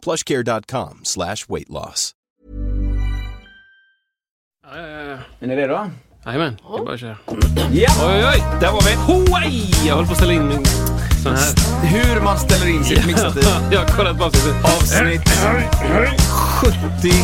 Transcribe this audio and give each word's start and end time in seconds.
plushcare.com 0.00 1.00
slash 1.02 1.36
weight 1.48 1.68
loss. 1.68 2.14
Är 5.40 5.46
ni 5.46 5.56
redo? 5.56 5.90
Jajamän, 6.26 6.56
det 6.56 6.78
är 6.80 6.84
bara 6.84 6.94
att 6.94 7.00
köra. 7.00 7.16
Ja! 7.72 7.90
Oj, 8.06 8.14
oj, 8.14 8.24
oj! 8.34 8.42
Där 8.60 8.72
var 8.72 8.82
vi! 8.82 8.94
Hawaii! 8.94 9.70
Jag 9.86 9.94
håller 9.94 10.06
på 10.06 10.12
att 10.12 10.18
ställa 10.18 10.32
in 10.32 10.48
min 10.48 10.64
sån 11.22 11.36
här. 11.36 11.86
Hur 11.86 12.20
man 12.20 12.38
ställer 12.38 12.68
in 12.68 12.84
sitt 12.84 13.06
mixtativ. 13.06 13.44
Jag 13.72 13.80
har 13.80 13.86
kollat 13.96 14.18
på 14.18 14.24
avsnittet. 14.24 14.64
Avsnitt 14.64 15.22
70. 17.02 17.14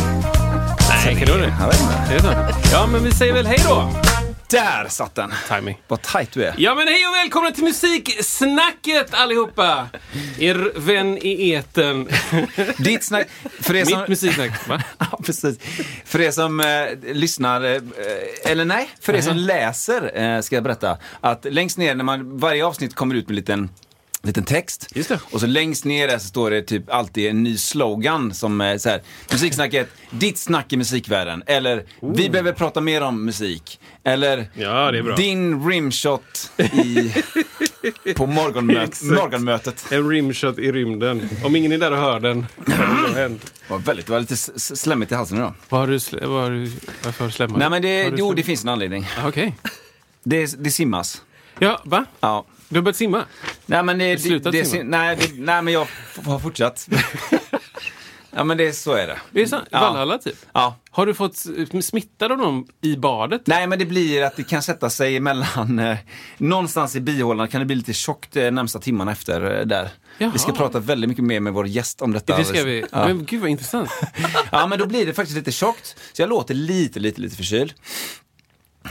Nej, 0.89 1.15
kan 1.15 1.27
du 1.37 1.41
det? 1.41 1.53
Jag 1.59 1.67
vet 1.67 2.23
inte. 2.23 2.55
Ja, 2.71 2.87
men 2.91 3.03
vi 3.03 3.11
säger 3.11 3.33
väl 3.33 3.47
hej 3.47 3.59
då. 3.67 4.06
Där 4.49 4.87
satt 4.89 5.15
den! 5.15 5.33
Timing. 5.47 5.81
Vad 5.87 6.01
tajt 6.01 6.31
du 6.31 6.43
är. 6.43 6.55
Ja, 6.57 6.75
men 6.75 6.87
hej 6.87 7.07
och 7.07 7.13
välkomna 7.13 7.51
till 7.51 7.63
Musiksnacket 7.63 9.13
allihopa! 9.13 9.87
Er 10.39 10.71
vän 10.75 11.17
i 11.17 11.49
eten. 11.49 12.09
Ditt 12.77 13.03
snack... 13.03 13.27
För 13.59 13.75
er 13.75 13.85
som... 13.85 13.99
Mitt 13.99 14.07
musiksnack. 14.07 14.67
Va? 14.67 14.83
Ja, 14.97 15.19
precis. 15.25 15.59
För 16.05 16.21
er 16.21 16.31
som 16.31 16.59
eh, 16.59 17.13
lyssnar, 17.13 17.61
eh, 17.63 17.81
eller 18.51 18.65
nej, 18.65 18.89
för 18.99 19.15
er 19.15 19.21
som 19.21 19.37
läser 19.37 20.17
eh, 20.17 20.41
ska 20.41 20.55
jag 20.55 20.63
berätta 20.63 20.97
att 21.21 21.45
längst 21.49 21.77
ner 21.77 21.95
när 21.95 22.03
man, 22.03 22.37
varje 22.37 22.65
avsnitt 22.65 22.95
kommer 22.95 23.15
ut 23.15 23.27
med 23.27 23.31
en 23.31 23.35
liten 23.35 23.69
liten 24.23 24.43
text. 24.43 24.87
Just 24.95 25.09
det. 25.09 25.19
Och 25.31 25.39
så 25.39 25.47
längst 25.47 25.85
ner 25.85 26.07
där 26.07 26.17
så 26.17 26.27
står 26.27 26.51
det 26.51 26.61
typ 26.61 26.89
alltid 26.89 27.29
en 27.29 27.43
ny 27.43 27.57
slogan 27.57 28.33
som 28.33 28.61
är 28.61 28.77
så 28.77 28.89
här, 28.89 29.01
musiksnacket, 29.31 29.89
ditt 30.11 30.37
snack 30.37 30.73
i 30.73 30.77
musikvärlden. 30.77 31.43
Eller, 31.45 31.85
vi 32.13 32.29
behöver 32.29 32.51
prata 32.53 32.81
mer 32.81 33.01
om 33.01 33.25
musik. 33.25 33.79
Eller, 34.03 34.47
Ja, 34.53 34.91
det 34.91 34.97
är 34.97 35.03
bra. 35.03 35.15
din 35.15 35.69
rimshot 35.69 36.51
i, 36.57 37.13
på 38.15 38.25
morgonmöt, 38.25 39.01
morgonmötet. 39.03 39.85
En 39.91 40.09
rimshot 40.09 40.59
i 40.59 40.71
rymden. 40.71 41.29
Om 41.43 41.55
ingen 41.55 41.71
är 41.71 41.77
där 41.77 41.91
och 41.91 41.97
hör 41.97 42.19
den, 42.19 42.45
vad 42.55 42.77
har 42.77 43.07
då 43.13 43.13
hänt? 43.13 43.53
Det 43.67 43.73
var 43.73 43.79
väldigt, 43.79 44.05
det 44.05 44.11
var 44.11 44.19
lite 44.19 44.35
slemmigt 44.75 45.11
i 45.11 45.15
halsen 45.15 45.37
idag. 45.37 45.53
Vad 45.69 45.79
har 45.81 45.87
du, 45.87 46.27
vad 46.27 46.43
har 46.43 46.51
du, 46.51 46.71
varför 47.03 47.29
slämmat? 47.29 47.59
Nej 47.59 47.69
men 47.69 47.81
det, 47.81 48.13
jo 48.17 48.33
det 48.33 48.43
finns 48.43 48.63
en 48.63 48.69
anledning. 48.69 49.07
Ah, 49.23 49.27
Okej. 49.27 49.55
Det, 50.23 50.63
det 50.63 50.71
simmas. 50.71 51.21
Ja, 51.59 51.81
va? 51.85 52.05
Ja. 52.19 52.45
Du 52.69 52.75
har 52.75 52.83
börjat 52.83 52.95
simma? 52.95 53.25
Nej 53.65 53.83
men 53.83 53.97
det, 53.97 54.11
det, 54.11 54.19
slutat 54.19 54.51
det, 54.51 54.65
simma? 54.65 54.97
nej, 54.97 55.15
det, 55.15 55.29
nej 55.33 55.61
men 55.61 55.73
jag 55.73 55.87
har 56.25 56.39
fortsatt. 56.39 56.89
ja 58.31 58.43
men 58.43 58.57
det, 58.57 58.73
så 58.73 58.93
är 58.93 59.07
det. 59.07 59.17
Det 59.31 59.41
är 59.41 59.45
sant? 59.45 59.67
Ja. 59.71 59.79
Valhalla, 59.79 60.17
typ? 60.17 60.35
Ja. 60.53 60.75
Har 60.91 61.05
du 61.05 61.13
fått 61.13 61.45
eh, 61.73 61.79
smittad 61.79 62.31
av 62.31 62.37
dem 62.37 62.67
i 62.81 62.95
badet? 62.95 63.41
Nej 63.45 63.67
men 63.67 63.79
det 63.79 63.85
blir 63.85 64.23
att 64.23 64.35
det 64.35 64.43
kan 64.43 64.63
sätta 64.63 64.89
sig 64.89 65.19
mellan, 65.19 65.79
eh, 65.79 65.97
någonstans 66.37 66.95
i 66.95 67.01
bihålan 67.01 67.47
kan 67.47 67.59
det 67.59 67.65
bli 67.65 67.75
lite 67.75 67.93
tjockt 67.93 68.35
eh, 68.35 68.51
närmsta 68.51 68.79
timmarna 68.79 69.11
efter 69.11 69.59
eh, 69.59 69.65
där. 69.65 69.89
Jaha. 70.17 70.31
Vi 70.33 70.39
ska 70.39 70.51
prata 70.51 70.79
väldigt 70.79 71.09
mycket 71.09 71.23
mer 71.23 71.39
med 71.39 71.53
vår 71.53 71.67
gäst 71.67 72.01
om 72.01 72.13
detta. 72.13 72.37
Det 72.37 72.45
ska 72.45 72.63
vi. 72.63 72.85
Ja. 72.91 73.07
Men 73.07 73.25
gud 73.25 73.41
vad 73.41 73.49
intressant. 73.49 73.89
ja 74.51 74.67
men 74.67 74.79
då 74.79 74.85
blir 74.85 75.05
det 75.05 75.13
faktiskt 75.13 75.37
lite 75.37 75.51
tjockt. 75.51 75.95
Så 76.13 76.21
jag 76.21 76.29
låter 76.29 76.53
lite, 76.53 76.99
lite, 76.99 77.21
lite 77.21 77.35
förkyld. 77.35 77.73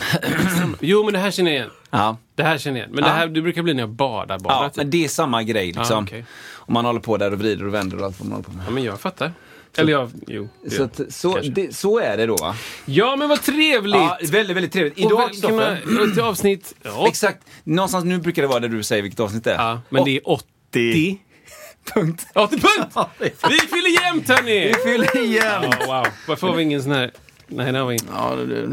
Jo, 0.80 1.04
men 1.04 1.12
det 1.12 1.18
här 1.18 1.30
känner 1.30 1.50
jag 1.50 1.56
igen. 1.58 1.70
Ja. 1.90 2.16
Det 2.34 2.42
här 2.42 2.58
känner 2.58 2.80
jag 2.80 2.84
igen. 2.86 2.94
Men 2.94 3.04
Ja. 3.04 3.10
det 3.10 3.16
här 3.16 3.26
det 3.26 3.42
brukar 3.42 3.62
bli 3.62 3.74
när 3.74 3.82
jag 3.82 3.90
badar. 3.90 4.38
badar 4.38 4.62
Ja, 4.62 4.68
typ. 4.68 4.76
men 4.76 4.90
det 4.90 5.04
är 5.04 5.08
samma 5.08 5.42
grej 5.42 5.66
liksom. 5.66 5.98
Ah, 5.98 6.02
okej. 6.02 6.24
Om 6.54 6.74
man 6.74 6.84
håller 6.84 7.00
på 7.00 7.16
där 7.16 7.32
och 7.32 7.38
vrider 7.38 7.66
och 7.66 7.74
vänder 7.74 7.98
och 7.98 8.04
allt 8.04 8.20
vad 8.20 8.28
man 8.28 8.32
håller 8.36 8.44
på 8.44 8.52
med. 8.52 8.64
ja, 8.66 8.70
men 8.70 8.84
jag 8.84 9.00
fattar. 9.00 9.32
Eller 9.78 9.92
jag, 9.92 10.10
jo. 10.26 10.48
Så, 10.70 10.82
att, 10.84 11.00
så, 11.08 11.38
det, 11.38 11.76
så 11.76 11.98
är 11.98 12.16
det 12.16 12.26
då 12.26 12.36
va? 12.36 12.56
Ja, 12.84 13.16
men 13.16 13.28
vad 13.28 13.42
trevligt! 13.42 13.94
Ja, 13.96 14.18
väldigt, 14.30 14.56
väldigt 14.56 14.72
trevligt. 14.72 14.98
Idag, 14.98 15.28
Kristoffer, 15.28 15.82
till 16.14 16.22
avsnitt... 16.22 16.74
Ja, 16.82 17.08
Exakt, 17.08 17.38
någonstans 17.64 18.04
nu 18.04 18.18
brukar 18.18 18.42
det 18.42 18.48
vara 18.48 18.60
där 18.60 18.68
du 18.68 18.82
säger 18.82 19.02
vilket 19.02 19.20
avsnitt 19.20 19.44
det 19.44 19.52
är. 19.52 19.56
Ja, 19.68 19.80
men 19.88 20.04
det 20.04 20.16
är 20.16 20.20
80. 20.28 21.18
Punkt. 21.94 22.26
80 22.34 22.50
punkt! 22.60 22.66
Ja, 22.94 23.10
det 23.18 23.24
är- 23.24 23.48
Vi 23.50 23.58
fyller 23.58 24.04
jämnt 24.04 24.28
hörni! 24.28 24.66
Vi 24.66 24.74
fyller 24.74 25.16
igen! 25.24 25.62
Ja, 25.80 25.86
wow. 25.86 26.06
Varför 26.28 26.46
har 26.46 26.54
vi 26.54 26.62
ingen 26.62 26.82
sån 26.82 26.92
här... 26.92 27.10
Nej, 27.48 27.72
det 27.72 27.78
har 27.78 27.86
vi 27.86 27.94
inte. 27.94 28.06
Ja, 28.16 28.34
det, 28.36 28.46
det. 28.46 28.66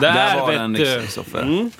Där 0.00 0.40
var 0.40 0.52
den. 0.52 0.74
Kristoffer. 0.76 1.42
Mm. 1.42 1.70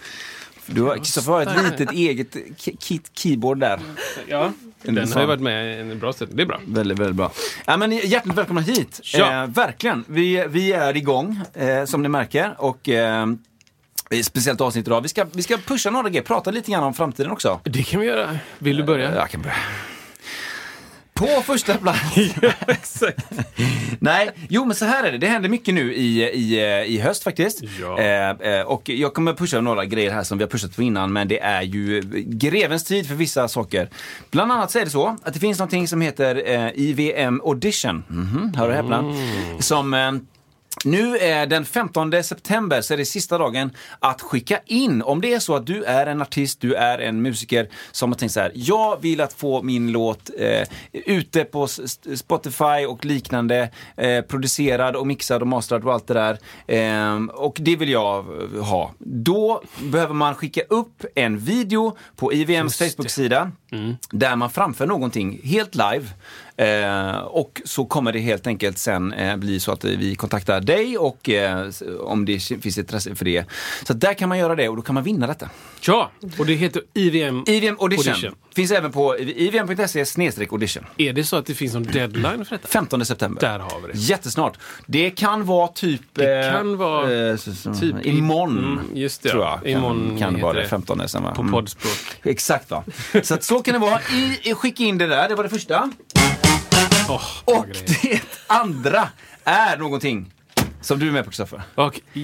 Du 0.67 0.83
har, 0.83 0.97
Kristoffer 0.97 1.33
har 1.33 1.43
ett 1.43 1.65
litet 1.79 1.91
eget 1.93 2.35
ki- 2.35 2.77
kit 2.81 3.11
keyboard 3.15 3.59
där. 3.59 3.81
Ja, 4.27 4.53
En 4.83 4.95
den 4.95 5.13
har 5.13 5.21
ju 5.21 5.27
varit 5.27 5.41
med 5.41 5.81
en 5.81 5.99
bra 5.99 6.13
stund. 6.13 6.31
Det 6.35 6.43
är 6.43 6.47
bra. 6.47 6.61
Väldigt, 6.67 6.99
väldigt 6.99 7.17
bra. 7.17 7.33
Ja, 7.67 7.77
men 7.77 7.93
hjärtligt 7.93 8.35
välkomna 8.35 8.61
hit. 8.61 9.01
Ja. 9.03 9.43
Eh, 9.43 9.49
verkligen. 9.51 10.05
Vi, 10.09 10.45
vi 10.49 10.73
är 10.73 10.97
igång, 10.97 11.41
eh, 11.55 11.85
som 11.85 12.03
ni 12.03 12.09
märker. 12.09 12.55
Och 12.59 12.89
eh, 12.89 13.27
speciellt 14.23 14.61
avsnitt 14.61 14.87
idag. 14.87 15.01
Vi 15.01 15.09
ska, 15.09 15.27
vi 15.33 15.43
ska 15.43 15.57
pusha 15.57 15.91
några 15.91 16.09
grejer, 16.09 16.23
prata 16.25 16.51
lite 16.51 16.71
grann 16.71 16.85
om 16.85 16.95
framtiden 16.95 17.31
också. 17.33 17.61
Det 17.65 17.83
kan 17.83 18.01
vi 18.01 18.07
göra. 18.07 18.39
Vill 18.59 18.77
du 18.77 18.83
börja? 18.83 19.15
Jag 19.15 19.31
kan 19.31 19.43
börja. 19.43 19.57
På 21.15 21.27
första 21.27 21.75
plats. 21.75 22.17
Exakt. 22.69 23.25
Nej, 23.99 24.31
jo 24.49 24.65
men 24.65 24.77
så 24.77 24.85
här 24.85 25.05
är 25.05 25.13
det. 25.13 25.19
Det 25.19 25.27
händer 25.27 25.49
mycket 25.49 25.75
nu 25.75 25.95
i, 25.95 26.23
i, 26.23 26.61
i 26.87 26.99
höst 27.01 27.23
faktiskt. 27.25 27.63
Ja. 27.81 27.99
Eh, 27.99 28.31
eh, 28.31 28.61
och 28.67 28.89
jag 28.89 29.15
kommer 29.15 29.35
pusha 29.35 29.61
några 29.61 29.85
grejer 29.85 30.11
här 30.11 30.23
som 30.23 30.39
vi 30.39 30.45
har 30.45 30.49
pushat 30.51 30.77
på 30.77 30.83
innan, 30.83 31.13
men 31.13 31.29
det 31.29 31.41
är 31.41 31.63
ju 31.63 32.03
grevens 32.27 32.85
tid 32.85 33.09
för 33.09 33.15
vissa 33.15 33.49
saker. 33.49 33.89
Bland 34.31 34.53
annat 34.53 34.71
så 34.71 34.79
är 34.79 34.85
det 34.85 34.91
så 34.91 35.17
att 35.23 35.35
det 35.35 35.41
finns 35.41 35.59
någonting 35.59 35.89
som 35.89 36.01
heter 36.01 36.43
eh, 36.47 36.71
IVM 36.75 37.41
Audition. 37.45 38.05
Mhm, 38.09 38.55
hör 38.57 38.69
och 38.69 38.75
häpna. 38.75 38.99
Mm. 38.99 39.61
Som 39.63 39.95
eh, 39.95 40.13
nu 40.85 41.19
är 41.19 41.47
den 41.47 41.65
15 41.65 42.23
september 42.23 42.81
så 42.81 42.95
är 42.95 42.99
det 42.99 43.05
sista 43.05 43.39
dagen 43.39 43.71
att 43.99 44.21
skicka 44.23 44.61
in. 44.67 45.03
Om 45.03 45.21
det 45.21 45.33
är 45.33 45.39
så 45.39 45.57
att 45.57 45.67
du 45.67 45.85
är 45.85 46.07
en 46.07 46.23
artist, 46.23 46.61
du 46.61 46.75
är 46.75 46.99
en 46.99 47.23
musiker 47.23 47.69
som 47.93 48.13
har 48.13 48.19
tänkt 48.19 48.33
så 48.33 48.41
här. 48.41 48.53
Jag 48.55 49.03
vill 49.03 49.21
att 49.21 49.33
få 49.33 49.63
min 49.63 49.93
låt 49.93 50.31
eh, 50.39 50.69
ute 50.93 51.45
på 51.45 51.69
Spotify 52.17 52.87
och 52.89 53.05
liknande. 53.05 53.71
Eh, 53.97 54.21
producerad 54.21 54.97
och 54.97 55.07
mixad 55.07 55.43
och 55.43 55.49
masterad 55.49 55.85
och 55.85 55.93
allt 55.93 56.07
det 56.07 56.15
där. 56.15 56.39
Eh, 56.67 57.25
och 57.25 57.57
det 57.61 57.77
vill 57.77 57.91
jag 57.91 58.19
eh, 58.19 58.65
ha. 58.65 58.93
Då 58.99 59.63
behöver 59.83 60.15
man 60.15 60.35
skicka 60.35 60.61
upp 60.69 61.05
en 61.15 61.39
video 61.39 61.97
på 62.17 62.33
IVMs 62.33 62.79
Facebook-sida. 62.79 63.51
Där 64.11 64.37
man 64.37 64.51
framför 64.51 64.87
någonting 64.87 65.41
helt 65.45 65.75
live. 65.75 66.07
Eh, 66.57 67.17
och 67.19 67.63
så 67.65 67.85
kommer 67.85 68.13
det 68.13 68.19
helt 68.19 68.47
enkelt 68.47 68.79
sen 68.79 69.13
eh, 69.13 69.37
bli 69.37 69.61
så 69.61 69.73
att 69.73 69.85
vi 69.85 70.15
kontaktar 70.15 70.61
dig 70.61 70.99
och 70.99 71.29
eh, 71.29 71.69
om 72.01 72.25
det 72.25 72.39
finns 72.41 72.79
intresse 72.79 73.15
för 73.15 73.25
det. 73.25 73.45
Så 73.87 73.93
där 73.93 74.15
kan 74.15 74.29
man 74.29 74.39
göra 74.39 74.55
det 74.55 74.69
och 74.69 74.77
då 74.77 74.83
kan 74.83 74.95
man 74.95 75.05
vinna 75.05 75.27
detta. 75.27 75.51
Ja, 75.81 76.11
och 76.39 76.47
det 76.47 76.55
heter 76.55 76.83
IVM. 76.95 77.45
IVM 77.47 77.77
Audition. 77.81 78.13
Audition. 78.13 78.35
Finns 78.55 78.71
även 78.71 78.93
på 78.93 79.19
ivm.se 79.19 80.07
snedstreck 80.07 80.53
audition. 80.53 80.85
Är 80.97 81.13
det 81.13 81.25
så 81.25 81.37
att 81.37 81.47
det 81.47 81.55
finns 81.55 81.75
någon 81.75 81.83
deadline 81.83 82.45
för 82.45 82.57
detta? 82.57 82.69
15 82.69 83.05
september. 83.05 83.41
Där 83.41 83.59
har 83.59 83.81
vi 83.87 83.93
det. 83.93 83.99
Jättesnart. 83.99 84.59
Det 84.87 85.11
kan 85.11 85.45
vara 85.45 85.69
typ... 85.69 86.01
Det 86.13 86.47
eh, 86.47 86.53
kan 86.53 86.77
vara 86.77 87.31
eh, 87.31 87.37
typ 87.81 88.07
i- 88.07 88.09
imorgon. 88.09 88.59
mm, 88.59 88.81
just 88.95 89.23
det, 89.23 89.29
Tror 89.31 89.43
ja. 89.43 89.61
jag. 89.63 89.71
Imorgon 89.73 90.09
kan, 90.09 90.19
kan 90.19 90.29
heter 90.35 90.43
vara 90.43 90.53
det 90.53 90.61
det. 90.63 90.69
15 90.69 91.09
sen 91.09 91.23
va? 91.23 91.35
På 91.35 91.41
Mm. 91.43 91.53
poddspråk. 91.53 91.93
Exakt 92.23 92.71
va. 92.71 92.85
Så 93.23 93.35
att 93.35 93.45
så 93.45 93.63
kan 93.63 93.73
det 93.75 93.81
vara. 93.81 94.01
I, 94.43 94.55
skicka 94.55 94.83
in 94.85 94.99
det 94.99 95.07
där, 95.07 95.29
det 95.29 95.35
var 95.35 95.43
det 95.45 95.51
första. 95.51 95.91
Åh, 97.09 97.23
Och 97.45 97.67
det 98.03 98.21
andra 98.47 99.09
är 99.45 99.77
någonting 99.77 100.33
som 100.81 100.99
du 100.99 101.09
är 101.09 101.13
med 101.13 101.25
på 101.25 101.31
Kristoffer. 101.31 101.63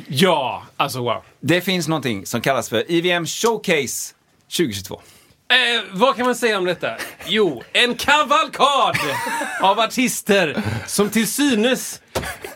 Ja, 0.09 0.63
alltså 0.77 0.99
wow. 1.03 1.23
Det 1.41 1.61
finns 1.61 1.89
någonting 1.89 2.27
som 2.27 2.41
kallas 2.41 2.69
för 2.69 2.91
IVM 2.91 3.27
Showcase 3.27 4.15
2022. 4.57 5.01
Eh, 5.49 5.83
vad 5.93 6.17
kan 6.17 6.27
man 6.27 6.35
säga 6.35 6.59
om 6.59 6.65
detta? 6.65 6.97
Jo, 7.27 7.63
en 7.73 7.95
kavalkad 7.95 8.97
av 9.63 9.81
artister 9.81 10.63
som 10.87 11.11
till 11.11 11.29
synes 11.29 12.01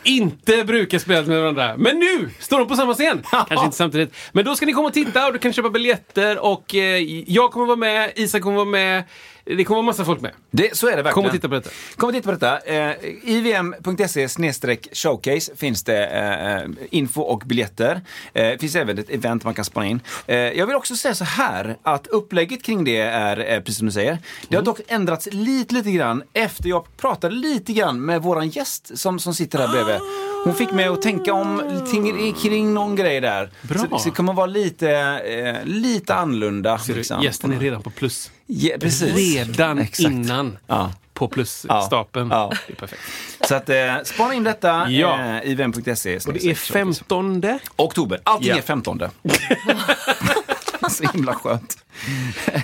inte 0.03 0.63
brukar 0.63 0.99
spela 0.99 1.27
med 1.27 1.41
varandra. 1.41 1.77
Men 1.77 1.99
nu 1.99 2.29
står 2.39 2.59
de 2.59 2.67
på 2.67 2.75
samma 2.75 2.93
scen! 2.93 3.23
Kanske 3.31 3.65
inte 3.65 3.77
samtidigt. 3.77 4.15
Men 4.31 4.45
då 4.45 4.55
ska 4.55 4.65
ni 4.65 4.73
komma 4.73 4.87
och 4.87 4.93
titta 4.93 5.27
och 5.27 5.33
du 5.33 5.39
kan 5.39 5.53
köpa 5.53 5.69
biljetter 5.69 6.39
och 6.39 6.75
eh, 6.75 6.99
jag 7.27 7.51
kommer 7.51 7.65
vara 7.65 7.77
med, 7.77 8.11
Isak 8.15 8.41
kommer 8.41 8.55
vara 8.55 8.65
med. 8.65 9.03
Det 9.47 9.63
kommer 9.63 9.75
vara 9.75 9.85
massa 9.85 10.05
folk 10.05 10.21
med. 10.21 10.31
Det, 10.51 10.77
så 10.77 10.87
är 10.87 10.97
det 10.97 11.03
verkligen. 11.03 11.13
Kom 11.13 11.25
och 11.25 11.31
titta 11.31 11.49
på 11.49 11.55
detta. 11.55 11.69
Kom 11.95 12.09
och 12.09 12.15
titta 12.15 12.25
på 12.25 12.31
detta. 12.31 12.59
Eh, 12.59 12.95
IVM.se 13.23 14.27
showcase 14.93 15.55
finns 15.55 15.83
det 15.83 16.05
eh, 16.07 16.69
info 16.89 17.21
och 17.21 17.43
biljetter. 17.45 18.01
Eh, 18.33 18.49
det 18.49 18.57
finns 18.61 18.75
även 18.75 18.97
ett 18.97 19.09
event 19.09 19.43
man 19.43 19.53
kan 19.53 19.65
spana 19.65 19.87
in. 19.87 19.99
Eh, 20.27 20.37
jag 20.37 20.65
vill 20.65 20.75
också 20.75 20.95
säga 20.95 21.15
så 21.15 21.23
här 21.23 21.77
att 21.83 22.07
upplägget 22.07 22.63
kring 22.63 22.83
det 22.83 22.97
är, 22.97 23.53
eh, 23.53 23.59
precis 23.59 23.77
som 23.77 23.85
du 23.85 23.91
säger, 23.91 24.17
det 24.47 24.55
har 24.55 24.63
dock 24.63 24.79
ändrats 24.87 25.27
lite, 25.31 25.73
lite 25.73 25.91
grann 25.91 26.23
efter 26.33 26.69
jag 26.69 26.97
pratade 26.97 27.35
lite 27.35 27.73
grann 27.73 28.05
med 28.05 28.21
våran 28.21 28.49
gäst 28.49 28.97
som, 28.97 29.19
som 29.19 29.33
sitter 29.33 29.44
här 29.53 29.67
bredvid. 29.67 29.93
morse. 29.95 30.05
Hon 30.45 30.55
fick 30.55 30.71
mig 30.71 30.85
att 30.85 31.01
tänka 31.01 31.33
om 31.33 31.61
ting- 31.91 32.33
kring 32.33 32.73
någon 32.73 32.95
grej 32.95 33.21
där. 33.21 33.49
Bra. 33.61 33.77
Så, 33.79 33.97
så 33.99 34.09
det 34.09 34.15
kommer 34.15 34.33
vara 34.33 34.45
lite, 34.45 34.89
eh, 34.91 35.65
lite 35.65 36.15
annorlunda. 36.15 36.77
Ser 36.77 36.93
du, 36.93 36.97
liksom. 36.99 37.23
Gästen 37.23 37.53
är 37.53 37.59
redan 37.59 37.81
på 37.81 37.89
plus. 37.89 38.31
Ja, 38.45 38.75
precis. 38.79 39.15
Redan 39.15 39.79
Exakt. 39.79 39.99
innan 39.99 40.57
Ja. 40.67 40.93
på 41.13 41.27
plusstapeln. 41.27 42.27
Ja. 42.31 42.51
Det 42.67 42.73
är 42.73 42.75
perfekt. 42.75 43.01
Så 43.47 43.55
att, 43.55 43.69
eh, 43.69 43.93
spana 44.03 44.33
in 44.33 44.43
detta 44.43 44.89
Ja. 44.89 45.37
eh, 45.37 45.51
i 45.51 45.55
vem.se. 45.55 46.17
Och 46.27 46.33
det 46.33 46.45
är 46.45 46.55
15 46.55 47.59
Oktober. 47.75 48.19
Allting 48.23 48.49
Ja. 48.49 48.57
är 48.57 48.61
15. 48.61 48.99
så 50.89 51.03
himla 51.13 51.33
skönt. 51.33 51.77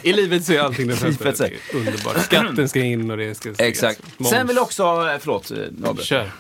I 0.03 0.13
livet 0.13 0.45
så 0.45 0.53
är 0.53 0.59
allting 0.59 0.87
den. 0.87 0.97
Det 1.19 1.25
är 1.39 1.53
Underbart. 1.75 2.21
Skatten 2.25 2.69
ska 2.69 2.79
in 2.79 3.11
och 3.11 3.17
det 3.17 3.35
ska 3.35 3.53
stigas. 3.53 3.59
Exakt. 3.69 4.01
Moms. 4.17 4.29
Sen 4.29 4.47
vill 4.47 4.55
jag 4.55 4.63
också, 4.63 4.83
eh, 4.83 5.17
förlåt, 5.19 5.51
eh, 5.51 5.57
Robert. 5.83 6.05
Kör. 6.05 6.31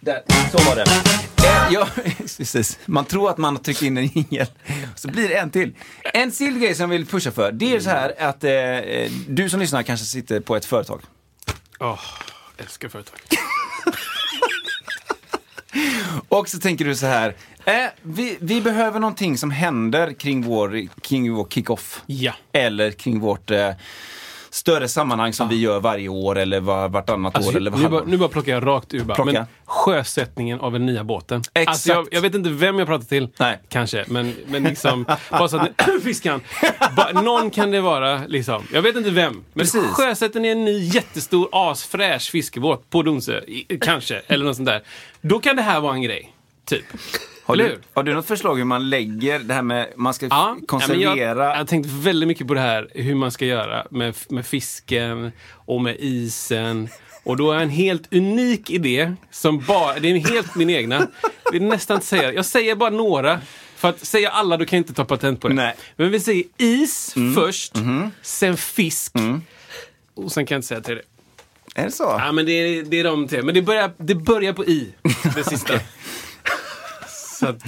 Där, 0.00 0.22
så 0.52 0.58
var 0.68 0.76
det. 0.76 0.82
Eh, 0.82 1.72
ja, 1.72 1.88
precis. 2.36 2.78
Man 2.86 3.04
tror 3.04 3.30
att 3.30 3.38
man 3.38 3.56
har 3.56 3.62
tryckt 3.62 3.82
in 3.82 3.96
en 3.96 4.06
jingel, 4.06 4.46
så 4.96 5.08
blir 5.08 5.28
det 5.28 5.34
en 5.34 5.50
till. 5.50 5.74
En 6.14 6.30
till 6.30 6.58
grej 6.58 6.74
som 6.74 6.82
jag 6.90 6.98
vill 6.98 7.06
pusha 7.06 7.30
för, 7.30 7.52
det 7.52 7.74
är 7.76 7.80
så 7.80 7.90
här 7.90 8.14
att 8.18 8.44
eh, 8.44 8.52
eh, 8.52 9.10
du 9.28 9.50
som 9.50 9.60
lyssnar 9.60 9.82
kanske 9.82 10.06
sitter 10.06 10.40
på 10.40 10.56
ett 10.56 10.64
företag. 10.64 11.02
Åh, 11.80 12.00
älskar 12.58 12.88
företag. 12.88 13.18
Och 16.28 16.48
så 16.48 16.58
tänker 16.58 16.84
du 16.84 16.96
så 16.96 17.06
här, 17.06 17.34
eh, 17.64 17.86
vi, 18.02 18.36
vi 18.40 18.60
behöver 18.60 19.00
någonting 19.00 19.38
som 19.38 19.50
händer 19.50 20.12
kring 20.12 20.42
vår, 20.42 21.00
kring 21.00 21.34
vår 21.34 21.46
kick-off. 21.50 22.02
Ja. 22.06 22.32
Eller 22.52 22.90
kring 22.90 23.20
vårt 23.20 23.50
eh, 23.50 23.70
större 24.50 24.88
sammanhang 24.88 25.32
som 25.32 25.48
vi 25.48 25.60
gör 25.60 25.80
varje 25.80 26.08
år 26.08 26.38
eller 26.38 26.60
var, 26.60 26.88
vartannat 26.88 27.34
Alltså, 27.36 27.50
år. 27.52 27.56
Eller 27.56 27.70
nu, 27.70 27.88
bara, 27.88 28.04
nu 28.04 28.16
bara 28.16 28.28
plockar 28.28 28.52
jag 28.52 28.66
rakt 28.66 28.94
ur 28.94 29.04
bara. 29.04 29.14
Plocka. 29.14 29.32
Men 29.32 29.46
sjösättningen 29.64 30.60
av 30.60 30.72
den 30.72 30.86
nya 30.86 31.04
båten. 31.04 31.40
Exakt. 31.54 31.68
Alltså 31.68 31.88
jag, 31.88 32.08
jag 32.10 32.20
vet 32.20 32.34
inte 32.34 32.50
vem 32.50 32.78
jag 32.78 32.88
pratar 32.88 33.06
till. 33.06 33.28
Nej. 33.38 33.58
Kanske. 33.68 34.04
Men, 34.08 34.34
men 34.46 34.64
liksom, 34.64 35.04
bara 35.30 35.48
så 35.48 35.56
att 35.56 35.68
fiskan. 36.02 36.40
Ba, 36.96 37.20
någon 37.22 37.50
kan 37.50 37.70
det 37.70 37.80
vara 37.80 38.20
liksom. 38.26 38.62
Jag 38.72 38.82
vet 38.82 38.96
inte 38.96 39.10
vem. 39.10 39.32
Men 39.32 39.42
Precis. 39.64 39.82
sjösätter 39.82 40.40
ni 40.40 40.48
en 40.48 40.64
ny 40.64 40.78
jättestor 40.78 41.48
asfräsch 41.52 42.30
fiskebåt 42.30 42.90
på 42.90 43.02
Donsö, 43.02 43.40
kanske, 43.80 44.22
eller 44.26 44.44
något 44.44 44.56
sånt 44.56 44.66
där. 44.68 44.82
Då 45.20 45.40
kan 45.40 45.56
det 45.56 45.62
här 45.62 45.80
vara 45.80 45.94
en 45.94 46.02
grej. 46.02 46.32
Typ. 46.64 46.84
Har, 47.48 47.54
eller 47.54 47.64
du, 47.64 47.70
hur? 47.70 47.80
har 47.94 48.02
du 48.02 48.14
något 48.14 48.26
förslag 48.26 48.56
hur 48.56 48.64
man 48.64 48.90
lägger 48.90 49.38
det 49.38 49.54
här 49.54 49.62
med, 49.62 49.88
man 49.96 50.14
ska 50.14 50.26
Ja, 50.26 50.56
jag, 50.58 50.68
konservera? 50.68 51.44
jag 51.44 51.56
har 51.56 51.64
tänkt 51.64 51.86
väldigt 51.90 52.26
mycket 52.28 52.46
på 52.46 52.54
det 52.54 52.60
här, 52.60 52.88
hur 52.94 53.14
man 53.14 53.30
ska 53.30 53.44
göra 53.46 53.86
med, 53.90 54.14
med 54.28 54.46
fisken 54.46 55.32
och 55.52 55.80
med 55.82 55.96
isen. 55.98 56.88
Och 57.22 57.36
då 57.36 57.46
har 57.46 57.54
jag 57.54 57.62
en 57.62 57.70
helt 57.70 58.12
unik 58.14 58.70
idé, 58.70 59.12
som 59.30 59.58
bara, 59.60 59.98
det 59.98 60.08
är 60.10 60.28
helt 60.30 60.54
min 60.54 60.70
egna. 60.70 61.06
Jag 61.44 61.52
vill 61.52 61.62
nästan 61.62 61.94
inte 61.94 62.06
säga, 62.06 62.32
jag 62.32 62.44
säger 62.44 62.74
bara 62.74 62.90
några. 62.90 63.40
För 63.76 63.88
att 63.88 64.06
säga 64.06 64.30
alla, 64.30 64.56
då 64.56 64.64
kan 64.64 64.76
jag 64.76 64.80
inte 64.80 64.94
ta 64.94 65.04
patent 65.04 65.40
på 65.40 65.48
det. 65.48 65.54
Nej. 65.54 65.74
Men 65.96 66.10
vi 66.10 66.20
säger 66.20 66.44
is 66.58 67.12
Mm. 67.16 67.34
först, 67.34 67.74
Mhm. 67.74 68.10
sen 68.22 68.56
fisk. 68.56 69.12
Och 70.14 70.32
sen 70.32 70.46
kan 70.46 70.54
jag 70.54 70.58
inte 70.58 70.68
säga 70.68 70.80
till 70.80 70.94
det. 70.94 71.02
Är 71.74 71.84
det 71.84 71.92
så? 71.92 72.02
Ja, 72.18 72.32
men 72.32 72.46
det 72.46 72.52
är, 72.52 72.82
det 72.82 73.00
är 73.00 73.04
de 73.04 73.28
tre. 73.28 73.42
Men 73.42 73.54
det 73.54 73.62
börjar, 73.62 73.90
det 73.96 74.14
börjar 74.14 74.52
på 74.52 74.64
i, 74.64 74.88
det 75.36 75.44
sista. 75.44 75.74
Så 77.38 77.46
att, 77.46 77.62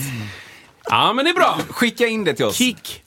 ja, 0.88 1.12
men 1.12 1.25
det 1.25 1.31
är 1.31 1.34
bra. 1.34 1.58
Skicka 1.70 2.06
in 2.06 2.25
det 2.25 2.34
till 2.34 2.44
oss. 2.44 2.56
Kick. 2.56 3.05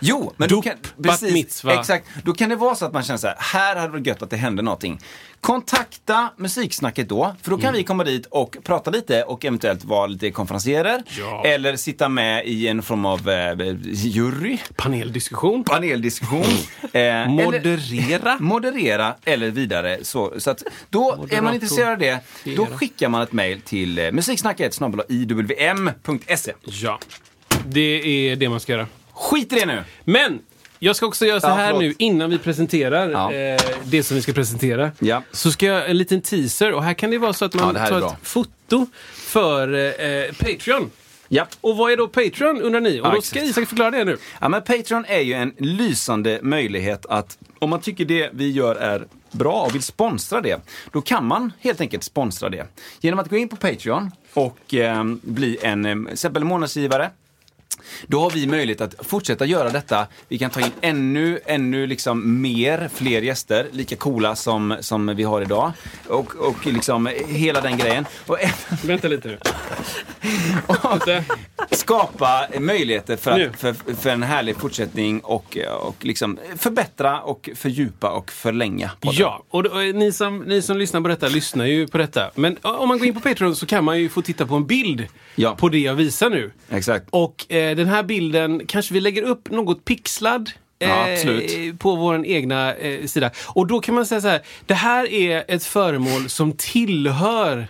Jo, 0.00 0.32
men 0.36 0.48
då 0.48 0.54
Dop, 0.54 0.64
kan, 0.64 0.74
bat 0.96 1.22
mitzva. 1.22 1.74
Exakt. 1.80 2.06
Då 2.24 2.32
kan 2.34 2.48
det 2.48 2.56
vara 2.56 2.74
så 2.74 2.84
att 2.86 2.92
man 2.92 3.02
känner 3.02 3.18
så 3.18 3.26
här, 3.26 3.36
här 3.38 3.76
hade 3.76 3.86
det 3.86 3.92
varit 3.92 4.06
gött 4.06 4.22
att 4.22 4.30
det 4.30 4.36
hände 4.36 4.62
någonting. 4.62 5.00
Kontakta 5.40 6.28
Musiksnacket 6.36 7.08
då, 7.08 7.34
för 7.42 7.50
då 7.50 7.56
kan 7.56 7.68
Mm. 7.68 7.78
vi 7.78 7.84
komma 7.84 8.04
dit 8.04 8.26
och 8.26 8.56
prata 8.64 8.90
lite 8.90 9.22
och 9.22 9.44
eventuellt 9.44 9.84
vara 9.84 10.06
lite 10.06 10.30
konferenserer. 10.30 11.02
Ja. 11.18 11.44
Eller 11.46 11.76
sitta 11.76 12.08
med 12.08 12.46
i 12.46 12.68
en 12.68 12.82
form 12.82 13.06
av 13.06 13.28
eh, 13.28 13.76
jury, 13.84 14.58
Paneldiskussion. 14.76 15.64
paneldiskussion. 15.64 16.40
eh, 16.82 16.90
eller- 16.92 17.26
Moderera. 17.28 18.36
moderera 18.40 19.14
eller 19.24 19.50
vidare. 19.50 19.98
Så, 20.02 20.34
så 20.38 20.50
att 20.50 20.62
då 20.90 21.12
är 21.12 21.16
Moderator. 21.16 21.42
man 21.44 21.54
intresserad 21.54 21.92
av 21.92 21.98
det, 21.98 22.20
då 22.56 22.66
skickar 22.66 23.08
man 23.08 23.22
ett 23.22 23.32
mejl 23.32 23.60
till 23.60 23.98
eh, 23.98 24.12
musiksnacket 24.12 24.78
iwm.se. 25.08 26.52
Ja, 26.64 26.98
det 27.68 28.30
är 28.30 28.36
det 28.36 28.48
man 28.48 28.60
ska 28.60 28.72
göra. 28.72 28.86
Skit 29.12 29.52
i 29.52 29.56
det 29.56 29.66
nu! 29.66 29.82
Men 30.04 30.38
jag 30.78 30.96
ska 30.96 31.06
också 31.06 31.26
göra 31.26 31.40
så 31.40 31.46
Ja, 31.46 31.54
här 31.54 31.66
förlåt. 31.66 31.82
nu 31.82 31.94
innan 31.98 32.30
vi 32.30 32.38
presenterar 32.38 33.10
Ja. 33.10 33.32
eh, 33.32 33.60
det 33.84 34.02
som 34.02 34.14
vi 34.16 34.22
ska 34.22 34.32
presentera. 34.32 34.90
Ja. 34.98 35.22
Så 35.32 35.52
ska 35.52 35.66
jag 35.66 35.90
en 35.90 35.98
liten 35.98 36.20
teaser 36.20 36.72
och 36.72 36.84
här 36.84 36.94
kan 36.94 37.10
det 37.10 37.18
vara 37.18 37.32
så 37.32 37.44
att 37.44 37.54
Ja, 37.54 37.60
man 37.64 37.74
tar 37.74 37.98
ett 38.06 38.14
foto 38.22 38.86
för 39.14 39.74
eh, 39.74 40.32
Patreon. 40.32 40.90
Ja. 41.28 41.46
Och 41.60 41.76
vad 41.76 41.92
är 41.92 41.96
då 41.96 42.08
Patreon 42.08 42.62
undrar 42.62 42.80
ni? 42.80 43.00
Och 43.00 43.06
Ja, 43.06 43.12
då 43.14 43.20
ska. 43.22 43.42
Isak 43.42 43.68
förklara 43.68 43.90
det 43.90 44.04
nu. 44.04 44.16
Ja, 44.40 44.48
men 44.48 44.62
Patreon 44.62 45.04
är 45.08 45.20
ju 45.20 45.32
en 45.34 45.54
lysande 45.58 46.38
möjlighet 46.42 47.06
att 47.06 47.38
om 47.58 47.70
man 47.70 47.80
tycker 47.80 48.04
det 48.04 48.30
vi 48.32 48.50
gör 48.50 48.74
är 48.76 49.06
bra 49.32 49.62
och 49.62 49.74
vill 49.74 49.82
sponsra 49.82 50.40
det, 50.40 50.60
då 50.92 51.00
kan 51.00 51.26
man 51.26 51.52
helt 51.60 51.80
enkelt 51.80 52.04
sponsra 52.04 52.48
det. 52.48 52.66
Genom 53.00 53.18
att 53.20 53.28
gå 53.30 53.36
in 53.36 53.48
på 53.48 53.56
Patreon 53.56 54.10
och 54.34 54.74
eh, 54.74 55.04
bli 55.22 55.58
en 55.62 55.86
eh, 55.86 56.40
månadsgivare. 56.40 57.10
Då 58.06 58.20
har 58.20 58.30
vi 58.30 58.46
möjlighet 58.46 58.80
att 58.80 59.06
fortsätta 59.06 59.44
göra 59.44 59.70
detta. 59.70 60.06
Vi 60.28 60.38
kan 60.38 60.50
ta 60.50 60.60
in 60.60 60.72
ännu, 60.80 61.40
ännu 61.46 61.86
liksom 61.86 62.40
mer, 62.40 62.90
fler 62.94 63.22
gäster, 63.22 63.66
lika 63.72 63.96
coola 63.96 64.36
som, 64.36 64.76
som 64.80 65.06
vi 65.06 65.22
har 65.22 65.42
idag. 65.42 65.72
Och, 66.08 66.34
och 66.34 66.66
liksom 66.66 67.10
hela 67.28 67.60
den 67.60 67.78
grejen. 67.78 68.06
Och 68.26 68.40
även 68.40 68.78
Vänta 68.82 69.08
lite 69.08 69.28
nu. 69.28 69.38
skapa 71.70 72.46
möjligheter 72.60 73.16
för, 73.16 73.30
att, 73.40 73.56
för, 73.60 73.94
för 73.94 74.10
en 74.10 74.22
härlig 74.22 74.56
fortsättning 74.56 75.20
och, 75.20 75.58
och 75.80 75.96
liksom 76.04 76.38
förbättra 76.56 77.20
och 77.20 77.50
fördjupa 77.54 78.10
och 78.10 78.32
förlänga. 78.32 78.90
podden. 79.00 79.20
Ja, 79.20 79.42
och, 79.48 79.62
då, 79.62 79.70
ni, 79.78 80.12
som, 80.12 80.38
ni 80.38 80.62
som 80.62 80.76
lyssnar 80.78 81.00
på 81.00 81.08
detta 81.08 81.28
lyssnar 81.28 81.64
ju 81.66 81.86
på 81.86 81.98
detta. 81.98 82.30
Men 82.34 82.56
om 82.62 82.88
man 82.88 82.98
går 82.98 83.06
in 83.06 83.14
på 83.14 83.20
Patreon 83.20 83.56
så 83.56 83.66
kan 83.66 83.84
man 83.84 83.98
ju 84.00 84.08
få 84.08 84.22
titta 84.22 84.46
på 84.46 84.54
en 84.54 84.66
bild 84.66 85.06
Ja. 85.34 85.54
på 85.56 85.68
det 85.68 85.78
jag 85.78 85.94
visar 85.94 86.30
nu. 86.30 86.50
Exakt. 86.70 87.06
Och 87.10 87.52
eh, 87.52 87.76
den 87.76 87.88
här 87.88 88.02
bilden 88.02 88.62
kanske 88.66 88.94
vi 88.94 89.00
lägger 89.00 89.22
upp 89.22 89.50
något 89.50 89.84
pixlad. 89.84 90.50
Ja, 90.78 90.86
eh, 91.08 91.12
absolut. 91.12 91.78
På 91.78 91.96
vår 91.96 92.26
egna 92.26 92.74
eh, 92.74 93.06
sida. 93.06 93.30
Och 93.46 93.66
då 93.66 93.80
kan 93.80 93.94
man 93.94 94.06
säga 94.06 94.20
så 94.20 94.28
här. 94.28 94.40
Det 94.66 94.74
här 94.74 95.12
är 95.12 95.44
ett 95.48 95.64
föremål 95.64 96.28
som 96.28 96.52
tillhör 96.52 97.68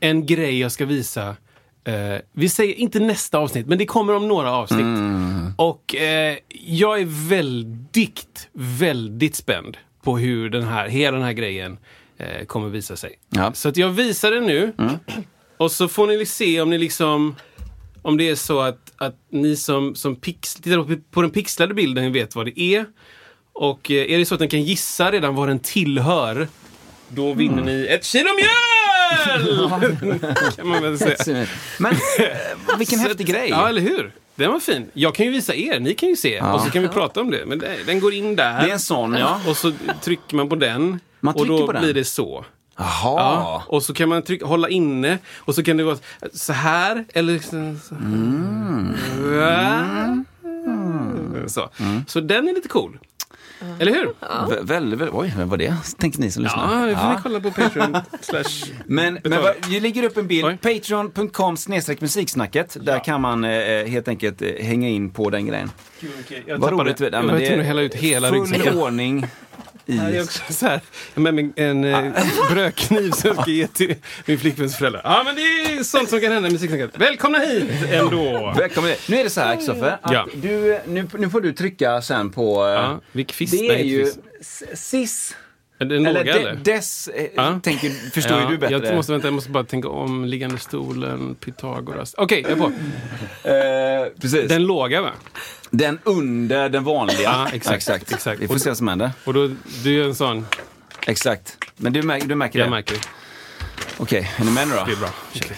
en 0.00 0.26
grej 0.26 0.60
jag 0.60 0.72
ska 0.72 0.84
visa. 0.86 1.36
Eh, 1.84 2.20
vi 2.32 2.48
säger 2.48 2.74
inte 2.74 3.00
nästa 3.00 3.38
avsnitt, 3.38 3.66
men 3.66 3.78
det 3.78 3.86
kommer 3.86 4.14
om 4.16 4.28
några 4.28 4.52
avsnitt. 4.52 4.80
Mm. 4.80 5.52
Och 5.56 5.94
eh, 5.94 6.36
jag 6.66 7.00
är 7.00 7.28
väldigt, 7.28 8.48
väldigt 8.52 9.36
spänd 9.36 9.76
på 10.02 10.18
hur 10.18 10.50
den 10.50 10.62
här, 10.62 10.88
hela 10.88 11.16
den 11.16 11.26
här 11.26 11.32
grejen 11.32 11.78
eh, 12.18 12.46
kommer 12.46 12.68
visa 12.68 12.96
sig. 12.96 13.18
Ja. 13.30 13.40
Mm. 13.40 13.54
Så 13.54 13.68
att 13.68 13.76
jag 13.76 13.88
visar 13.88 14.30
den 14.30 14.44
nu. 14.46 14.72
Och 15.56 15.72
så 15.72 15.88
får 15.88 16.06
ni 16.06 16.26
se 16.26 16.60
om 16.60 16.70
ni 16.70 16.78
liksom 16.78 17.34
om 18.02 18.16
det 18.16 18.28
är 18.28 18.34
så 18.34 18.60
att, 18.60 18.92
att 18.96 19.16
ni 19.30 19.56
som, 19.56 19.94
som 19.94 20.16
pix, 20.16 20.54
tittar 20.54 20.82
på, 20.82 20.96
på 21.10 21.22
den 21.22 21.30
pixlade 21.30 21.74
bilden 21.74 22.12
vet 22.12 22.34
vad 22.34 22.46
det 22.46 22.60
är. 22.60 22.84
Och 23.52 23.90
eh, 23.90 24.12
är 24.12 24.18
det 24.18 24.26
så 24.26 24.34
att 24.34 24.40
ni 24.40 24.48
kan 24.48 24.62
gissa 24.62 25.12
redan 25.12 25.34
vad 25.34 25.48
den 25.48 25.58
tillhör, 25.58 26.48
då 27.08 27.32
vinner 27.32 27.62
Mm. 27.62 27.64
ni 27.66 27.86
ett 27.86 28.04
kilo 28.04 28.28
mjöl! 28.36 28.79
Kan 30.56 30.68
man 30.68 30.82
väl 30.82 30.98
säga. 30.98 31.46
Men 31.78 31.92
eh, 31.92 32.78
vilken 32.78 32.98
häftig 32.98 33.26
grej. 33.26 33.48
Ja, 33.48 33.68
eller 33.68 33.80
hur? 33.80 34.12
Den 34.34 34.52
var 34.52 34.60
fin. 34.60 34.90
Jag 34.92 35.14
kan 35.14 35.26
ju 35.26 35.32
visa 35.32 35.54
er, 35.54 35.80
ni 35.80 35.94
kan 35.94 36.08
ju 36.08 36.16
se. 36.16 36.40
Och 36.40 36.60
så 36.60 36.70
kan 36.70 36.82
vi 36.82 36.88
prata 36.88 37.20
om 37.20 37.30
det. 37.30 37.46
Men 37.46 37.58
det, 37.58 37.76
den 37.86 38.00
går 38.00 38.14
in 38.14 38.36
där. 38.36 38.62
Det 38.62 38.68
är 38.68 38.72
en 38.72 38.80
sån, 38.80 39.14
ja. 39.14 39.40
Och 39.48 39.56
så 39.56 39.72
trycker 40.02 40.36
man 40.36 40.48
på 40.48 40.56
den. 40.56 41.00
Man 41.20 41.34
och 41.34 41.46
då 41.46 41.66
blir 41.66 41.94
det 41.94 42.04
så. 42.04 42.44
Jaha. 42.76 42.88
Ja. 43.20 43.62
Och 43.66 43.82
så 43.82 43.94
kan 43.94 44.08
man 44.08 44.22
trycka, 44.22 44.46
hålla 44.46 44.68
inne 44.68 45.18
och 45.36 45.54
så 45.54 45.62
kan 45.62 45.76
det 45.76 45.84
vara 45.84 45.98
så 46.32 46.52
här 46.52 47.04
eller 47.14 47.38
så. 47.38 47.76
så. 47.88 47.94
Mm. 47.94 48.94
Så. 51.48 51.70
så 52.08 52.20
den 52.20 52.48
är 52.48 52.52
lite 52.52 52.68
cool. 52.68 52.98
Eller 53.78 53.92
hur? 53.92 54.12
Vä- 54.20 54.66
Väldigt, 54.66 54.98
väldigt, 55.00 55.14
oj, 55.14 55.32
vem 55.36 55.48
var 55.48 55.56
det? 55.56 55.74
Tänkte 55.98 56.20
ni 56.20 56.30
som 56.30 56.42
lyssnar. 56.42 56.80
Ja, 56.80 56.86
det 56.86 56.96
får 56.96 57.08
ni 57.10 57.16
kolla 57.22 57.40
på 57.40 57.50
Patreon. 57.50 57.96
slash. 58.20 58.72
Men, 58.86 59.18
men 59.24 59.42
vad- 59.42 59.54
vi 59.68 59.80
lägger 59.80 60.02
upp 60.02 60.16
en 60.16 60.26
bild, 60.26 60.60
patreon.com 60.60 61.56
snedstreck 61.56 62.00
musiksnacket. 62.00 62.76
Där 62.80 63.04
kan 63.04 63.20
man 63.20 63.44
eh, 63.44 63.50
helt 63.86 64.08
enkelt 64.08 64.42
eh, 64.42 64.48
hänga 64.60 64.88
in 64.88 65.10
på 65.10 65.30
den 65.30 65.46
grejen. 65.46 65.70
Jag 66.46 66.58
Vad 66.58 66.70
tappade. 66.70 66.82
roligt. 66.90 67.00
Ja, 67.00 67.06
Jag 67.12 67.22
var 67.22 67.38
tvungen 67.38 67.60
att 67.60 67.66
hälla 67.66 67.82
ut 67.82 67.94
hela 67.94 68.28
Full 68.28 68.38
ryggsäcken. 68.40 68.78
ordning 68.78 69.26
i... 69.90 69.96
Här 69.96 70.12
är 70.12 70.22
också 70.22 70.52
så 70.52 70.66
här, 70.66 70.80
med 71.14 71.52
en 71.56 71.84
eh, 71.84 72.12
brödkniv 72.50 73.10
som 73.10 73.28
jag 73.28 73.42
ska 73.42 73.50
ge 73.50 73.66
till 73.66 73.94
min 74.26 74.38
flickväns 74.38 74.76
föräldrar. 74.76 75.00
Ja, 75.04 75.22
men 75.24 75.34
det 75.34 75.40
är 75.42 75.82
sånt 75.84 76.08
som 76.08 76.20
kan 76.20 76.32
hända 76.32 76.48
i 76.48 76.52
musiksnacket. 76.52 76.90
Välkomna 76.98 77.38
hit 77.38 77.64
ändå! 77.92 78.54
Välkommen. 78.58 78.94
Nu 79.08 79.16
är 79.16 79.24
det 79.24 79.30
så 79.30 79.40
här, 79.40 79.56
Kristoffer, 79.56 79.98
att 80.02 80.12
Ja. 80.12 80.26
du, 80.34 80.78
nu, 80.86 81.08
nu 81.18 81.30
får 81.30 81.40
du 81.40 81.52
trycka 81.52 82.02
sen 82.02 82.30
på... 82.30 82.66
eh, 82.66 82.72
Ja, 82.72 83.00
vilk 83.12 83.28
det 83.28 83.34
fista 83.34 83.56
är 83.74 83.78
ju 83.84 84.04
fisk. 84.04 84.18
SIS 84.74 85.36
Den 85.78 85.90
eller, 85.92 86.12
låga 86.12 86.32
de, 86.34 86.40
eller? 86.40 86.54
dess, 86.54 87.08
eh, 87.08 87.26
Ja. 87.34 87.60
tänker, 87.62 88.10
förstår 88.10 88.36
ju 88.38 88.42
Ja, 88.44 88.50
du 88.50 88.58
bättre. 88.58 88.86
Jag 88.86 88.94
måste, 88.96 89.12
vänta, 89.12 89.26
jag 89.26 89.34
måste 89.34 89.50
bara 89.50 89.64
tänka 89.64 89.88
om 89.88 90.24
liggande 90.24 90.58
stolen, 90.58 91.34
Pythagoras. 91.34 92.14
Okej, 92.18 92.40
jag 92.48 92.50
är 92.50 92.56
på. 92.56 92.72
Eh, 93.48 94.20
precis. 94.20 94.48
Den 94.48 94.62
låga 94.66 95.02
va? 95.02 95.10
Under 96.04 96.68
den 96.68 96.84
vanliga. 96.84 97.20
Ja, 97.22 97.48
exakt, 97.52 98.12
exakt. 98.12 98.40
Vi 98.40 98.48
får 98.48 98.58
se 98.58 98.70
vad 98.70 98.78
som 98.78 98.88
händer. 98.88 99.10
Och 99.24 99.34
då, 99.34 99.50
du 99.84 100.00
är 100.02 100.04
en 100.04 100.14
sån, 100.14 100.46
Exakt. 101.06 101.56
Men 101.76 101.92
du, 101.92 102.02
mär, 102.02 102.20
du 102.20 102.34
märker 102.34 102.58
jag 102.58 102.66
det? 102.66 102.70
märker 102.70 102.94
det. 102.94 103.00
Okej, 103.98 104.30
är 104.36 104.44
ni 104.44 104.50
med 104.50 104.68
nu 104.68 104.74
då? 104.74 104.84
Det 104.84 104.92
är 104.92 104.96
bra. 104.96 105.10
Okej. 105.36 105.56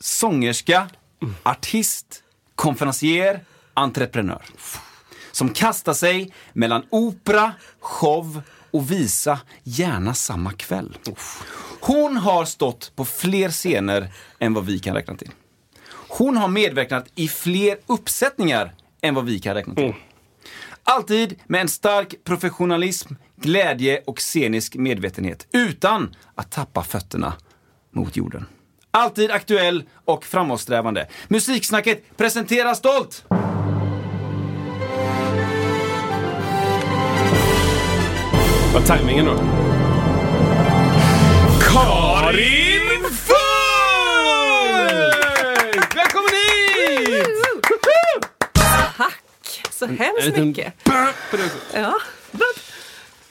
Sångerska, 0.00 0.88
artist, 1.42 2.22
konferencier, 2.54 3.44
entreprenör. 3.74 4.42
Som 5.32 5.48
kastar 5.48 5.94
sig 5.94 6.32
mellan 6.52 6.82
opera, 6.90 7.52
show 7.80 8.42
och 8.70 8.90
visa, 8.90 9.40
gärna 9.62 10.14
samma 10.14 10.52
kväll. 10.52 10.96
Hon 11.80 12.16
har 12.16 12.44
stått 12.44 12.92
på 12.96 13.04
fler 13.04 13.50
scener 13.50 14.12
än 14.38 14.54
vad 14.54 14.66
vi 14.66 14.78
kan 14.78 14.94
räkna 14.94 15.16
till. 15.16 15.30
Hon 16.14 16.36
har 16.36 16.48
medverkat 16.48 17.06
i 17.14 17.28
fler 17.28 17.76
uppsättningar 17.86 18.74
än 19.02 19.14
vad 19.14 19.24
vi 19.24 19.38
kan 19.38 19.54
räkna 19.54 19.74
till. 19.74 19.94
Alltid 20.84 21.38
med 21.46 21.60
en 21.60 21.68
stark 21.68 22.14
professionalism, 22.24 23.14
glädje 23.36 24.02
och 24.06 24.18
scenisk 24.18 24.74
medvetenhet. 24.74 25.46
Utan 25.52 26.16
att 26.34 26.50
tappa 26.50 26.82
fötterna 26.82 27.32
mot 27.90 28.16
jorden. 28.16 28.46
Alltid 28.90 29.30
aktuell 29.30 29.84
och 30.04 30.24
framåtsträvande. 30.24 31.08
Musiksnacket 31.28 32.16
presenterar 32.16 32.74
stolt! 32.74 33.24
Vad 38.72 38.82
är 38.82 38.86
tajmingen 38.86 39.24
då? 39.24 39.71
Så 49.86 49.92
hemskt 49.92 50.24
liten 50.24 50.48
mycket. 50.48 50.74
Ja. 51.74 51.94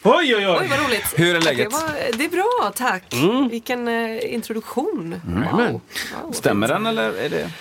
Oj, 0.04 0.36
oj, 0.36 0.36
Oj, 0.36 0.48
oj! 0.48 0.68
vad 0.70 0.80
roligt. 0.86 1.14
Hur 1.16 1.36
är 1.36 1.42
läget? 1.42 1.70
Det, 1.70 1.76
var, 1.76 2.18
det 2.18 2.26
är 2.26 2.30
bra, 2.30 2.72
tack. 2.76 3.16
Vilken 3.52 3.88
eh, 3.88 4.34
introduktion. 4.34 5.22
Jajamän. 5.28 5.72
Wow. 5.72 5.82
Wow. 6.24 6.32
Stämmer 6.32 6.68
den 6.68 6.86
eller 6.86 7.14
är 7.14 7.30
det? 7.30 7.52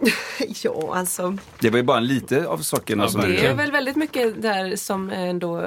Ja, 0.62 0.92
alltså. 0.96 1.36
Det 1.58 1.70
var 1.70 1.76
ju 1.76 1.82
bara 1.82 1.98
en 1.98 2.06
lite 2.06 2.46
av 2.46 2.58
sakerna 2.58 3.04
Ja, 3.04 3.08
som 3.08 3.20
Det 3.20 3.46
är 3.46 3.54
väl 3.54 3.72
väldigt 3.72 3.96
mycket 3.96 4.42
där 4.42 4.76
som 4.76 5.10
ändå 5.10 5.60
eh, 5.60 5.66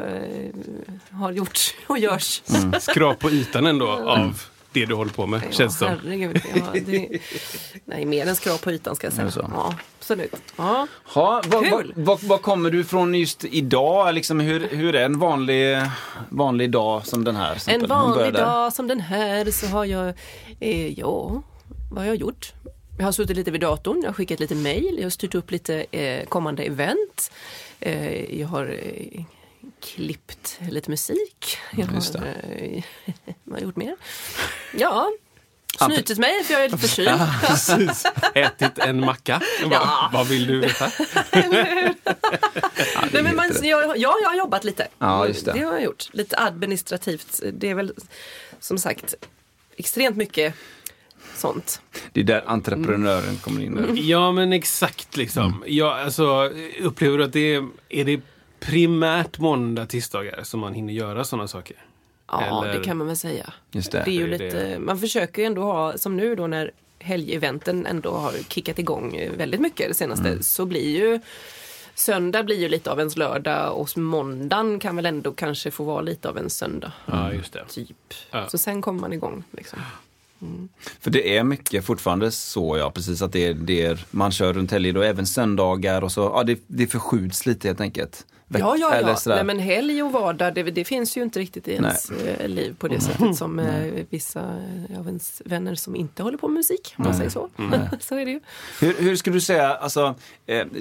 har 1.12 1.32
gjorts 1.32 1.76
och 1.88 2.00
görs. 2.00 2.42
Skrap 2.80 3.20
på 3.20 3.30
ytan 3.32 3.66
ändå 3.66 3.88
av 3.90 4.42
det 4.74 4.86
du 4.86 4.94
håller 4.94 5.12
på 5.12 5.28
med, 5.28 5.42
känns 5.52 5.80
det 5.80 5.86
ja, 5.86 5.92
som. 5.92 6.00
herregud. 6.04 6.42
Ja, 6.56 6.82
det, 6.86 7.20
nej, 7.86 8.06
mer 8.06 8.28
än 8.28 8.36
skrap 8.36 8.62
på 8.62 8.72
ytan 8.72 8.96
ska 8.96 9.08
jag 9.08 9.12
Är 9.12 9.16
säga. 9.16 9.26
det 9.26 9.32
så? 9.32 9.50
Ja, 9.54 9.76
absolut. 10.00 10.36
Ja. 10.56 10.88
Ha, 11.06 11.42
vad, 11.48 11.70
vad, 11.70 11.82
Kul. 11.82 11.94
vad, 11.96 12.24
vad 12.24 12.42
kommer 12.42 12.70
du 12.70 12.84
från 12.84 13.16
just 13.16 13.46
idag? 13.46 14.16
Liksom 14.16 14.40
hur, 14.40 14.68
hur 14.70 14.96
är 14.96 15.06
en 15.06 15.20
vanlig, 15.20 15.78
vanlig 16.30 16.72
dag 16.72 17.08
som 17.08 17.24
den 17.24 17.36
här? 17.36 17.58
En 17.68 17.88
vanlig 17.88 18.34
dag 18.34 18.74
som 18.74 18.88
den 18.88 19.00
här 19.00 19.52
så 19.52 19.68
har 19.68 19.86
jag, 19.86 20.14
eh, 20.60 21.00
ja, 21.00 21.42
vad 21.92 22.00
har 22.00 22.06
jag 22.06 22.16
gjort? 22.16 22.54
Jag 22.98 23.06
har 23.06 23.12
suttit 23.12 23.38
lite 23.38 23.52
vid 23.52 23.62
datorn, 23.62 24.00
jag 24.02 24.10
har 24.10 24.14
skickat 24.14 24.40
lite 24.40 24.56
mail, 24.56 24.96
jag 24.98 25.06
har 25.06 25.10
styrt 25.10 25.36
upp 25.36 25.52
lite 25.52 25.86
eh, 25.92 26.26
kommande 26.26 26.64
event. 26.64 27.32
Eh, 27.80 28.40
jag 28.40 28.48
har 28.48 28.66
eh, 28.66 29.24
klippt 29.84 30.60
lite 30.70 30.90
musik. 30.90 31.58
Jag 31.72 31.94
Just 31.94 32.16
har, 32.16 32.26
eh, 32.26 32.84
vad 33.44 33.54
har 33.54 33.58
jag 33.58 33.62
gjort 33.62 33.76
mer? 33.76 33.96
Ja, 34.78 35.12
snytit 35.78 36.18
mig 36.18 36.44
för 36.44 36.54
jag 36.54 36.64
är 36.64 36.70
lite 36.70 36.88
förkyld. 36.88 37.22
Precis. 37.42 38.06
Ätit 38.34 38.78
en 38.78 39.00
macka. 39.00 39.42
Ja. 39.72 40.10
Vad 40.14 40.28
vill 40.28 40.48
du 40.48 40.60
veta? 40.60 40.92
Nej, 43.12 43.24
men 43.24 43.36
man, 43.36 43.52
jag, 43.62 43.98
ja, 43.98 44.16
jag 44.22 44.30
har 44.30 44.38
jobbat 44.38 44.64
lite. 44.64 44.88
Ja, 45.00 45.28
just 45.28 45.46
det. 45.46 45.52
det 45.52 45.60
har 45.60 45.74
jag 45.74 45.84
gjort. 45.84 46.10
Lite 46.12 46.40
administrativt. 46.40 47.40
Det 47.54 47.70
är 47.70 47.76
väl 47.76 47.94
som 48.60 48.78
sagt 48.78 49.16
extremt 49.78 50.18
mycket 50.18 50.56
sånt. 51.36 51.82
Det 52.12 52.20
är 52.20 52.24
där 52.24 52.44
entreprenören 52.46 53.38
kommer 53.38 53.62
in. 53.62 53.78
Mm. 53.78 53.96
Där. 53.96 54.02
Ja, 54.02 54.32
men 54.32 54.54
exakt 54.54 55.18
liksom. 55.18 55.64
Ja, 55.68 56.02
alltså, 56.04 56.52
upplever 56.82 57.18
du 57.18 57.24
att 57.24 57.34
det 57.34 57.56
är, 57.56 57.68
är 57.90 58.06
det 58.06 58.22
primärt 58.66 59.40
måndag, 59.40 59.86
tisdagar 59.86 60.44
som 60.44 60.60
man 60.60 60.74
hinner 60.74 60.94
göra 60.94 61.24
sådana 61.24 61.48
saker? 61.48 61.78
Ja, 62.28 62.64
Eller- 62.66 62.78
det 62.80 62.84
kan 62.84 62.98
man 62.98 63.08
väl 63.08 63.18
säga. 63.18 63.54
Just 63.72 63.92
det. 63.92 64.02
Det 64.06 64.12
är 64.12 64.14
ju 64.14 64.28
det 64.28 64.36
är 64.36 64.40
lite, 64.40 64.64
det. 64.70 64.80
man 64.80 65.00
försöker 65.00 65.42
ju 65.42 65.46
ändå 65.46 65.62
ha, 65.62 65.98
som 65.98 66.18
nu 66.18 66.36
då 66.36 66.48
när 66.48 66.72
helgeventen 67.00 67.86
ändå 67.86 68.12
har 68.12 68.32
kickat 68.50 68.80
igång 68.80 69.30
väldigt 69.38 69.60
mycket 69.62 69.88
det 69.88 69.94
senaste, 69.94 70.28
Mm. 70.30 70.44
så 70.44 70.66
blir 70.66 70.98
ju 71.00 71.20
Söndag 71.96 72.44
blir 72.44 72.60
ju 72.60 72.70
lite 72.70 72.92
av 72.92 73.00
ens 73.00 73.18
lördag 73.18 73.78
och 73.78 73.98
måndagen 73.98 74.80
kan 74.80 74.96
väl 74.96 75.06
ändå 75.06 75.32
kanske 75.32 75.72
få 75.72 75.84
vara 75.84 76.02
lite 76.02 76.30
av 76.30 76.38
en 76.38 76.50
söndag. 76.50 76.92
Ja, 77.06 77.34
just 77.34 77.54
det. 77.54 77.66
Typ. 77.70 78.14
Ja. 78.32 78.48
Så 78.50 78.58
sen 78.58 78.82
kommer 78.82 79.02
man 79.02 79.14
igång. 79.14 79.44
Liksom. 79.52 79.80
För 81.00 81.12
det 81.12 81.38
är 81.38 81.44
mycket 81.44 81.86
fortfarande 81.86 82.32
så, 82.32 82.78
ja, 82.78 82.92
precis 82.92 83.22
att 83.22 83.32
det 83.32 83.46
är, 83.48 83.54
det 83.54 83.86
är 83.86 84.06
man 84.12 84.32
kör 84.32 84.54
runt 84.54 84.72
helger 84.72 84.98
och 84.98 85.06
även 85.06 85.28
söndagar 85.28 86.02
och 86.04 86.12
så, 86.12 86.22
ja, 86.22 86.44
det, 86.44 86.60
det 86.68 86.88
förskjuts 86.88 87.46
lite 87.46 87.68
helt 87.68 87.82
enkelt. 87.82 88.26
Ja, 88.48 88.76
ja, 88.78 89.00
ja. 89.00 89.18
Nej, 89.26 89.44
men 89.44 89.60
helg 89.60 90.04
och 90.04 90.12
vardag, 90.12 90.54
det, 90.56 90.64
det 90.64 90.84
finns 90.86 91.18
ju 91.18 91.24
inte 91.24 91.40
riktigt 91.40 91.68
i 91.68 91.74
ens 91.74 92.10
eh, 92.12 92.48
liv 92.48 92.76
på 92.80 92.88
det 92.88 93.00
sättet 93.02 93.36
som 93.36 93.60
eh, 93.60 94.04
vissa 94.10 94.40
eh, 94.90 95.00
av 95.00 95.08
ens 95.08 95.42
vänner 95.46 95.76
som 95.76 95.96
inte 95.96 96.24
håller 96.24 96.38
på 96.38 96.48
med 96.48 96.58
musik, 96.58 96.94
om 96.98 97.04
man 97.04 97.16
säger 97.16 97.30
så. 97.30 97.50
så 98.00 98.16
är 98.16 98.26
det 98.26 98.32
ju. 98.32 98.40
Hur, 98.80 98.94
hur 98.94 99.16
skulle 99.16 99.36
du 99.36 99.42
säga, 99.42 99.76
alltså, 99.76 100.16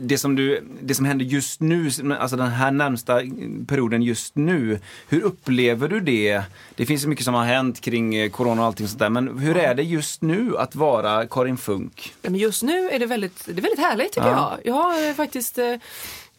det, 0.01 0.19
som 0.19 0.37
du, 0.37 0.65
det 0.83 0.95
som 0.95 1.05
händer 1.05 1.25
just 1.25 1.61
nu, 1.61 1.91
alltså 2.19 2.37
den 2.37 2.47
här 2.51 2.71
närmsta 2.71 3.21
perioden 3.67 4.03
just 4.03 4.37
nu, 4.37 4.81
hur 5.09 5.21
upplever 5.23 5.89
du 5.89 6.01
det? 6.01 6.43
Det 6.75 6.87
finns 6.87 7.05
ju 7.05 7.09
mycket 7.09 7.25
som 7.25 7.35
har 7.35 7.45
hänt 7.45 7.81
kring 7.81 8.31
corona 8.31 8.61
och 8.63 8.67
allting 8.67 8.89
sånt 8.89 8.99
där, 8.99 9.11
men 9.11 9.39
hur 9.39 9.57
är 9.57 9.75
det 9.75 9.83
just 9.83 10.23
nu 10.23 10.57
att 10.59 10.75
vara 10.75 11.27
Karin 11.27 11.57
Funk? 11.57 12.15
Men 12.23 12.35
just 12.35 12.63
nu 12.63 12.91
är 12.91 12.99
det 12.99 13.07
väldigt, 13.07 13.45
det 13.47 13.53
är 13.53 13.63
väldigt 13.63 13.79
härligt 13.79 14.13
tycker 14.13 14.27
Ja. 14.29 14.59
jag. 14.65 14.75
Jag 14.75 14.83
har 14.83 15.15
faktiskt 15.15 15.59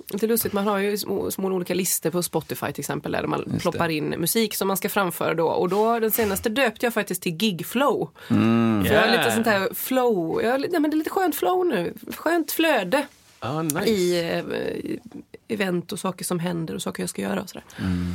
Lite 0.10 0.27
lustigt, 0.27 0.53
man 0.53 0.67
har 0.67 0.77
ju 0.77 0.98
små, 0.98 1.31
små 1.31 1.48
olika 1.48 1.74
listor 1.74 2.10
på 2.10 2.24
Spotify 2.24 2.72
till 2.72 2.81
exempel 2.81 3.12
där 3.12 3.27
man 3.27 3.43
Just 3.48 3.62
ploppar 3.62 3.89
in 3.89 4.10
musik 4.10 4.55
som 4.55 4.67
man 4.67 4.77
ska 4.77 4.89
framföra 4.89 5.33
då. 5.33 5.48
Och 5.48 5.69
då 5.69 6.00
den 6.00 6.12
senaste 6.12 6.50
döpte 6.50 6.86
jag 6.86 6.93
faktiskt 6.93 7.22
till 7.22 7.36
gigflow. 7.43 8.10
Mm. 8.29 8.86
För 8.86 8.93
jag 8.93 9.01
har 9.01 9.07
lite 9.07 9.24
Yeah. 9.24 9.33
sånt 9.36 9.48
här 9.48 9.69
flow, 9.74 10.41
jag 10.43 10.51
har, 10.51 10.57
nej, 10.57 10.69
men 10.79 10.83
det 10.91 10.95
är 10.95 10.98
lite 10.98 11.10
skönt 11.10 11.36
flow 11.36 11.65
nu. 11.67 11.93
Skönt 12.17 12.51
flöde 12.51 13.05
Ah, 13.39 13.62
nice. 13.62 13.89
i 13.89 14.29
eh, 14.29 15.55
event 15.55 15.91
och 15.91 16.00
saker 16.00 16.25
som 16.25 16.39
händer 16.39 16.75
och 16.75 16.81
saker 16.81 17.03
jag 17.03 17.10
ska 17.10 17.22
göra 17.22 17.41
och 17.41 17.50
sådär. 17.50 17.63
Mm. 17.79 18.13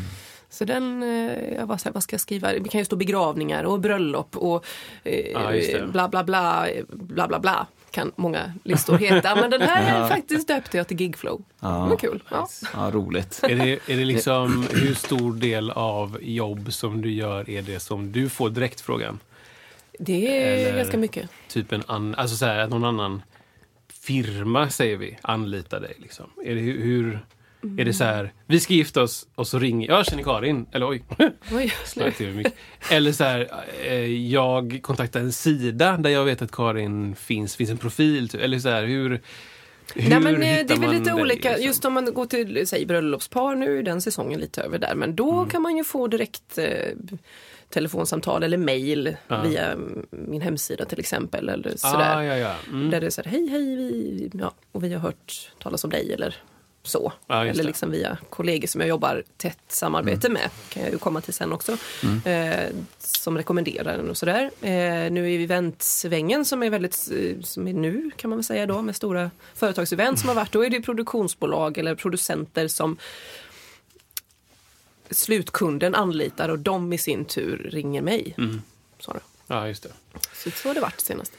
Så 0.51 0.65
den, 0.65 1.03
eh, 1.03 1.55
jag 1.55 1.67
var 1.67 1.77
så 1.77 1.85
här, 1.85 1.93
vad 1.93 2.03
ska 2.03 2.15
jag 2.15 2.21
skriva? 2.21 2.53
Det 2.53 2.69
kan 2.69 2.79
ju 2.79 2.85
stå 2.85 2.97
begravningar 2.97 3.65
och 3.65 3.81
bröllop 3.81 4.37
och 4.37 4.65
eh, 5.05 5.51
det. 5.51 5.89
bla 5.93 6.09
bla 6.09 6.25
bla, 6.25 6.67
bla 6.89 7.29
bla 7.29 7.41
bla. 7.41 7.67
Kan 7.91 8.13
många 8.17 8.53
listor 8.65 8.99
heta. 8.99 9.35
Men 9.35 9.51
den 9.51 9.61
här 9.63 10.09
faktiskt 10.15 10.49
döpte 10.49 10.77
jag 10.77 10.89
till 10.89 11.01
gigflow. 11.01 11.43
Ja. 11.61 11.69
Det 11.69 11.89
var 11.91 11.97
kul. 11.97 12.23
Ja. 12.31 12.49
Ja, 12.75 12.91
roligt. 12.93 13.41
Är 13.43 13.57
det, 13.57 13.71
är 13.93 13.97
det 13.97 14.05
liksom, 14.05 14.67
hur 14.71 14.95
stor 14.95 15.33
del 15.35 15.71
av 15.71 16.19
jobb 16.23 16.73
som 16.73 17.03
du 17.03 17.11
gör 17.13 17.51
är 17.51 17.63
det 17.63 17.81
som 17.81 18.13
du 18.13 18.29
får 18.29 18.51
direktfrågan? 18.51 19.19
Det 19.99 20.43
är 20.43 20.69
Eller- 20.69 20.79
ganska 20.79 20.99
mycket. 20.99 21.31
Typ 21.49 21.73
en 21.73 21.83
an, 21.87 22.15
alltså 22.15 22.37
så 22.37 22.47
här, 22.47 22.59
att 22.59 22.71
någon 22.71 22.85
annan 22.85 23.23
firma, 23.93 24.71
säger 24.71 24.97
vi, 24.97 25.19
anlitar 25.23 25.81
dig. 25.81 25.95
Liksom. 25.99 26.27
Är 26.45 26.55
det 26.55 26.61
hur, 26.61 27.21
hur 27.63 27.81
är 27.81 27.85
det 27.85 27.93
så 27.93 28.05
här, 28.05 28.33
vi 28.47 28.61
ska 28.61 28.75
gifta 28.75 29.03
oss 29.03 29.29
och 29.35 29.47
så 29.47 29.59
ringer 29.59 29.89
jag, 29.89 30.07
känner 30.07 30.23
Karin, 30.23 30.67
eller 30.73 30.89
oj, 30.89 31.05
Oj. 31.53 31.73
Eller 32.91 33.13
så 33.13 33.25
här, 33.25 33.49
eh, 33.85 33.95
jag 34.31 34.79
kontaktar 34.83 35.21
en 35.21 35.33
sida 35.33 35.97
där 35.97 36.11
jag 36.11 36.25
vet 36.25 36.43
att 36.43 36.53
Karin 36.53 37.15
finns, 37.17 37.57
finns 37.57 37.71
en 37.71 37.79
profil. 37.79 38.29
typ. 38.29 38.41
Eller 38.41 38.59
så 38.59 38.69
här, 38.69 38.85
hur, 38.85 39.11
hur 39.95 40.11
Nej, 40.11 40.21
men, 40.21 40.35
eh, 40.35 40.41
det 40.67 40.71
är 40.75 40.79
väl 40.81 40.91
lite 40.99 41.13
olika. 41.15 41.49
liksom? 41.49 41.67
Just 41.67 41.85
om 41.85 41.93
man 41.93 42.15
går 42.15 42.27
till 42.27 42.67
säg, 42.67 42.87
bröllopspar 42.87 43.55
nu 43.55 43.79
är 43.79 43.83
den 43.83 44.01
säsongen 44.01 44.41
lite 44.41 44.63
över 44.63 44.79
där. 44.79 44.95
Men 44.95 45.17
då 45.17 45.33
Mm. 45.33 45.51
kan 45.51 45.63
man 45.63 45.77
ju 45.77 45.85
få 45.85 46.07
direkt 46.07 46.59
eh, 46.59 46.67
telefonsamtal 47.69 48.43
eller 48.43 48.57
mail 48.59 49.17
Ja. 49.29 49.43
via 49.43 49.73
mm, 49.73 50.07
min 50.11 50.41
hemsida 50.41 50.85
till 50.85 50.99
exempel. 51.01 51.49
Eller 51.49 51.71
Ah, 51.71 51.77
sådär. 51.77 52.23
ja, 52.23 52.37
ja. 52.37 52.55
Mm. 52.69 52.91
Där 52.91 53.01
det 53.01 53.07
är 53.07 53.11
så 53.11 53.23
här, 53.23 53.31
hej 53.31 53.49
hej, 53.49 53.77
vi, 53.77 54.31
ja, 54.35 54.55
och 54.73 54.85
vi 54.85 54.93
har 54.93 55.01
hört 55.01 55.51
talas 55.59 55.85
om 55.85 55.91
dig 55.91 56.13
eller 56.13 56.37
så. 56.89 57.13
Ja, 57.27 57.47
eller 57.47 57.65
liksom 57.65 57.91
via 57.91 58.19
kollegor 58.31 58.69
som 58.69 58.81
jag 58.81 58.89
jobbar 58.89 59.23
tätt 59.37 59.59
samarbete 59.69 60.29
med. 60.29 60.51
kan 60.69 60.83
jag 60.83 60.93
ju 60.93 60.99
komma 60.99 61.21
till 61.21 61.35
sen 61.35 61.53
också. 61.53 61.77
Eh, 62.25 62.71
som 62.99 63.37
rekommenderar 63.37 63.97
den 63.97 64.11
och 64.11 64.17
sådär. 64.17 64.51
Eh, 64.61 65.11
nu 65.13 65.35
är 65.35 65.41
eventsvängen 65.41 66.45
som 66.45 66.63
är 66.63 66.71
väldigt, 66.71 67.09
eh, 67.13 67.41
som 67.43 67.69
är 67.69 67.73
nu 67.73 68.11
kan 68.17 68.31
man 68.31 68.39
väl 68.39 68.45
säga 68.45 68.67
då 68.67 68.83
med 68.83 68.97
stora 68.97 69.31
företagsevent 69.55 70.19
som 70.19 70.29
har 70.29 70.37
varit. 70.37 70.53
Då 70.53 70.65
är 70.65 70.71
det 70.71 70.81
produktionsbolag 70.81 71.79
eller 71.79 71.95
producenter 71.95 72.69
som 72.69 72.97
slutkunden 75.11 75.95
anlitar 75.95 76.49
och 76.49 76.59
de 76.59 76.93
i 76.93 76.99
sin 76.99 77.25
tur 77.25 77.69
ringer 77.73 78.03
mig. 78.03 78.35
Sa 79.01 79.13
det. 79.13 79.21
Ja, 79.47 79.69
just 79.69 79.83
det. 79.83 79.89
Så, 80.35 80.51
så 80.51 80.69
har 80.69 80.75
det 80.75 80.81
varit 80.81 81.01
senast. 81.01 81.33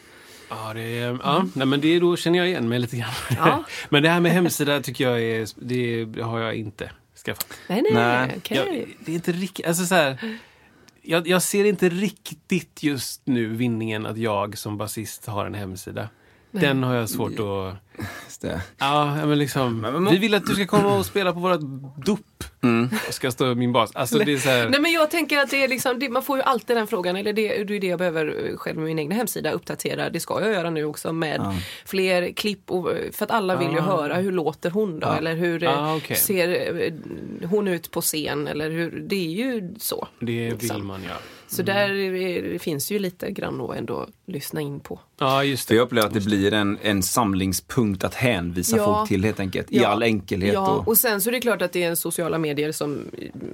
Ja, 0.50 0.74
det, 0.74 0.82
är, 0.82 1.20
ja 1.24 1.46
nej, 1.54 1.68
men 1.68 1.82
det, 1.82 2.00
då 2.00 2.18
känner 2.18 2.40
jag 2.40 2.48
igen 2.48 2.70
mig 2.70 2.80
lite 2.80 2.98
grann. 2.98 3.14
Ja. 3.38 3.64
men 3.90 4.04
det 4.04 4.10
här 4.10 4.20
med 4.20 4.32
hemsida 4.32 4.82
tycker 4.82 5.04
jag 5.04 5.22
är, 5.22 5.48
det, 5.56 6.22
har 6.22 6.40
jag 6.40 6.56
inte 6.56 6.92
skaffat. 7.26 7.54
Nej, 7.68 7.82
nej, 7.82 7.94
Nej, 7.94 8.34
okej. 8.38 8.58
Jag, 8.58 8.96
det 9.06 9.12
är 9.12 9.16
inte 9.16 9.32
riktigt, 9.32 9.66
alltså 9.66 9.86
så 9.86 9.96
här, 9.96 10.40
jag, 11.02 11.28
jag 11.28 11.42
ser 11.42 11.66
inte 11.66 11.90
riktigt 11.90 12.84
just 12.84 13.22
nu 13.26 13.48
vinningen 13.48 14.06
att 14.06 14.18
jag 14.18 14.58
som 14.58 14.78
basist 14.78 15.26
har 15.26 15.46
en 15.46 15.54
hemsida. 15.54 16.10
Den 16.52 16.84
har 16.84 16.96
jag 16.96 17.10
svårt 17.10 17.32
att... 17.40 17.76
Just 18.26 18.42
det. 18.42 18.62
Ja, 18.78 19.16
men 19.26 19.40
liksom. 19.40 19.82
Men- 19.82 20.04
men- 20.04 20.14
vi 20.14 20.20
vill 20.20 20.34
att 20.34 20.46
du 20.46 20.54
ska 20.56 20.66
komma 20.66 20.98
och 20.98 21.06
spela 21.06 21.34
på 21.34 21.40
vårat 21.40 21.62
dop. 22.06 22.20
Och 23.08 23.14
ska 23.14 23.32
stå 23.32 23.56
min 23.56 23.72
bas. 23.72 23.92
Alltså 23.96 24.18
det 24.20 24.34
är 24.34 24.38
så 24.38 24.50
här, 24.50 24.70
Nej 24.70 24.80
men 24.80 24.92
jag 24.92 25.12
tänker 25.12 25.38
att 25.38 25.50
det 25.50 25.64
är 25.64 25.68
liksom, 25.68 26.00
det, 26.00 26.10
man 26.10 26.24
får 26.24 26.38
ju 26.38 26.44
alltid 26.44 26.76
den 26.78 26.88
frågan, 26.88 27.16
eller 27.16 27.34
det, 27.34 27.64
det 27.64 27.76
är 27.76 27.80
det 27.80 27.88
jag 27.88 28.00
behöver 28.00 28.48
eh, 28.52 28.58
själv 28.58 28.78
med 28.78 28.86
min 28.86 29.00
egna 29.00 29.16
hemsida 29.16 29.52
uppdatera, 29.52 30.10
det 30.10 30.20
ska 30.20 30.42
jag 30.42 30.52
göra 30.54 30.70
nu 30.70 30.86
också 30.86 31.14
med 31.14 31.42
fler 31.86 32.32
klipp, 32.32 32.72
och, 32.72 32.90
för 33.14 33.26
att 33.26 33.32
alla 33.32 33.56
vill 33.56 33.72
ju 33.72 33.78
Ah. 33.80 33.82
höra 33.82 34.16
hur 34.16 34.32
låter 34.32 34.70
hon 34.70 35.00
då, 35.00 35.08
eller 35.08 35.36
hur 35.36 35.68
Ah, 35.68 35.96
okej. 35.96 36.16
ser 36.18 36.82
eh, 36.82 36.94
hon 37.50 37.68
ut 37.68 37.92
på 37.92 38.02
scen, 38.02 38.48
eller 38.48 38.70
hur, 38.70 39.04
det 39.08 39.16
är 39.16 39.30
ju 39.46 39.74
så. 39.80 40.08
det 40.20 40.52
liksom. 40.52 40.76
vill 40.76 40.84
man 40.86 41.02
ja. 41.08 41.16
Så 41.52 41.62
där 41.64 41.90
är, 41.90 42.42
det 42.54 42.60
finns 42.60 42.92
ju 42.92 43.00
lite 43.00 43.32
grann 43.32 43.62
att 43.62 43.76
ändå 43.78 44.08
lyssna 44.26 44.62
in 44.62 44.80
på. 44.80 45.00
Ja, 45.20 45.44
just 45.44 45.68
det. 45.70 45.76
jag 45.76 45.84
upplever 45.84 46.08
att 46.08 46.14
det 46.14 46.26
blir 46.26 46.54
en, 46.54 46.78
en 46.82 47.04
samlingspunkt 47.04 48.04
att 48.04 48.14
hänvisa 48.16 48.78
Ja. 48.78 48.86
folk 48.86 49.08
till 49.10 49.24
helt 49.24 49.40
enkelt. 49.40 49.72
I 49.72 49.78
Ja. 49.78 49.88
all 49.88 50.04
enkelhet. 50.04 50.54
Ja, 50.54 50.70
och, 50.72 50.88
och 50.88 50.98
sen 50.98 51.22
så 51.22 51.30
är 51.30 51.32
det 51.32 51.40
klart 51.40 51.62
att 51.62 51.72
det 51.74 51.84
är 51.84 51.96
sociala 51.96 52.38
medier 52.38 52.72
som 52.72 53.06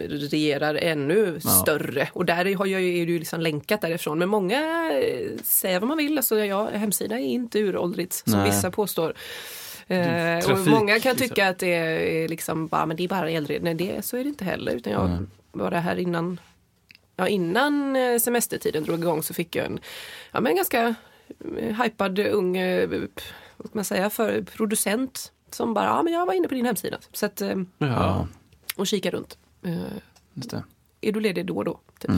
regerar 0.10 0.76
ännu 0.76 1.40
större. 1.40 2.10
Och 2.14 2.26
där 2.26 2.56
har 2.56 2.66
jag, 2.66 2.82
ju- 2.82 3.02
är 3.02 3.06
det 3.06 3.12
ju 3.12 3.20
liksom 3.20 3.42
länkat 3.42 3.82
därifrån. 3.82 4.20
Men 4.20 4.30
många 4.30 4.92
eh, 4.92 5.28
säger 5.44 5.80
vad 5.80 5.88
man 5.88 5.98
vill. 5.98 6.18
Alltså, 6.18 6.40
ja, 6.46 6.70
hemsida 6.74 7.16
är 7.20 7.26
inte 7.26 7.60
uråldrigt 7.60 8.14
som 8.14 8.34
Nej. 8.40 8.50
vissa 8.52 8.72
påstår. 8.72 9.14
Eh, 9.88 10.38
och 10.38 10.44
trafik, 10.44 10.68
många 10.68 11.00
kan 11.00 11.12
liksom. 11.12 11.28
tycka 11.28 11.50
att 11.50 11.60
det 11.60 11.74
är 12.24 12.28
liksom 12.28 12.68
bara, 12.68 12.86
men 12.86 12.98
det 12.98 13.04
är 13.04 13.08
bara 13.08 13.30
äldre. 13.30 13.60
Nej, 13.62 13.74
det, 13.74 14.06
så 14.06 14.18
är 14.18 14.24
det 14.24 14.30
inte 14.30 14.46
heller. 14.46 14.72
Utan 14.76 14.94
jag 14.94 15.26
var 15.52 15.72
det 15.72 15.80
här 15.80 15.96
innan, 16.00 16.40
ja, 17.16 17.28
innan 17.28 17.96
eh, 17.96 18.20
semestertiden 18.20 18.84
drog 18.84 19.00
igång 19.00 19.24
så 19.24 19.34
fick 19.34 19.56
jag 19.56 19.66
en 19.66 19.80
ja, 20.32 20.42
men 20.42 20.56
ganska 20.56 20.96
eh, 21.58 21.82
hypad 21.84 22.20
ung 22.20 22.58
eh, 22.58 22.90
p- 22.90 23.22
vad 23.58 23.68
ska 23.68 23.78
man 23.78 23.86
säga, 23.86 24.10
för 24.10 24.42
producent 24.42 25.32
som 25.52 25.74
bara, 25.74 25.86
ja 25.86 26.04
men 26.04 26.14
jag 26.14 26.26
var 26.26 26.34
inne 26.34 26.48
på 26.48 26.54
din 26.54 26.66
hemsida. 26.66 26.98
Så 27.14 27.26
att, 27.26 27.42
Ja. 27.78 28.28
och 28.76 28.88
kika 28.88 29.12
runt. 29.12 29.38
Just 30.34 30.50
det. 30.50 30.64
Är 31.02 31.12
du 31.12 31.20
ledig 31.20 31.46
då 31.46 31.56
och 31.58 31.66
då? 31.66 31.80
Typ. 32.00 32.12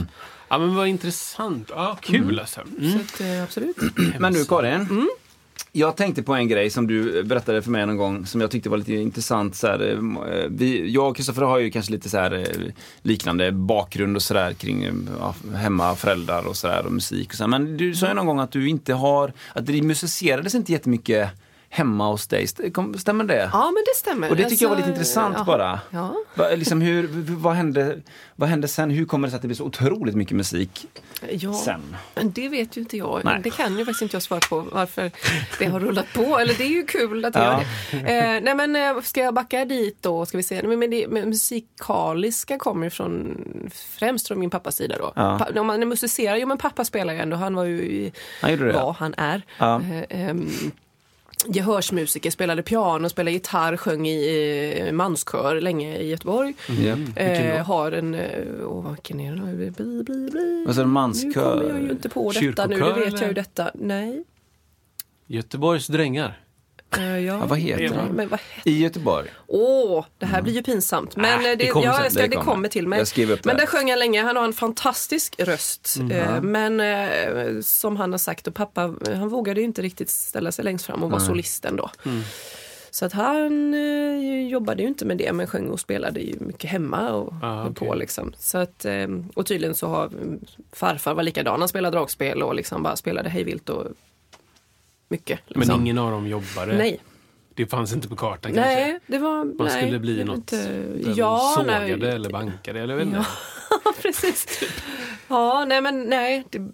ja, 0.48 0.58
men 0.58 0.74
vad 0.74 0.88
intressant. 0.88 1.70
Ja, 1.70 1.98
kul 2.02 2.38
alltså. 2.40 2.60
Mm. 2.60 2.92
Så 2.92 2.98
att, 3.24 3.42
absolut. 3.42 3.76
Men 4.18 4.32
du 4.32 4.44
Karin. 4.44 4.72
Mm. 4.74 5.08
Jag 5.78 5.96
tänkte 5.96 6.22
på 6.22 6.34
en 6.34 6.48
grej 6.48 6.70
som 6.70 6.86
du 6.86 7.22
berättade 7.22 7.62
för 7.62 7.70
mig 7.70 7.86
någon 7.86 7.96
gång 7.96 8.26
som 8.26 8.40
jag 8.40 8.50
tyckte 8.50 8.68
var 8.68 8.76
lite 8.76 8.92
intressant. 8.92 9.56
Så 9.56 9.66
här, 9.66 9.80
eh, 9.80 10.38
eh, 10.38 10.46
vi, 10.50 10.90
jag 10.90 11.08
och 11.08 11.16
Kristoffer 11.16 11.42
har 11.42 11.58
ju 11.58 11.70
kanske 11.70 11.92
lite 11.92 12.08
så 12.08 12.18
här, 12.18 12.32
eh, 12.32 12.72
liknande 13.02 13.52
bakgrund 13.52 14.16
och 14.16 14.22
sådär 14.22 14.52
kring 14.52 14.88
ja, 15.20 15.34
hemma, 15.54 15.94
föräldrar 15.94 16.46
och 16.46 16.56
sådär 16.56 16.86
och 16.86 16.92
musik. 16.92 17.28
Och 17.28 17.34
så 17.34 17.42
här. 17.42 17.48
Men 17.48 17.76
du 17.76 17.94
sa 17.94 18.08
ju 18.08 18.14
någon 18.14 18.26
gång 18.26 18.38
att 18.38 18.50
du 18.50 18.68
inte 18.68 18.94
har, 18.94 19.32
att 19.52 19.66
det 19.66 19.82
musicerades 19.82 20.54
inte 20.54 20.72
jättemycket 20.72 21.30
hemma 21.70 22.08
hos 22.10 22.26
dig. 22.26 22.46
Stämmer 22.98 23.24
det? 23.24 23.50
Ja 23.52 23.64
men 23.64 23.82
det 23.86 23.96
stämmer. 23.96 24.30
Och 24.30 24.36
det 24.36 24.44
tycker 24.48 24.64
jag 24.64 24.70
var 24.70 24.76
Alltså, 24.76 24.88
lite 24.90 24.98
intressant 24.98 25.34
ja. 25.38 25.44
bara. 25.44 25.80
Ja. 25.90 26.14
Va, 26.34 26.48
liksom 26.50 26.80
hur, 26.80 27.08
vad, 27.36 27.54
hände, 27.54 28.00
vad 28.36 28.48
hände 28.48 28.68
sen? 28.68 28.90
Hur 28.90 29.04
kommer 29.06 29.28
det 29.28 29.30
sig 29.30 29.36
att 29.36 29.42
det 29.42 29.48
blir 29.48 29.56
så 29.56 29.64
otroligt 29.64 30.14
mycket 30.14 30.36
musik 30.36 30.86
Ja, 31.30 31.54
sen? 31.54 31.96
men 32.14 32.32
det 32.32 32.48
vet 32.48 32.76
ju 32.76 32.80
inte 32.80 32.96
jag. 32.96 33.20
Nej. 33.24 33.40
Det 33.44 33.50
kan 33.50 33.78
ju 33.78 33.84
faktiskt 33.84 34.02
inte 34.02 34.14
jag 34.16 34.22
svara 34.22 34.40
på 34.40 34.60
varför 34.72 35.10
det 35.58 35.66
har 35.66 35.80
rullat 35.80 36.06
på. 36.14 36.38
Eller 36.38 36.54
det 36.54 36.64
är 36.64 36.68
ju 36.68 36.86
kul 36.86 37.24
att 37.24 37.32
det 37.32 37.38
Ja. 37.38 37.62
gör 37.92 38.02
det. 38.04 38.18
Eh, 38.18 38.40
nej 38.42 38.54
men 38.54 38.76
eh, 38.96 39.02
ska 39.02 39.20
jag 39.20 39.34
backa 39.34 39.64
dit 39.64 39.98
då? 40.02 40.26
Ska 40.26 40.36
vi 40.36 40.42
se. 40.42 40.62
Men, 40.62 40.78
men 40.78 40.90
det 40.90 41.08
men 41.08 41.28
musikaliska 41.28 42.58
kommer 42.58 42.86
ju 42.86 42.90
från 42.90 43.36
främst 43.98 44.28
från 44.28 44.38
min 44.40 44.50
pappas 44.50 44.76
sida 44.76 44.96
då. 44.98 45.12
Ja. 45.16 45.38
Pa, 45.54 45.60
om 45.60 45.66
man 45.66 45.88
musicerar, 45.88 46.36
jo 46.36 46.46
men 46.48 46.58
pappa 46.58 46.84
spelar 46.84 47.14
ju 47.14 47.20
ändå. 47.20 47.36
Han 47.36 47.54
var 47.54 47.64
ju, 47.64 48.10
Han 48.40 48.72
var, 48.72 48.92
han 48.98 49.14
är. 49.16 49.42
Ja. 49.58 49.80
Eh, 50.10 50.28
ehm, 50.28 50.50
Gehörsmusiker, 51.46 52.30
spelade 52.30 52.62
piano, 52.62 53.08
spelade 53.08 53.32
gitarr, 53.32 53.76
sjöng 53.76 54.06
i 54.08 54.90
manskör 54.92 55.60
länge 55.60 55.98
i 55.98 56.08
Göteborg. 56.10 56.54
Ja. 56.84 57.22
Eh, 57.22 57.66
har 57.66 57.92
en, 57.92 58.14
eh, 58.14 58.44
åh 58.66 58.90
vilken 58.90 59.20
är 59.20 59.32
det 59.34 59.42
nu? 59.42 59.70
Bli, 59.70 60.02
bli, 60.02 60.30
bli. 60.30 60.64
Alltså 60.66 60.82
en 60.82 60.88
Nu 60.88 60.92
manskör? 60.92 61.58
kommer 61.58 61.68
jag 61.74 61.82
ju 61.82 61.90
inte 61.90 62.08
på 62.08 62.32
detta 62.32 62.66
nu, 62.66 62.78
det 62.78 62.84
vet 62.84 62.94
jag 63.12 63.20
ju 63.20 63.24
eller? 63.24 63.34
detta. 63.34 63.70
Nej. 63.74 64.24
Göteborgs 65.26 65.86
drängar. 65.86 66.40
Eh, 66.96 67.18
ja. 67.18 67.20
Ja, 67.20 67.46
vad 67.46 67.58
heter 67.58 67.82
Ja. 67.82 67.90
det? 67.90 68.12
Men 68.12 68.28
vad 68.28 68.40
I 68.64 68.82
Göteborg? 68.82 69.28
Åh, 69.46 70.04
det 70.18 70.26
här 70.26 70.42
blir 70.42 70.52
ju 70.54 70.62
pinsamt. 70.62 71.16
Men 71.16 71.24
Ah, 71.24 71.34
eh, 71.36 71.42
det, 71.42 71.54
det 71.56 71.66
kommer 71.66 71.86
ja, 71.86 72.02
jag 72.02 72.12
ska, 72.12 72.22
Det 72.22 72.28
det, 72.28 72.36
kommer. 72.36 72.68
till 72.68 72.88
mig. 72.88 73.04
Men 73.16 73.56
det. 73.56 73.62
där 73.62 73.66
sjöng 73.66 73.90
han 73.90 73.98
länge. 73.98 74.22
Han 74.22 74.36
har 74.36 74.44
en 74.44 74.52
fantastisk 74.52 75.34
röst. 75.38 75.96
Mm. 76.00 76.52
Men 76.52 76.80
eh, 76.80 77.60
som 77.60 77.96
han 77.96 78.10
har 78.10 78.18
sagt, 78.18 78.46
och 78.46 78.54
pappa 78.54 78.94
han 79.06 79.28
vågade 79.28 79.60
ju 79.60 79.64
inte 79.66 79.82
riktigt 79.82 80.10
ställa 80.10 80.52
sig 80.52 80.64
längst 80.64 80.86
fram 80.86 81.02
och 81.02 81.10
vara 81.10 81.20
solisten 81.20 81.76
då. 81.76 81.90
Mm. 82.04 82.22
Så 82.90 83.04
att 83.04 83.12
han 83.12 83.74
eh, 83.74 84.48
jobbade 84.48 84.82
ju 84.82 84.88
inte 84.88 85.04
med 85.04 85.16
det 85.18 85.32
men 85.32 85.46
sjöng 85.46 85.68
och 85.70 85.80
spelade 85.80 86.20
ju 86.20 86.36
mycket 86.40 86.70
hemma 86.70 87.10
och 87.12 87.32
Ah, 87.42 87.62
okej. 87.66 87.88
på 87.88 87.94
liksom. 87.94 88.32
Så 88.38 88.58
att, 88.58 88.84
eh, 88.84 89.06
och 89.34 89.46
tydligen 89.46 89.74
så 89.74 89.86
har 89.86 90.06
mm, 90.06 90.40
farfar 90.72 91.14
var 91.14 91.22
likadan, 91.22 91.60
han 91.60 91.68
spelade 91.68 91.96
dragspel 91.96 92.42
och 92.42 92.54
liksom 92.54 92.82
bara 92.82 92.96
spelade 92.96 93.28
hejvilt 93.28 93.68
och 93.68 93.86
mycket. 95.08 95.40
Men 95.48 95.60
Liksom. 95.60 95.80
ingen 95.80 95.98
av 95.98 96.10
dem 96.10 96.26
jobbade. 96.26 96.76
Nej, 96.76 97.00
Det 97.54 97.66
fanns 97.66 97.92
inte 97.92 98.08
på 98.08 98.16
kartan 98.16 98.52
kanske. 98.54 98.74
nej, 98.74 98.98
det 99.06 99.18
var... 99.18 99.44
Man 99.44 99.56
nej, 99.58 99.82
skulle 99.82 99.98
bli 99.98 100.24
något. 100.24 100.36
Inte, 100.36 100.84
ja, 101.16 101.52
sågade 101.56 101.96
nej, 101.96 102.10
eller 102.10 102.30
bankade 102.30 102.80
eller 102.80 103.00
inte. 103.00 103.24
Ja, 103.84 103.92
precis. 104.02 104.46
Ja, 105.28 105.64
nej 105.68 105.82
men 105.82 106.02
nej, 106.02 106.44
det, 106.50 106.70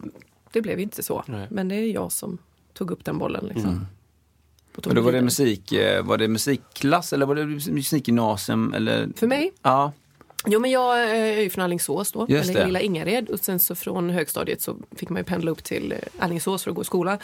det 0.53 0.61
blev 0.63 0.81
inte 0.81 1.03
så. 1.03 1.25
Nej. 1.27 1.47
Men 1.51 1.69
det 1.69 1.75
är 1.75 1.93
jag 1.93 2.13
som 2.13 2.39
tog 2.73 2.91
upp 2.91 3.05
den 3.05 3.19
bollen 3.19 3.45
liksom. 3.47 3.87
Och 4.77 4.83
tog 4.83 4.87
Men 4.87 4.97
då 4.97 5.03
var 5.03 5.13
det 5.13 5.23
musik, 5.23 5.73
eh, 5.73 6.05
var 6.05 6.19
det 6.19 6.29
musikklass 6.29 7.13
eller 7.13 7.27
var 7.27 7.35
det 7.35 7.45
musikgymnasium 7.73 8.75
eller? 8.75 9.09
För 9.17 9.27
mig? 9.27 9.53
Ja, 9.63 9.93
Jo 10.47 10.61
men 10.61 10.71
jag 10.71 11.01
eh, 11.01 11.39
är 11.39 11.41
ju 11.41 11.51
från 11.51 11.65
Alingsås 11.65 12.13
då, 12.13 12.27
Just 12.29 12.51
eller 12.51 12.61
det. 12.61 12.67
lilla 12.67 12.81
Ingared. 12.81 13.31
Och 13.31 13.41
sen 13.41 13.59
så 13.59 13.75
från 13.75 14.11
högstadiet 14.11 14.63
så 14.63 14.77
fick 14.97 15.09
man 15.09 15.21
ju 15.21 15.25
pendla 15.25 15.51
upp 15.51 15.65
till 15.65 15.93
eh, 15.93 15.99
Alingsås 16.19 16.63
för 16.65 16.71
att 16.71 16.77
gå 16.77 16.83
i 16.83 16.85
skola. 16.85 17.19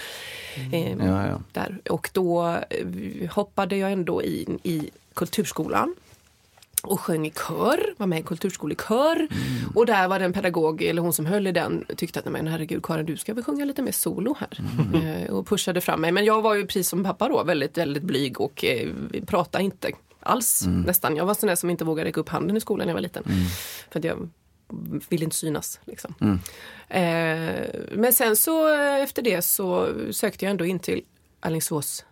Eh, 0.72 0.92
ja, 0.92 1.26
ja. 1.26 1.40
Där. 1.52 1.78
Och 1.90 2.10
då 2.12 2.58
eh, 2.70 3.30
hoppade 3.30 3.76
jag 3.76 3.92
ändå 3.92 4.22
in 4.22 4.58
i 4.62 4.90
kulturskolan. 5.14 5.94
Och 6.82 7.00
sjöng 7.00 7.26
i 7.26 7.30
kör, 7.30 7.94
var 7.96 8.06
med 8.06 8.20
i 8.20 8.22
kulturskolekör. 8.22 9.16
Mm. 9.16 9.30
Och 9.74 9.86
där 9.86 10.08
var 10.08 10.18
det 10.18 10.24
en 10.24 10.32
pedagog, 10.32 10.82
eller 10.82 11.02
hon 11.02 11.12
som 11.12 11.26
höll 11.26 11.46
i 11.46 11.52
den, 11.52 11.84
tyckte 11.96 12.18
att 12.18 12.24
men 12.24 12.46
herregud 12.46 12.82
Karin 12.82 13.06
du 13.06 13.16
ska 13.16 13.34
väl 13.34 13.44
sjunga 13.44 13.64
lite 13.64 13.82
mer 13.82 13.92
solo 13.92 14.36
här. 14.38 14.60
Mm. 14.94 15.34
Och 15.34 15.46
pushade 15.46 15.80
fram 15.80 16.00
mig. 16.00 16.12
Men 16.12 16.24
jag 16.24 16.42
var 16.42 16.54
ju 16.54 16.66
precis 16.66 16.88
som 16.88 17.04
pappa 17.04 17.28
då 17.28 17.42
väldigt, 17.42 17.78
väldigt 17.78 18.02
blyg 18.02 18.40
och 18.40 18.64
eh, 18.64 18.88
pratade 19.26 19.64
inte 19.64 19.90
alls 20.30 20.62
Mm. 20.66 20.80
nästan. 20.82 21.16
Jag 21.16 21.26
var 21.26 21.34
sån 21.34 21.46
där 21.46 21.56
som 21.56 21.70
inte 21.70 21.84
vågade 21.84 22.08
räcka 22.08 22.20
upp 22.20 22.28
handen 22.28 22.56
i 22.56 22.60
skolan 22.60 22.86
när 22.86 22.90
jag 22.90 22.94
var 22.96 23.00
liten. 23.02 23.24
För 23.90 23.98
att 23.98 24.04
jag 24.04 24.28
ville 25.08 25.24
inte 25.24 25.36
synas. 25.36 25.80
Liksom. 25.84 26.14
Mm. 26.20 26.38
Eh, 26.88 27.70
men 27.92 28.12
sen 28.12 28.36
så 28.36 28.74
eh, 28.74 28.96
efter 29.02 29.22
det 29.22 29.42
så 29.42 29.88
sökte 30.12 30.44
jag 30.44 30.50
ändå 30.50 30.64
in 30.64 30.78
till 30.78 31.02
Alingsås 31.40 32.04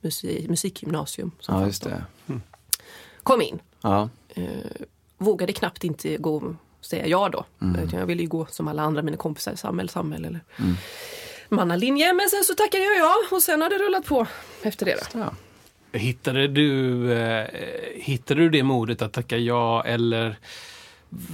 musik, 0.00 0.48
musikgymnasium. 0.48 1.30
Som 1.40 1.54
ja 1.54 1.66
just 1.66 1.84
det. 1.84 2.04
Kom 3.22 3.42
in. 3.42 3.58
Ja. 3.82 4.08
Eh, 4.28 4.46
vågade 5.18 5.52
knappt 5.52 5.84
inte 5.84 6.16
gå 6.16 6.36
och 6.36 6.54
säga 6.80 7.06
ja 7.06 7.28
då. 7.28 7.44
Mm. 7.62 7.88
Jag 7.92 8.06
ville 8.06 8.22
ju 8.22 8.28
gå 8.28 8.46
som 8.50 8.68
alla 8.68 8.82
andra 8.82 9.02
mina 9.02 9.16
kompisar, 9.16 9.54
samhälle, 9.54 9.88
samhälle 9.88 10.28
eller 10.28 10.40
mannalinje. 11.48 12.12
Men 12.12 12.30
sen 12.30 12.44
så 12.44 12.54
tackade 12.54 12.84
jag 12.84 12.96
ja 12.98 13.14
och 13.30 13.42
sen 13.42 13.62
har 13.62 13.70
det 13.70 13.78
rullat 13.78 14.04
på 14.04 14.26
efter 14.62 14.86
det. 14.86 14.96
Hittade 15.96 16.48
du, 16.48 17.12
eh, 17.12 17.46
hittade 17.94 18.40
du 18.40 18.48
det 18.50 18.62
modet 18.62 19.02
att 19.02 19.12
tacka 19.12 19.36
ja 19.36 19.84
eller 19.84 20.36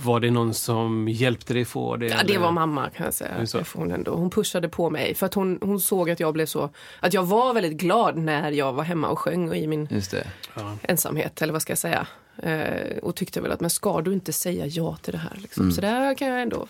var 0.05 0.21
det 0.21 0.31
någon 0.31 0.55
som 0.55 1.09
hjälpte 1.09 1.55
dig 1.55 1.65
få 1.65 1.97
det? 1.97 2.07
Ja, 2.07 2.17
det 2.27 2.39
var 2.39 2.53
mamma 2.53 2.91
kan 2.91 3.05
jag 3.05 3.15
säga. 3.15 3.47
så. 3.47 3.63
Hon, 3.75 3.91
ändå, 3.91 4.15
hon 4.15 4.31
pushade 4.31 4.69
på 4.69 4.91
mig 4.91 5.15
för 5.15 5.27
att 5.27 5.35
hon, 5.35 5.59
hon 5.63 5.81
såg 5.81 6.11
att 6.11 6.21
jag 6.21 6.35
blev 6.35 6.47
så, 6.47 6.71
att 7.01 7.15
jag 7.15 7.23
var 7.25 7.55
väldigt 7.55 7.73
glad 7.81 8.17
när 8.17 8.51
jag 8.51 8.73
var 8.73 8.85
hemma 8.85 9.09
och 9.09 9.19
sjöng 9.19 9.49
och 9.49 9.57
i 9.57 9.67
min 9.67 9.89
Just 9.91 10.11
det. 10.11 10.27
Ja. 10.55 10.77
ensamhet 10.83 11.43
eller 11.43 11.53
vad 11.53 11.63
ska 11.63 11.71
jag 11.71 11.79
säga. 11.79 12.07
Eh, 12.43 12.97
och 13.03 13.17
tyckte 13.17 13.41
väl 13.41 13.53
att 13.53 13.61
men 13.61 13.71
ska 13.71 14.01
du 14.01 14.13
inte 14.13 14.33
säga 14.33 14.67
ja 14.67 14.97
till 14.97 15.13
det 15.13 15.19
här? 15.19 15.39
Liksom. 15.43 15.73
Så 15.73 15.81
där 15.81 16.15
kan 16.15 16.29
jag 16.29 16.43
ändå, 16.43 16.67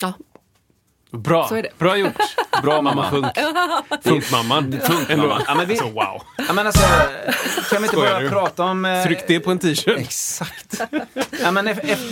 ja, 0.00 0.12
Bra, 1.10 1.48
Så 1.48 1.54
är 1.54 1.62
det. 1.62 1.68
bra 1.78 1.96
gjort. 1.96 2.12
Bra 2.62 2.82
Mamma. 2.82 3.10
Funk. 3.10 3.26
Funkmamman. 4.02 4.80
Funkmamman. 4.84 5.42
Ja, 5.46 5.54
men 5.54 5.66
vi- 5.68 5.72
Alltså, 5.78 5.90
wow. 5.90 6.22
Ja, 6.48 6.52
men 6.52 6.66
alltså, 6.66 6.82
kan 6.82 7.02
vi 7.70 7.76
inte 7.76 7.88
Skojar 7.88 8.10
bara 8.12 8.20
du? 8.20 8.28
prata 8.28 8.62
om... 8.64 8.84
eh, 8.84 9.04
Tryck 9.04 9.24
det 9.26 9.40
på 9.40 9.50
en 9.50 9.58
t-shirt. 9.58 9.98
Exakt. 9.98 10.80
ja, 11.42 11.50
men 11.50 11.64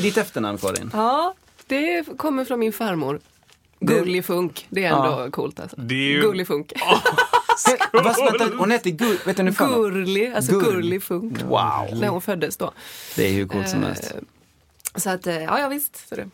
ditt 0.03 0.17
efternamn, 0.17 0.59
Karin. 0.59 0.91
Ja, 0.95 1.35
det 1.67 2.05
kommer 2.19 2.45
från 2.45 2.59
min 2.61 2.73
farmor. 2.73 3.21
Gullig 3.81 4.25
Funk, 4.25 4.67
det 4.69 4.85
är 4.85 4.93
ändå 4.93 5.31
coolt 5.31 5.61
alltså. 5.61 5.77
Det 5.81 5.95
är 5.95 5.99
ju- 5.99 6.21
Gullig 6.21 6.47
Funk. 6.47 6.73
He- 7.67 7.79
vad- 7.93 8.39
vänta, 8.39 8.57
hon 8.59 8.71
hette 8.71 8.91
Gull... 8.91 9.19
Vet 9.27 9.37
du 9.37 9.43
nu? 9.43 9.51
Gurli, 9.51 10.33
alltså. 10.37 10.59
Gurli 10.59 11.01
Funk. 11.01 11.43
Wow. 11.43 11.89
När 12.01 12.09
hon 12.09 12.21
föddes 12.21 12.57
då. 12.57 12.73
Det 13.17 13.27
är 13.29 13.33
hur 13.33 13.47
coolt 13.49 13.69
som 13.69 13.83
helst. 13.83 14.13
Eh, 14.15 14.21
Så 14.97 15.11
att, 15.11 15.27
eh, 15.27 15.43
ja, 15.43 15.61
ja 15.61 15.69
visst. 15.69 16.09
Så 16.09 16.15
det. 16.15 16.29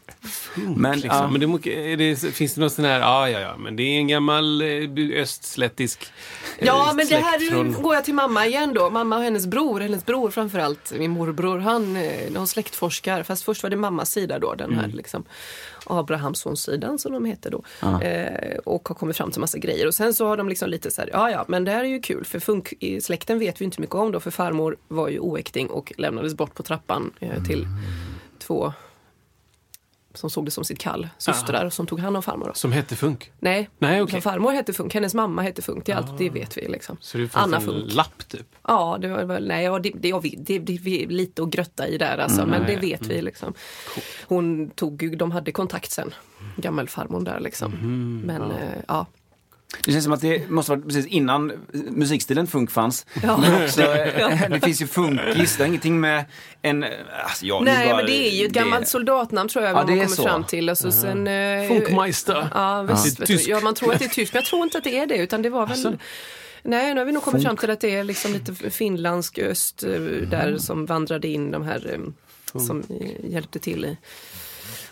Men, 0.77 0.93
Liksom. 1.01 1.11
ja. 1.11 1.31
Men 1.31 1.61
det, 1.63 1.97
det, 1.97 2.17
finns 2.17 2.55
det 2.55 2.61
någon 2.61 2.71
sån 2.71 2.85
här, 2.85 3.01
ja, 3.01 3.31
ja, 3.31 3.41
ja, 3.41 3.57
men 3.57 3.77
det 3.77 3.83
är 3.83 3.97
en 3.99 4.09
gammal 4.09 4.63
eh, 4.63 5.23
östslättisk 5.23 6.13
eh, 6.59 6.67
Ja, 6.67 6.93
men 6.97 7.07
det 7.09 7.17
här 7.17 7.51
från- 7.51 7.73
går 7.83 7.95
jag 7.95 8.05
till 8.05 8.15
mamma 8.15 8.47
igen 8.47 8.75
då. 8.75 8.91
Mamma 8.91 9.17
och 9.17 9.23
hennes 9.23 9.47
bror, 9.47 9.81
hennes 9.81 10.07
bror 10.07 10.31
framförallt, 10.31 10.93
min 10.99 11.11
morbror, 11.11 11.59
han, 11.59 11.99
de 12.31 12.47
släktforskar. 12.47 13.23
Fast 13.23 13.45
först 13.45 13.63
var 13.63 13.71
det 13.71 13.77
mammas 13.77 14.11
sida 14.11 14.39
då, 14.39 14.55
den 14.55 14.75
här 14.75 14.89
liksom 14.89 15.25
Abrahamssonsidan 15.87 16.99
som 16.99 17.13
de 17.13 17.25
heter 17.25 17.51
då. 17.51 17.63
Eh, 18.03 18.59
och 18.65 18.89
har 18.89 18.95
kommit 18.95 19.17
fram 19.17 19.31
till 19.31 19.41
massa 19.41 19.59
grejer. 19.59 19.87
Och 19.87 19.95
sen 19.95 20.15
så 20.15 20.27
har 20.27 20.37
de 20.37 20.49
liksom 20.49 20.69
lite 20.71 20.91
så 20.91 21.01
här, 21.01 21.11
ja 21.13 21.31
ja, 21.31 21.45
men 21.49 21.65
det 21.65 21.71
här 21.71 21.81
är 21.85 21.89
ju 21.89 22.01
kul 22.01 22.25
för 22.25 22.39
funk 22.41 22.73
i 22.81 23.01
släkten 23.01 23.39
vet 23.39 23.61
vi 23.61 23.65
inte 23.65 23.81
mycket 23.81 23.95
om 23.97 24.13
då 24.13 24.21
för 24.21 24.31
farmor 24.31 24.77
var 24.89 25.09
ju 25.09 25.19
oäkting 25.19 25.71
och 25.71 25.93
lämnades 25.99 26.35
bort 26.35 26.55
på 26.55 26.63
trappan 26.63 27.13
eh, 27.21 27.45
till 27.45 27.67
två 28.43 28.73
som 30.15 30.31
såg 30.31 30.45
det 30.45 30.51
som 30.51 30.65
sitt 30.65 30.79
kall, 30.79 31.09
systrar 31.19 31.71
som 31.71 31.87
tog 31.87 32.01
hand 32.01 32.17
om 32.17 32.23
farmor. 32.23 32.47
Då. 32.47 32.55
Som 32.55 32.73
hette 32.73 32.97
Funk. 32.97 33.33
Nej, 33.39 33.71
Nej, 33.79 34.09
så 34.11 34.21
farmor 34.21 34.53
hette 34.53 34.73
Funk, 34.73 34.95
hennes 34.95 35.15
mamma 35.15 35.43
hette 35.43 35.63
Funk, 35.63 35.87
det, 35.87 35.93
är 35.93 35.97
allt, 35.97 36.19
det 36.19 36.31
vet 36.31 36.57
vi. 36.57 36.69
Liksom. 36.69 36.97
Så 37.01 37.19
det 37.19 37.29
fanns 37.29 37.47
Anna 37.47 37.57
en 37.57 37.63
Funk. 37.63 37.93
lapp 37.93 38.29
typ. 38.29 38.47
Ja, 38.69 38.99
det 39.01 39.09
var 39.09 39.25
väl, 39.25 39.49
nej, 39.49 39.65
ja, 39.65 39.79
det, 39.79 39.93
det, 39.95 40.09
ja, 40.09 40.19
vi- 40.19 40.39
det, 40.39 40.59
det, 40.59 40.73
är 40.73 41.09
lite 41.09 41.43
att 41.43 41.51
grötta 41.51 41.89
i 41.89 41.99
där 41.99 42.19
alltså, 42.19 42.47
men 42.47 42.67
det 42.67 42.77
vet 42.77 43.07
vi 43.07 43.23
liksom. 43.23 43.55
Hon 44.27 44.71
tog, 44.71 45.17
de 45.19 45.31
hade 45.31 45.53
kontakt 45.53 45.91
sen, 45.91 46.15
gammelfarmor 46.57 47.21
där 47.21 47.41
liksom. 47.41 47.73
Men 48.27 48.43
eh, 48.43 48.79
ja. 48.89 49.07
Det 49.85 49.93
känns 49.93 50.05
som 50.05 50.13
att 50.13 50.21
det 50.21 50.51
måste 50.51 50.73
vara 50.73 50.81
precis 50.81 51.07
innan 51.07 51.53
musikstilen 51.73 52.47
funk 52.47 52.71
fanns. 52.71 53.07
Ja. 53.23 53.37
Men 53.37 53.65
också, 53.65 53.83
eh, 53.97 54.51
det 54.51 54.61
finns 54.65 54.83
ju 54.83 54.87
funkis, 54.87 55.57
det 55.57 55.63
har 55.63 55.69
ingenting 55.69 56.01
med 56.01 56.25
en... 56.63 56.85
Alltså, 57.25 57.47
ja, 57.47 57.61
Nej, 57.65 57.87
bara- 57.89 57.97
men 57.97 58.07
det 58.07 58.29
är 58.33 58.37
ju 58.41 58.47
ett 58.47 58.53
gammalt 58.53 58.89
soldatnamn 58.89 59.49
tror 59.49 59.65
jag 59.65 59.71
Ja, 59.71 59.75
man 59.75 59.87
det 59.87 59.93
kommer 59.93 60.07
så. 60.17 60.23
fram 60.23 60.45
till. 60.45 60.71
Och 60.71 60.79
så 60.79 60.93
sen, 60.93 61.27
eh, 61.27 61.69
Funkmeister. 61.69 62.49
Ja, 62.55 62.83
visst, 62.83 63.05
Det 63.05 63.09
är 63.09 63.11
vet 63.11 63.19
du. 63.19 63.27
tyskt. 63.37 63.49
ja, 63.49 63.61
man 63.61 63.75
tror 63.75 63.93
att 63.93 63.99
det 63.99 64.05
är 64.05 64.09
tyskt, 64.09 64.33
men 64.35 64.39
jag 64.41 64.47
tror 64.47 64.63
inte 64.63 64.79
att 64.79 64.85
det 64.85 64.99
är 64.99 65.07
det. 65.07 65.17
Utan 65.17 65.43
det 65.43 65.51
var 65.51 65.67
väl... 65.67 65.73
Asså? 65.79 65.93
Nej, 66.63 66.95
nu 66.95 67.01
har 67.01 67.05
vi 67.07 67.13
nog 67.13 67.23
kommit 67.23 67.43
fram 67.43 67.57
till 67.57 67.71
att 67.71 67.81
det 67.81 67.95
är 67.95 68.05
liksom 68.05 68.33
lite 68.33 68.71
finlandsk 68.71 69.39
öst 69.39 69.83
eh, 69.83 69.95
Mm. 69.95 70.31
där 70.31 70.57
som 70.59 70.87
vandrade 70.87 71.29
in 71.29 71.51
de 71.51 71.63
här 71.63 71.91
eh, 72.55 72.61
som 72.61 72.81
eh, 73.01 73.31
hjälpte 73.33 73.59
till 73.59 73.97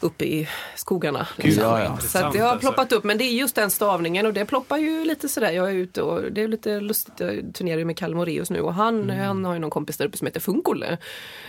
uppe 0.01 0.25
i 0.25 0.49
skogarna. 0.77 1.27
liksom. 1.37 1.63
ja, 1.65 1.83
ja. 1.83 1.97
Så 1.97 2.19
att 2.19 2.33
det 2.33 2.39
har 2.39 2.53
Intressant, 2.53 2.61
ploppat 2.61 2.93
upp, 2.93 3.05
men 3.05 3.19
det 3.19 3.25
är 3.25 3.33
just 3.33 3.55
den 3.55 3.71
stavningen 3.71 4.27
och 4.27 4.33
det 4.33 4.45
ploppar 4.45 4.77
ju 4.77 5.05
lite 5.05 5.29
sådär. 5.29 5.51
Jag 5.51 5.71
är 5.71 5.75
ute 5.75 6.03
och 6.03 6.33
det 6.33 6.43
är 6.43 6.49
lite 6.49 6.81
lustigt, 6.81 7.15
jag 7.21 7.51
turnerar 7.55 7.79
ju 7.79 7.85
med 7.85 7.97
Kalle 7.97 8.17
Moraeus 8.17 8.51
nu 8.51 8.61
och 8.61 8.75
han, 8.75 9.11
han 9.11 9.45
har 9.45 9.53
ju 9.53 9.59
någon 9.59 9.71
kompis 9.71 9.97
där 9.97 10.07
uppe 10.07 10.19
som 10.19 10.27
heter 10.27 10.41
Funkolle. 10.41 10.99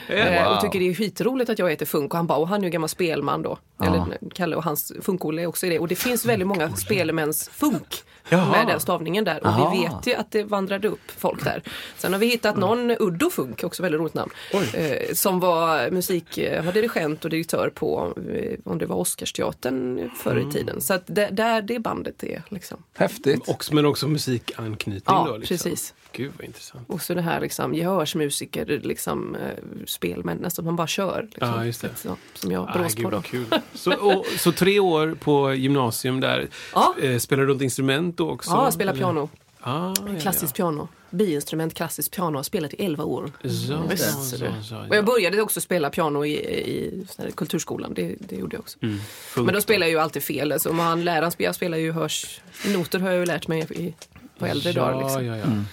Eh, 0.07 0.43
Wow. 0.43 0.53
Och 0.53 0.61
tycker 0.61 0.79
det 0.79 0.89
är 0.89 0.93
skitroligt 0.93 1.49
att 1.49 1.59
jag 1.59 1.69
heter 1.69 1.85
Funk 1.85 2.13
och 2.13 2.17
han 2.17 2.27
bara, 2.27 2.37
och 2.37 2.47
han 2.47 2.59
är 2.61 2.63
ju 2.63 2.69
gammal 2.69 2.89
spelman 2.89 3.41
då. 3.41 3.57
Eller 3.83 4.17
Kalle 4.33 4.55
och 4.55 4.63
hans 4.63 4.93
Funkolle 5.01 5.41
är 5.41 5.47
också 5.47 5.65
i 5.65 5.69
det. 5.69 5.79
Och 5.79 5.87
det 5.87 5.95
finns 5.95 6.25
väldigt 6.25 6.47
många 6.47 6.75
spelmäns 6.75 7.49
Funk 7.53 8.03
Jaha. 8.29 8.51
med 8.51 8.67
den 8.67 8.79
stavningen 8.79 9.23
där. 9.23 9.39
Och 9.39 9.47
Aha. 9.47 9.69
vi 9.71 9.81
vet 9.81 10.07
ju 10.07 10.13
att 10.13 10.31
det 10.31 10.43
vandrade 10.43 10.87
upp 10.87 11.11
folk 11.17 11.43
där. 11.43 11.61
Sen 11.97 12.13
har 12.13 12.19
vi 12.19 12.27
hittat 12.27 12.57
någon, 12.57 12.91
Uddo 12.99 13.29
Funk, 13.29 13.63
också 13.63 13.83
väldigt 13.83 14.01
roligt 14.01 14.13
namn, 14.13 14.31
eh, 14.73 15.13
som 15.13 15.39
var 15.39 15.91
musik, 15.91 16.37
eh, 16.37 16.63
var 16.65 16.71
dirigent 16.71 17.23
och 17.25 17.29
direktör 17.31 17.71
på, 17.75 18.13
eh, 18.33 18.40
om 18.65 18.77
det 18.77 18.85
var 18.85 18.95
Oscarsteatern 18.95 20.09
förr 20.17 20.31
Mm. 20.31 20.49
i 20.49 20.51
tiden. 20.51 20.81
Så 20.81 20.93
att 20.93 21.03
det, 21.05 21.29
där 21.31 21.61
det 21.61 21.79
bandet 21.79 22.23
är 22.23 22.43
liksom. 22.49 22.83
Häftigt. 22.93 23.49
Också, 23.49 23.75
men 23.75 23.85
också 23.85 24.07
musikanknytning 24.07 25.01
Ja, 25.05 25.25
då. 25.29 25.37
Liksom. 25.37 25.57
precis. 25.57 25.93
Gud 26.13 26.31
vad 26.37 26.45
intressant. 26.45 26.89
Och 26.89 27.01
så 27.01 27.13
det 27.13 27.21
här 27.21 27.41
liksom, 27.41 27.73
gehörsmusiker, 27.73 28.65
liksom, 28.83 29.35
eh, 29.35 29.41
spelmän, 29.87 30.37
nästan 30.37 30.65
man 30.65 30.75
bara 30.75 30.87
kör. 30.87 31.21
Liksom. 31.31 31.47
Ja, 31.49 31.65
just 31.65 31.81
det. 31.81 31.89
Så, 31.95 32.17
som 32.33 32.51
jag 32.51 32.69
Ah, 32.69 32.77
brås 32.79 32.95
gud, 32.95 33.11
på 33.11 33.21
kul. 33.21 33.45
Så, 33.73 33.93
och, 33.93 34.25
så 34.25 34.51
tre 34.51 34.79
år 34.79 35.17
på 35.19 35.53
gymnasium 35.53 36.19
där. 36.19 36.47
Ja. 36.73 36.95
Eh, 37.01 37.17
spelar 37.17 37.43
du 37.45 37.53
något 37.53 37.61
instrument 37.61 38.17
då 38.17 38.29
också? 38.29 38.51
Ja, 38.51 38.63
jag 38.63 38.73
spelar 38.73 38.93
eller? 38.93 39.01
piano. 39.01 39.29
Ah, 39.61 39.93
ja, 40.07 40.19
Klassiskt 40.21 40.55
piano. 40.55 40.87
Biinstrument, 41.09 41.73
klassiskt 41.73 42.15
piano. 42.15 42.31
Jag 42.31 42.37
har 42.37 42.43
spelat 42.43 42.73
i 42.73 42.85
11 42.85 43.03
år. 43.03 43.31
Ja, 43.41 43.49
ja, 43.49 43.83
ja, 43.89 43.95
så 43.97 44.45
ja, 44.45 44.51
ja, 44.69 44.87
Och 44.89 44.95
jag 44.95 45.05
började 45.05 45.41
också 45.41 45.61
spela 45.61 45.89
piano 45.89 46.25
i, 46.25 46.33
i 46.33 47.05
kulturskolan. 47.35 47.93
Det, 47.93 48.15
det 48.19 48.35
gjorde 48.35 48.55
jag 48.55 48.61
också. 48.61 48.77
Mm. 48.81 48.99
Men 49.35 49.53
då 49.53 49.61
spelar 49.61 49.87
jag 49.87 49.91
ju 49.91 49.99
alltid 49.99 50.23
fel. 50.23 50.51
Alltså, 50.51 50.69
om 50.69 50.79
han, 50.79 51.03
läraren 51.03 51.31
jag 51.37 51.55
spelar 51.55 51.77
ju 51.77 51.91
hörs... 51.91 52.41
Noter 52.65 52.99
har 52.99 53.09
jag 53.09 53.19
ju 53.19 53.25
lärt 53.25 53.47
mig 53.47 53.67
i, 53.69 53.93
på 54.39 54.45
äldre 54.45 54.71
ja, 54.71 54.81
dagar. 54.81 55.03
Liksom. 55.03 55.25
Ja, 55.25 55.37
ja. 55.37 55.43
Mm. 55.43 55.65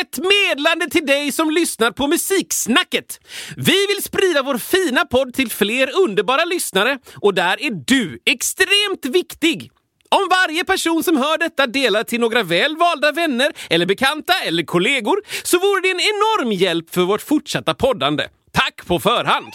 Ett 0.00 0.18
medlande 0.18 0.90
till 0.90 1.06
dig 1.06 1.32
som 1.32 1.50
lyssnar 1.50 1.90
på 1.90 2.06
Musiksnacket. 2.06 3.20
Vi 3.56 3.86
vill 3.86 4.02
sprida 4.02 4.42
vår 4.42 4.58
fina 4.58 5.04
podd 5.04 5.34
till 5.34 5.50
fler 5.50 5.90
underbara 6.02 6.44
lyssnare 6.44 6.98
och 7.16 7.34
där 7.34 7.62
är 7.62 7.70
du 7.70 8.18
extremt 8.26 9.16
viktig. 9.16 9.70
Om 10.08 10.28
varje 10.30 10.64
person 10.64 11.02
som 11.02 11.16
hör 11.16 11.38
detta 11.38 11.66
delar 11.66 12.02
till 12.04 12.20
några 12.20 12.42
väl 12.42 12.76
valda 12.76 13.12
vänner 13.12 13.52
eller 13.70 13.86
bekanta 13.86 14.32
eller 14.46 14.62
kollegor 14.62 15.16
så 15.42 15.58
vore 15.58 15.80
det 15.80 15.90
en 15.90 16.00
enorm 16.00 16.52
hjälp 16.52 16.90
för 16.90 17.02
vårt 17.02 17.22
fortsatta 17.22 17.74
poddande. 17.74 18.28
Tack 18.52 18.86
på 18.86 19.00
förhand! 19.00 19.46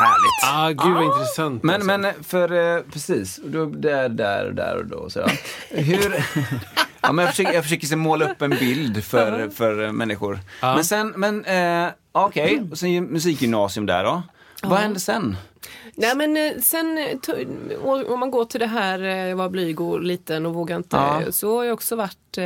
Härligt. 0.00 0.44
Ah, 0.44 0.68
gud 0.86 0.94
vad 0.94 1.04
intressant. 1.04 1.62
Men, 1.62 1.86
men 1.86 2.06
för, 2.22 2.76
eh, 2.76 2.82
precis, 2.92 3.40
då, 3.44 3.66
där, 3.66 4.08
där, 4.08 4.50
där 4.50 4.76
och 4.76 4.86
då. 4.86 5.10
Så, 5.10 5.18
ja. 5.18 5.28
Hur, 5.70 6.24
ja, 7.00 7.12
men 7.12 7.24
jag, 7.24 7.30
försöker, 7.34 7.52
jag 7.52 7.62
försöker 7.64 7.96
måla 7.96 8.30
upp 8.30 8.42
en 8.42 8.50
bild 8.50 9.04
för, 9.04 9.48
för 9.48 9.84
eh, 9.84 9.92
människor. 9.92 10.38
Men 10.60 10.84
sen, 10.84 11.12
men 11.16 11.44
eh, 11.44 11.90
okej, 12.12 12.62
och 12.70 12.78
sen 12.78 12.92
ju 12.92 13.00
musikgymnasium 13.00 13.86
där 13.86 14.04
då. 14.04 14.22
Vad 14.62 14.78
hände 14.78 15.00
sen? 15.00 15.36
Nej 15.94 16.16
men 16.16 16.36
eh, 16.36 16.52
sen, 16.62 16.98
eh, 16.98 17.84
om 18.12 18.20
man 18.20 18.30
går 18.30 18.44
till 18.44 18.60
det 18.60 18.66
här, 18.66 18.98
jag 18.98 19.36
var 19.36 19.48
blyg 19.48 19.80
och 19.80 20.02
liten 20.02 20.46
och 20.46 20.54
vågade 20.54 20.76
inte, 20.78 20.96
Ja. 20.96 21.22
så 21.32 21.56
har 21.56 21.64
jag 21.64 21.74
också 21.74 21.96
varit 21.96 22.38
eh, 22.38 22.44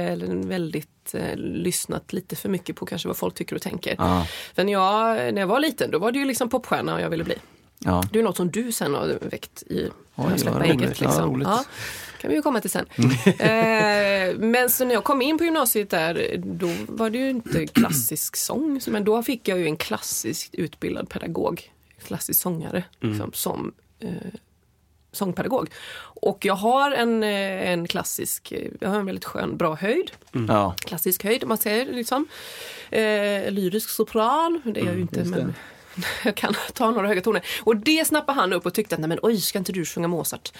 eh, 1.14 1.36
lyssnat 1.36 2.12
lite 2.12 2.36
för 2.36 2.48
mycket 2.48 2.76
på 2.76 2.86
kanske 2.86 3.08
vad 3.08 3.16
folk 3.16 3.34
tycker 3.34 3.56
och 3.56 3.62
tänker. 3.62 3.94
Ja. 3.98 4.26
För 4.54 4.64
när 4.64 4.72
jag, 4.72 5.16
när 5.34 5.40
jag 5.40 5.46
var 5.48 5.60
liten, 5.60 5.90
då 5.90 5.98
var 5.98 6.12
det 6.12 6.18
ju 6.18 6.24
liksom 6.24 6.48
popstjärna 6.48 7.00
jag 7.00 7.10
ville 7.10 7.24
bli. 7.24 7.34
Ja. 7.78 8.02
Det 8.12 8.18
är 8.18 8.22
något 8.22 8.36
som 8.36 8.50
du 8.50 8.72
sen 8.72 8.94
har 8.94 9.18
väckt 9.30 9.62
i 9.62 9.90
Oj, 10.14 10.24
att 10.34 10.40
släppa 10.40 10.58
roligt. 10.58 10.70
eget. 10.82 11.00
Ja, 11.00 11.06
Liksom. 11.06 11.32
roligt. 11.34 11.48
Ja, 11.48 11.64
kan 12.20 12.30
vi 12.30 12.36
ju 12.36 12.42
komma 12.42 12.60
till 12.60 12.70
sen. 12.70 12.86
eh, 13.38 14.36
men 14.38 14.70
så 14.70 14.84
när 14.84 14.94
jag 14.94 15.04
kom 15.04 15.22
in 15.22 15.38
på 15.38 15.44
gymnasiet 15.44 15.90
där, 15.90 16.36
då 16.44 16.70
var 16.88 17.10
det 17.10 17.18
ju 17.18 17.30
inte 17.30 17.66
klassisk 17.66 18.36
sång. 18.36 18.80
Men 18.86 19.04
då 19.04 19.22
fick 19.22 19.48
jag 19.48 19.58
ju 19.58 19.66
en 19.66 19.76
klassiskt 19.76 20.54
utbildad 20.54 21.08
pedagog, 21.08 21.70
klassisk 22.06 22.40
sångare, 22.40 22.84
liksom, 23.00 23.32
som 23.32 23.72
eh, 24.00 24.10
sångpedagog. 25.16 25.68
Och 26.20 26.38
jag 26.44 26.54
har 26.54 26.90
en, 26.90 27.22
eh, 27.22 27.70
en 27.70 27.86
klassisk, 27.88 28.52
eh, 28.52 28.70
jag 28.80 28.88
har 28.88 28.98
en 28.98 29.06
väldigt 29.06 29.24
skön, 29.24 29.56
bra 29.56 29.74
höjd 29.74 30.10
Ja. 30.48 30.74
klassisk 30.78 31.24
höjd 31.24 31.42
om 31.42 31.48
man 31.48 31.58
säger 31.58 31.92
liksom. 31.92 32.26
Eh, 32.90 33.50
lyrisk 33.50 33.90
sopran, 33.90 34.60
det 34.64 34.80
är 34.80 34.84
jag 34.84 34.94
ju 34.94 35.00
inte 35.00 35.18
just 35.18 35.30
men 35.30 35.54
kan 36.34 36.54
ta 36.74 36.90
några 36.90 37.08
höga 37.08 37.20
toner. 37.20 37.42
Och 37.62 37.76
det 37.76 38.06
snappade 38.06 38.40
han 38.40 38.52
upp 38.52 38.66
och 38.66 38.74
tyckte 38.74 38.94
att 38.94 39.00
nej 39.00 39.08
men 39.08 39.18
oj, 39.22 39.40
ska 39.40 39.58
inte 39.58 39.72
du 39.72 39.84
sjunga 39.84 40.08
Mozart? 40.08 40.52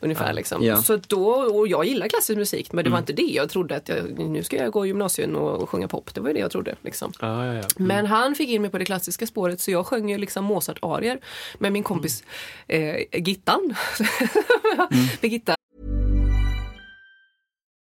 Ungefär 0.00 0.32
liksom. 0.32 0.64
Ja. 0.64 0.82
Så 0.82 0.96
då, 0.96 1.30
och 1.30 1.68
jag 1.68 1.84
gillar 1.84 2.08
klassisk 2.08 2.38
musik 2.38 2.72
men 2.72 2.84
det 2.84 2.90
var 2.90 2.98
inte 2.98 3.12
det 3.12 3.22
jag 3.22 3.50
trodde 3.50 3.76
att 3.76 3.88
jag, 3.88 4.18
nu 4.18 4.42
ska 4.42 4.56
jag 4.56 4.72
gå 4.72 4.86
i 4.86 4.88
gymnasium 4.88 5.36
och, 5.36 5.62
och 5.62 5.70
sjunga 5.70 5.88
pop. 5.88 6.14
Det 6.14 6.20
var 6.20 6.28
ju 6.28 6.34
det 6.34 6.40
jag 6.40 6.50
trodde. 6.50 6.74
Liksom. 6.82 7.12
Ah, 7.18 7.44
ja, 7.44 7.54
ja. 7.54 7.62
Men 7.76 8.06
han 8.06 8.34
fick 8.34 8.48
in 8.48 8.62
mig 8.62 8.70
på 8.70 8.78
det 8.78 8.84
klassiska 8.84 9.26
spåret 9.26 9.60
så 9.60 9.70
jag 9.70 9.86
sjöng 9.86 10.10
ju 10.10 10.18
liksom 10.18 10.44
Mozart-arier 10.44 11.18
med 11.58 11.72
min 11.72 11.82
kompis 11.82 12.24
eh, 12.66 12.96
Gittan. 13.12 13.74
Birgitta 15.20 15.56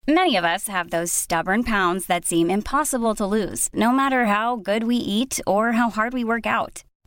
Many 0.08 0.36
of 0.36 0.44
us 0.44 0.68
have 0.68 0.88
those 0.88 1.12
stubborn 1.12 1.64
pounds 1.64 2.06
that 2.06 2.24
seem 2.24 2.50
impossible 2.50 3.14
to 3.16 3.26
lose, 3.26 3.68
no 3.74 3.92
matter 3.92 4.24
how 4.24 4.56
good 4.56 4.84
we 4.84 4.96
eat 4.96 5.38
or 5.46 5.72
how 5.72 5.90
hard 5.90 6.14
we 6.14 6.24
work 6.24 6.46
out. 6.46 6.82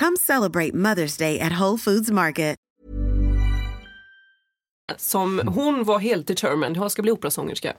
Come 0.00 0.16
celebrate 0.16 0.74
Mother's 0.74 1.18
Day 1.18 1.38
at 1.40 1.52
Whole 1.52 1.78
Foods 1.78 2.10
Market. 2.10 2.56
Som, 4.96 5.42
hon 5.48 5.84
var 5.84 5.98
helt 5.98 6.26
determined, 6.26 6.76
jag 6.76 6.90
ska 6.90 7.02
bli 7.02 7.10
operasångerska. 7.10 7.74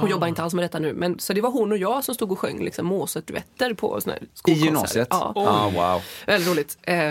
Hon 0.00 0.10
jobbar 0.10 0.26
inte 0.26 0.42
alls 0.42 0.54
med 0.54 0.64
detta 0.64 0.78
nu. 0.78 0.92
Men, 0.94 1.18
så 1.18 1.32
det 1.32 1.40
var 1.40 1.50
hon 1.50 1.72
och 1.72 1.78
jag 1.78 2.04
som 2.04 2.14
stod 2.14 2.32
och 2.32 2.38
sjöng 2.38 2.64
liksom, 2.64 2.86
Mozart-duetter 2.86 3.74
på 3.74 4.00
såna 4.00 4.12
här 4.12 4.52
I 4.52 4.52
gymnasiet? 4.52 5.08
Ja. 5.10 5.32
Ah, 5.36 5.70
wow. 5.70 6.02
Väldigt 6.26 6.50
roligt. 6.50 6.78
Eh, 6.82 7.10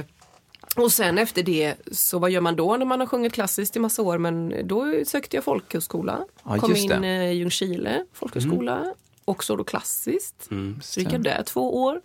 och 0.76 0.92
sen 0.92 1.18
efter 1.18 1.44
det, 1.44 1.76
så 1.92 2.20
vad 2.20 2.32
gör 2.32 2.42
man 2.42 2.56
då 2.56 2.78
när 2.78 2.86
man 2.86 3.00
har 3.00 3.08
sjungit 3.08 3.34
klassiskt 3.34 3.76
i 3.76 3.80
massa 3.80 4.02
år? 4.02 4.18
Men 4.18 4.68
då 4.68 4.94
sökte 5.06 5.38
jag 5.38 5.44
folkhögskola. 5.44 6.26
Ja, 6.44 6.58
kom 6.58 6.70
just 6.70 6.84
in. 6.84 6.92
Mm. 6.92 7.04
eh, 7.04 7.32
i 7.32 7.34
Ljungskile 7.34 8.06
folkhögskola. 8.14 8.94
Också 9.26 9.56
då 9.56 9.64
klassiskt. 9.64 10.50
så 10.82 11.00
gick 11.00 11.14
jag 11.14 11.22
där 11.24 11.44
två 11.44 11.84
år. 11.84 12.02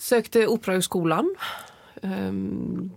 Sökte 0.00 0.46
Operahögskolan. 0.46 1.34
Um, 2.02 2.90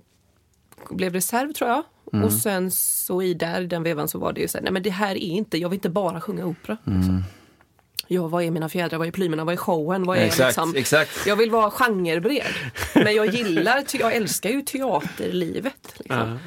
blev 0.90 1.14
reserv 1.14 1.54
tror 1.54 1.70
jag. 1.70 1.84
Mm. 2.14 2.26
Och 2.26 2.34
sen 2.34 2.72
så 2.72 3.22
i 3.22 3.34
där, 3.34 3.62
i 3.62 3.68
den 3.68 3.84
vevan 3.84 4.08
så 4.08 4.20
var 4.20 4.34
det 4.34 4.42
ju 4.42 4.48
så 4.48 4.58
här, 4.58 4.64
nej 4.64 4.74
men 4.74 4.84
det 4.84 4.90
här 4.90 5.16
är 5.16 5.18
inte, 5.18 5.58
jag 5.58 5.70
vill 5.70 5.78
inte 5.78 5.90
bara 5.90 6.22
sjunga 6.22 6.46
opera. 6.46 6.78
Mm. 6.88 7.00
Liksom. 7.00 7.24
Ja, 8.08 8.28
vad 8.28 8.44
är 8.44 8.52
mina 8.52 8.70
fjädrar, 8.70 8.98
vad 8.98 9.08
är 9.08 9.12
plymerna, 9.12 9.46
vad 9.46 9.54
är 9.54 9.58
showen, 9.58 10.04
vad 10.04 10.18
är 10.18 10.22
Exakt, 10.22 10.48
liksom... 10.48 10.76
exakt. 10.76 11.28
Jag 11.28 11.36
vill 11.36 11.52
vara 11.52 11.72
genrebred. 11.72 12.54
Men 12.96 13.16
jag 13.16 13.26
gillar, 13.26 13.84
jag 13.94 14.14
älskar 14.14 14.50
ju 14.50 14.62
teaterlivet. 14.62 15.94
Liksom. 15.98 16.40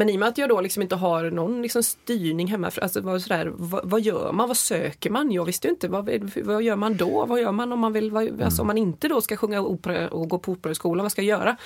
Men 0.00 0.08
i 0.08 0.16
och 0.16 0.20
med 0.20 0.28
att 0.28 0.38
jag 0.38 0.48
då 0.48 0.60
liksom 0.60 0.82
inte 0.82 0.96
har 0.96 1.30
någon 1.30 1.62
liksom 1.62 1.82
styrning 1.82 2.46
hemma, 2.46 2.70
alltså 2.82 3.00
vad, 3.00 3.22
sådär, 3.22 3.52
vad, 3.54 3.80
vad 3.90 4.00
gör 4.00 4.32
man, 4.32 4.48
vad 4.48 4.56
söker 4.56 5.10
man? 5.10 5.32
Jag 5.32 5.44
visste 5.44 5.68
inte, 5.68 5.88
vad, 5.88 6.30
vad 6.44 6.62
gör 6.62 6.76
man 6.76 6.96
då? 6.96 7.26
Vad 7.26 7.40
gör 7.40 7.52
man 7.52 7.72
om 7.72 7.80
man, 7.80 7.92
vill, 7.92 8.10
vad, 8.10 8.42
alltså, 8.42 8.62
om 8.62 8.66
man 8.66 8.78
inte 8.78 9.08
då 9.08 9.20
ska 9.20 9.36
sjunga 9.36 9.60
opera 9.60 10.08
och 10.08 10.28
gå 10.28 10.38
på 10.38 10.52
operaskolan, 10.52 11.04
vad 11.04 11.12
ska 11.12 11.22
jag 11.22 11.38
göra? 11.38 11.56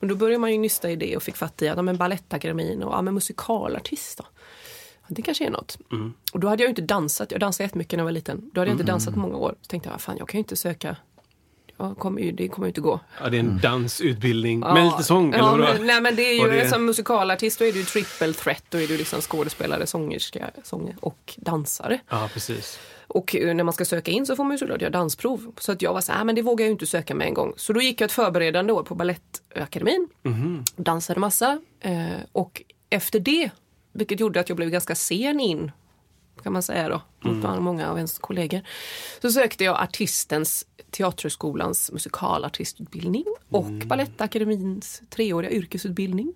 Men 0.00 0.08
då 0.08 0.14
började 0.14 0.38
man 0.38 0.52
ju 0.52 0.58
nysta 0.58 0.90
i 0.90 0.96
det 0.96 1.16
och 1.16 1.22
fick 1.22 1.36
fatt 1.36 1.62
i 1.62 1.68
att 1.68 1.76
ja, 1.76 1.82
men 1.82 1.96
Balettakademin 1.96 2.82
och 2.82 2.92
ja, 2.92 3.02
men 3.02 3.14
musikalartist 3.14 4.18
då. 4.18 4.24
Det 5.08 5.22
kanske 5.22 5.46
är 5.46 5.50
något. 5.50 5.78
Och 6.32 6.40
då 6.40 6.48
hade 6.48 6.62
jag 6.62 6.70
inte 6.70 6.82
dansat, 6.82 7.30
jag 7.30 7.40
dansade 7.40 7.64
jättemycket 7.64 7.92
när 7.92 8.00
jag 8.00 8.04
var 8.04 8.12
liten. 8.12 8.50
Då 8.52 8.60
hade 8.60 8.70
jag 8.70 8.74
inte 8.74 8.84
dansat 8.92 9.14
på 9.14 9.20
många 9.20 9.36
år. 9.36 9.54
Så 9.60 9.68
tänkte 9.68 9.88
jag, 9.88 10.00
fan 10.00 10.16
jag 10.18 10.28
kan 10.28 10.38
ju 10.38 10.42
inte 10.42 10.56
söka, 10.56 10.96
jag 11.76 11.98
kommer 11.98 12.20
ju, 12.20 12.32
det 12.32 12.48
kommer 12.48 12.66
ju 12.66 12.70
inte 12.70 12.80
gå. 12.80 13.00
Ja, 13.22 13.28
det 13.28 13.36
är 13.36 13.40
en 13.40 13.58
dansutbildning 13.62 14.60
Ja, 14.60 14.74
med 14.74 14.84
lite 14.84 15.02
sång, 15.02 15.32
ja, 15.32 15.38
eller 15.38 15.48
vadå? 15.50 15.78
men, 15.78 15.86
nej 15.86 16.00
men 16.00 16.16
det 16.16 16.22
är 16.22 16.44
ju 16.44 16.50
det- 16.60 16.68
som 16.68 16.84
musikalartist 16.86 17.58
då 17.58 17.64
är 17.64 17.72
du 17.72 17.84
triple 17.84 18.32
threat. 18.32 18.64
Då 18.68 18.78
är 18.80 18.86
du 18.86 18.96
liksom 18.96 19.20
skådespelare, 19.20 19.86
sångerska, 19.86 20.50
sånger 20.64 20.96
och 21.00 21.34
dansare. 21.36 22.00
Ja, 22.08 22.28
precis. 22.32 22.78
Och 23.06 23.36
eh, 23.36 23.54
när 23.54 23.64
man 23.64 23.72
ska 23.74 23.84
söka 23.84 24.10
in 24.10 24.26
så 24.26 24.36
får 24.36 24.44
man 24.44 24.52
ju 24.52 24.58
såklart 24.58 24.80
göra 24.80 24.90
dansprov. 24.90 25.52
Så 25.60 25.72
att 25.72 25.82
jag 25.82 25.92
var 25.94 26.00
så 26.00 26.12
här, 26.12 26.20
"Ah, 26.20 26.24
men 26.24 26.34
det 26.34 26.42
vågar 26.42 26.64
jag 26.64 26.68
ju 26.68 26.72
inte 26.72 26.86
söka 26.86 27.14
med 27.14 27.26
en 27.26 27.34
gång. 27.34 27.52
Så 27.56 27.72
då 27.72 27.80
gick 27.82 28.00
jag 28.00 28.06
ett 28.06 28.12
förberedande 28.12 28.72
år 28.72 28.82
på 28.82 28.94
Balettakademin. 28.94 30.08
Dansade 30.76 31.20
massa. 31.20 31.58
Eh, 31.80 32.06
och 32.32 32.62
efter 32.90 33.20
det, 33.20 33.50
vilket 33.92 34.20
gjorde 34.20 34.40
att 34.40 34.48
jag 34.48 34.56
blev 34.56 34.70
ganska 34.70 34.94
sen 34.94 35.40
in 35.40 35.72
kan 36.42 36.52
man 36.52 36.62
säga 36.62 36.88
då, 36.88 37.02
mot 37.20 37.62
många 37.62 37.90
av 37.90 37.96
ens 37.96 38.18
kollegor. 38.18 38.60
Så 39.22 39.30
sökte 39.30 39.64
jag 39.64 39.80
artistens, 39.82 40.66
Teaterskolans 40.90 41.92
musikalartistutbildning 41.92 43.24
och 43.50 43.70
Balettakademins 43.70 45.02
treåriga 45.10 45.50
yrkesutbildning. 45.50 46.32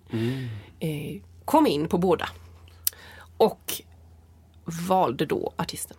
Eh, 0.79 1.21
kom 1.45 1.67
in 1.67 1.87
på 1.87 1.97
båda. 1.97 2.29
Och 3.37 3.73
valde 4.87 5.25
då 5.25 5.53
artisten. 5.57 5.97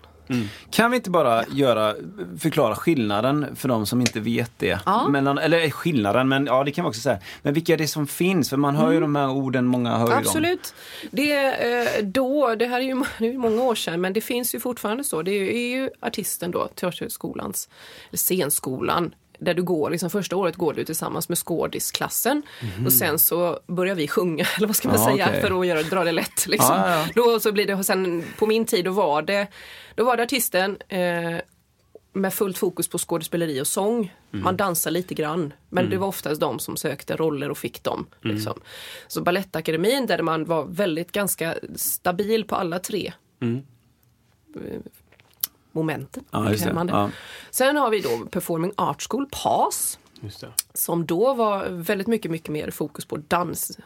Kan 0.70 0.90
vi 0.90 0.96
inte 0.96 1.10
bara 1.10 1.44
göra, 1.46 1.94
förklara 2.38 2.74
skillnaden 2.74 3.56
för 3.56 3.68
de 3.68 3.86
som 3.86 4.00
inte 4.00 4.20
vet 4.20 4.52
det? 4.56 4.80
Ja. 4.86 5.08
Mellan, 5.08 5.38
eller 5.38 5.70
skillnaden, 5.70 6.28
men 6.28 6.46
ja 6.46 6.64
det 6.64 6.70
kan 6.70 6.84
vi 6.84 6.90
också 6.90 7.00
säga. 7.00 7.18
Men 7.42 7.54
vilka 7.54 7.72
är 7.72 7.76
det 7.76 7.88
som 7.88 8.06
finns? 8.06 8.50
För 8.50 8.56
man 8.56 8.76
hör 8.76 8.90
ju 8.90 9.00
de 9.00 9.16
här 9.16 9.30
orden, 9.30 9.66
många 9.66 9.96
hör 9.96 10.06
ju 10.06 10.10
dem. 10.10 10.18
Absolut. 10.18 10.74
Eh, 11.12 12.04
då, 12.04 12.54
det 12.54 12.66
här 12.66 12.80
är 12.80 12.84
ju 12.84 13.04
det 13.18 13.26
är 13.26 13.32
ju 13.32 13.38
många 13.38 13.62
år 13.62 13.74
sedan 13.74 14.00
men 14.00 14.12
det 14.12 14.20
finns 14.20 14.54
ju 14.54 14.60
fortfarande 14.60 15.04
så. 15.04 15.22
Det 15.22 15.30
är 15.30 15.40
ju, 15.40 15.48
är 15.48 15.76
ju 15.76 15.90
artisten 16.00 16.50
då, 16.50 16.68
Teaterskolans, 16.68 17.68
eller 18.08 18.18
scenskolan, 18.18 19.14
där 19.40 19.54
du 19.54 19.62
går, 19.62 19.90
liksom 19.90 20.10
första 20.10 20.36
året 20.36 20.56
går 20.56 20.72
du 20.74 20.84
tillsammans 20.84 21.28
med 21.28 21.38
skådisklassen 21.38 22.42
och 22.86 22.92
sen 22.92 23.18
så 23.18 23.60
börjar 23.66 23.94
vi 23.94 24.08
sjunga, 24.08 24.46
eller 24.56 24.66
vad 24.66 24.76
ska 24.76 24.88
man 24.88 24.96
Mhm. 24.96 25.06
Ja, 25.08 25.12
säga, 25.12 25.26
okej. 25.28 25.40
för 25.40 25.60
att 25.60 25.66
göra, 25.66 25.82
dra 25.82 26.04
det 26.04 26.12
lätt. 26.12 26.46
Liksom. 26.46 26.76
Ja, 26.76 26.90
ja, 26.94 27.06
Då 27.14 27.40
så 27.40 27.52
blir 27.52 27.66
det, 27.66 27.74
och 27.74 27.86
sen 27.86 28.24
på 28.38 28.46
min 28.46 28.64
tid 28.64 28.84
då 28.84 28.90
var 28.90 29.22
det, 29.22 29.46
då 29.94 30.04
var 30.04 30.16
det 30.16 30.22
artisten 30.22 30.76
eh, 30.88 31.40
med 32.12 32.34
fullt 32.34 32.58
fokus 32.58 32.88
på 32.88 32.98
skådespeleri 32.98 33.60
och 33.60 33.66
sång. 33.66 34.14
Mm. 34.32 34.44
Man 34.44 34.56
dansar 34.56 34.90
lite 34.90 35.14
grann, 35.14 35.52
men 35.68 35.90
det 35.90 35.96
var 35.98 36.06
oftast 36.06 36.40
de 36.40 36.58
som 36.58 36.76
sökte 36.76 37.16
roller 37.16 37.50
och 37.50 37.58
fick 37.58 37.82
dem. 37.82 38.06
Mm. 38.24 38.36
Liksom. 38.36 38.60
Så 39.08 39.22
Balettakademin 39.22 40.06
där 40.06 40.22
man 40.22 40.44
var 40.44 40.64
väldigt 40.64 41.12
ganska 41.12 41.54
stabil 41.76 42.44
på 42.44 42.56
alla 42.56 42.78
tre 42.78 43.12
eh, 43.42 44.80
momenten. 45.72 46.24
Mm. 46.32 46.54
Ja. 46.76 46.84
Ja. 46.88 47.10
Sen 47.50 47.76
har 47.76 47.90
vi 47.90 48.00
då 48.00 48.26
Performing 48.30 48.72
Art 48.76 49.06
School, 49.10 49.26
PAS, 49.42 49.98
Just 50.20 50.40
det. 50.40 50.52
som 50.74 51.06
då 51.06 51.34
var 51.34 51.68
väldigt 51.68 52.06
mycket, 52.06 52.30
mycket 52.30 52.48
mer 52.48 52.70
fokus 52.70 53.04
på 53.04 53.16
dans. 53.16 53.78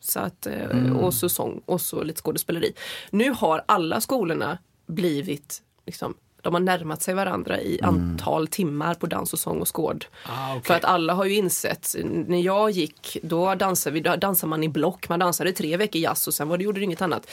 Så 0.00 0.20
att, 0.20 0.46
eh, 0.46 0.96
Och 0.96 1.14
så 1.14 1.28
sång 1.28 1.62
och 1.66 1.80
så 1.80 2.02
lite 2.02 2.20
skådespeleri. 2.20 2.72
Nu 3.10 3.30
har 3.30 3.64
alla 3.66 4.00
skolorna 4.00 4.58
blivit, 4.86 5.62
liksom, 5.86 6.14
de 6.42 6.54
har 6.54 6.60
närmat 6.60 7.02
sig 7.02 7.14
varandra 7.14 7.60
i 7.60 7.80
antal 7.82 8.46
timmar 8.46 8.94
på 8.94 9.06
dans 9.06 9.32
och 9.32 9.38
sång 9.38 9.60
och 9.60 9.76
skåd. 9.76 10.04
Ah, 10.26 10.50
okej. 10.50 10.62
För 10.64 10.74
att 10.74 10.84
alla 10.84 11.14
har 11.14 11.24
ju 11.24 11.34
insett, 11.34 11.94
när 12.04 12.40
jag 12.40 12.70
gick, 12.70 13.16
då 13.22 13.54
dansade, 13.54 13.94
vi, 13.94 14.00
då 14.00 14.16
dansade 14.16 14.50
man 14.50 14.64
i 14.64 14.68
block. 14.68 15.08
Man 15.08 15.18
dansade 15.18 15.52
tre 15.52 15.76
veckor 15.76 16.00
jazz 16.02 16.26
och 16.28 16.34
sen 16.34 16.48
var 16.48 16.58
det, 16.58 16.64
gjorde 16.64 16.80
det 16.80 16.84
inget 16.84 17.02
annat. 17.02 17.26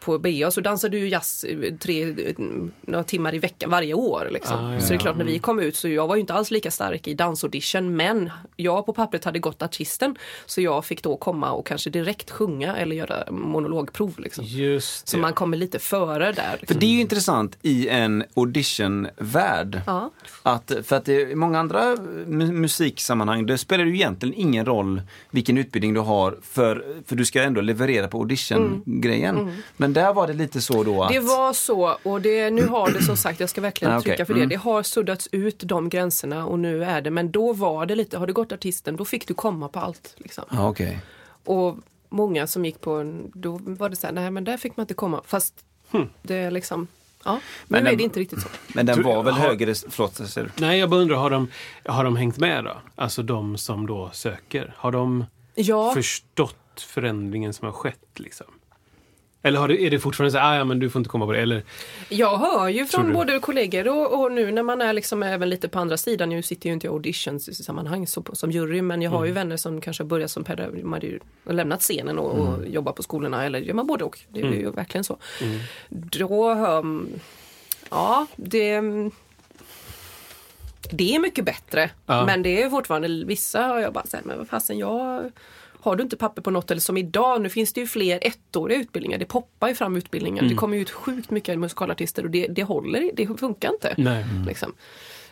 På 0.00 0.18
BA 0.18 0.50
så 0.50 0.60
dansade 0.60 0.98
du 0.98 1.08
jazz 1.08 1.44
eh, 1.44 1.74
tre, 1.78 2.02
eh, 2.02 2.34
några 2.80 3.04
timmar 3.04 3.34
i 3.34 3.38
veckan 3.38 3.70
varje 3.70 3.94
år. 3.94 4.28
Liksom. 4.32 4.56
Ah, 4.58 4.74
ja, 4.74 4.80
så 4.80 4.88
det 4.88 4.94
är 4.94 4.98
klart, 4.98 5.16
när 5.16 5.24
vi 5.24 5.38
kom 5.38 5.60
ut 5.60 5.76
så 5.76 5.88
jag 5.88 6.06
var 6.08 6.14
ju 6.16 6.20
inte 6.20 6.34
alls 6.34 6.50
lika 6.50 6.70
stark 6.70 7.08
i 7.08 7.14
dansaudition 7.14 7.96
men 7.96 8.30
jag 8.56 8.86
på 8.86 8.92
pappret 8.92 9.24
hade 9.24 9.38
gått 9.38 9.62
artisten 9.62 10.16
så 10.46 10.60
jag 10.60 10.84
fick 10.84 11.02
då 11.02 11.16
komma 11.16 11.52
och 11.52 11.66
kanske 11.66 11.90
direkt 11.90 12.30
sjunga 12.30 12.76
eller 12.76 12.96
göra 12.96 13.30
monologprov. 13.30 14.14
Liksom. 14.18 14.44
Just 14.44 15.08
Så 15.08 15.18
man 15.18 15.32
kommer 15.32 15.56
lite 15.56 15.78
före 15.78 16.32
där. 16.32 16.50
För 16.50 16.58
Liksom. 16.60 16.78
det 16.80 16.86
är 16.86 16.90
ju 16.90 17.00
intressant 17.00 17.58
i 17.62 17.88
en 17.88 18.24
auditionvärld. 18.36 19.80
Ja. 19.86 20.10
Att, 20.42 20.72
för 20.84 20.96
att 20.96 21.04
det, 21.04 21.30
i 21.30 21.34
många 21.34 21.58
andra 21.58 21.94
mu- 22.26 22.52
musiksammanhang, 22.52 23.46
det 23.46 23.58
spelar 23.58 23.84
det 23.84 23.90
ju 23.90 23.96
egentligen 23.96 24.34
ingen 24.34 24.66
roll 24.66 25.02
vilken 25.30 25.58
utbildning 25.58 25.94
du 25.94 26.00
har 26.00 26.38
för, 26.42 26.84
för 27.06 27.16
du 27.16 27.24
ska 27.24 27.42
ändå 27.42 27.60
leverera 27.60 28.08
på 28.08 28.18
audition-grejen. 28.18 29.62
Men 29.82 29.92
där 29.92 30.12
var 30.12 30.26
det 30.26 30.32
lite 30.32 30.60
så 30.60 30.82
då 30.84 31.02
att... 31.02 31.12
Det 31.12 31.20
var 31.20 31.52
så 31.52 31.96
och 32.02 32.20
det, 32.20 32.50
nu 32.50 32.66
har 32.66 32.90
det 32.90 33.02
som 33.02 33.16
sagt, 33.16 33.40
jag 33.40 33.48
ska 33.50 33.60
verkligen 33.60 33.94
Ah, 33.94 34.00
trycka 34.00 34.26
för 34.26 34.32
Mm. 34.34 34.48
det, 34.48 34.54
det 34.54 34.60
har 34.60 34.82
suddats 34.82 35.28
ut 35.32 35.58
de 35.64 35.88
gränserna 35.88 36.46
och 36.46 36.58
nu 36.58 36.84
är 36.84 37.00
det, 37.00 37.10
men 37.10 37.30
då 37.30 37.52
var 37.52 37.86
det 37.86 37.94
lite, 37.94 38.18
har 38.18 38.26
du 38.26 38.32
gått 38.32 38.52
artisten 38.52 38.96
då 38.96 39.04
fick 39.04 39.26
du 39.28 39.34
komma 39.34 39.68
på 39.68 39.78
allt. 39.80 40.14
Liksom. 40.16 40.44
Ja, 40.50 40.68
okej. 40.68 41.00
Och 41.44 41.76
många 42.08 42.46
som 42.46 42.64
gick 42.64 42.80
på 42.80 42.90
en, 42.92 43.30
då 43.34 43.58
var 43.62 43.88
det 43.88 43.96
så 43.96 44.06
här, 44.06 44.14
nej 44.14 44.30
men 44.30 44.44
där 44.44 44.56
fick 44.56 44.76
man 44.76 44.84
inte 44.84 44.94
komma. 44.94 45.20
Fast 45.26 45.54
det 46.22 46.34
är 46.36 46.50
liksom, 46.50 46.86
ja, 47.24 47.40
Men 47.66 47.82
nu 47.82 47.88
är 47.88 47.90
den- 47.92 47.98
det 47.98 48.04
inte 48.04 48.20
riktigt 48.20 48.42
så. 48.42 48.48
Men 48.74 48.86
den 48.86 49.02
var 49.02 49.22
väl 49.22 49.34
har- 49.34 49.48
högre... 49.48 49.74
Förlåt, 49.90 50.14
säger 50.14 50.50
du? 50.56 50.66
Nej, 50.66 50.78
jag 50.80 50.90
bara 50.90 51.00
undrar, 51.00 51.16
har 51.16 51.30
de, 51.30 51.48
har 51.84 52.04
de 52.04 52.16
hängt 52.16 52.38
med 52.38 52.64
då? 52.64 52.76
Alltså 52.96 53.22
de 53.22 53.56
som 53.58 53.86
då 53.86 54.10
söker. 54.12 54.74
Har 54.76 54.92
de 54.92 55.24
Ja, 55.54 55.94
förstått 55.94 56.56
förändringen 56.86 57.52
som 57.52 57.66
har 57.66 57.72
skett 57.72 58.08
liksom? 58.14 58.46
Eller 59.44 59.58
har 59.60 59.68
du, 59.68 59.86
är 59.86 59.90
det 59.90 59.98
fortfarande 59.98 60.30
så 60.32 60.38
ah, 60.38 60.56
ja 60.56 60.64
men 60.64 60.78
du 60.78 60.90
får 60.90 61.00
inte 61.00 61.08
komma 61.10 61.26
på 61.26 61.32
det? 61.32 61.40
Eller, 61.40 61.62
Jag 62.08 62.38
hör 62.38 62.68
ju 62.68 62.86
från 62.86 63.12
både 63.12 63.38
kollegor 63.38 63.88
och, 63.88 64.20
och 64.22 64.32
nu 64.32 64.50
när 64.52 64.62
man 64.62 64.80
är 64.82 64.92
liksom 64.92 65.22
även 65.22 65.48
lite 65.50 65.68
på 65.68 65.78
andra 65.78 65.96
sidan, 65.96 66.28
nu 66.28 66.42
sitter 66.42 66.66
ju 66.68 66.72
inte 66.72 66.86
jag 66.86 66.92
i 66.92 66.94
auditions 66.94 67.48
i 67.48 67.54
sammanhang 67.54 68.06
så, 68.06 68.24
som 68.32 68.50
jury, 68.50 68.82
men 68.82 69.02
jag 69.02 69.10
har 69.10 69.18
Mm. 69.18 69.26
ju 69.28 69.32
vänner 69.32 69.56
som 69.56 69.80
kanske 69.80 70.04
börjat 70.04 70.30
som 70.30 70.44
pedagog, 70.44 71.02
ju 71.02 71.18
lämnat 71.44 71.80
scenen 71.80 72.18
och, 72.18 72.30
och 72.38 72.54
Mm. 72.58 72.72
jobbar 72.72 72.92
på 72.92 73.02
skolorna, 73.02 73.44
eller 73.44 73.58
gör 73.58 73.74
man 73.74 73.86
både 73.86 74.04
och. 74.04 74.18
Det 74.28 74.40
är 74.40 74.52
ju 74.52 74.70
verkligen 74.70 75.04
så. 75.04 75.16
Då 75.88 76.54
hör, 76.54 76.84
ja 77.90 78.26
det 78.36 78.80
det 80.90 81.14
är 81.14 81.18
mycket 81.18 81.44
bättre. 81.44 81.90
Ja. 82.06 82.26
Men 82.26 82.42
det 82.42 82.62
är 82.62 82.70
fortfarande, 82.70 83.24
vissa 83.26 83.62
har 83.62 83.78
jag 83.80 83.92
bara 83.92 84.06
sagt, 84.06 84.24
men 84.24 84.38
vad 84.38 84.48
fasen 84.48 84.78
jag 84.78 85.30
har 85.82 85.96
du 85.96 86.02
inte 86.02 86.16
papper 86.16 86.42
på 86.42 86.50
något 86.50 86.70
eller 86.70 86.80
som 86.80 86.96
idag, 86.96 87.40
nu 87.42 87.48
finns 87.48 87.72
det 87.72 87.80
ju 87.80 87.86
fler 87.86 88.18
ettåriga 88.22 88.78
utbildningar. 88.78 89.18
Det 89.18 89.24
poppar 89.26 89.68
ju 89.68 89.74
fram 89.74 89.96
utbildningar. 89.96 90.42
Det 90.42 90.54
kommer 90.54 90.76
ju 90.76 90.82
ut 90.82 90.90
sjukt 90.90 91.30
mycket 91.30 91.58
musikalartister 91.58 92.24
och 92.24 92.30
det, 92.30 92.46
det 92.46 92.62
håller, 92.62 93.10
det 93.14 93.26
funkar 93.40 93.72
inte. 93.72 93.94
nej. 93.98 94.24
Liksom. 94.46 94.72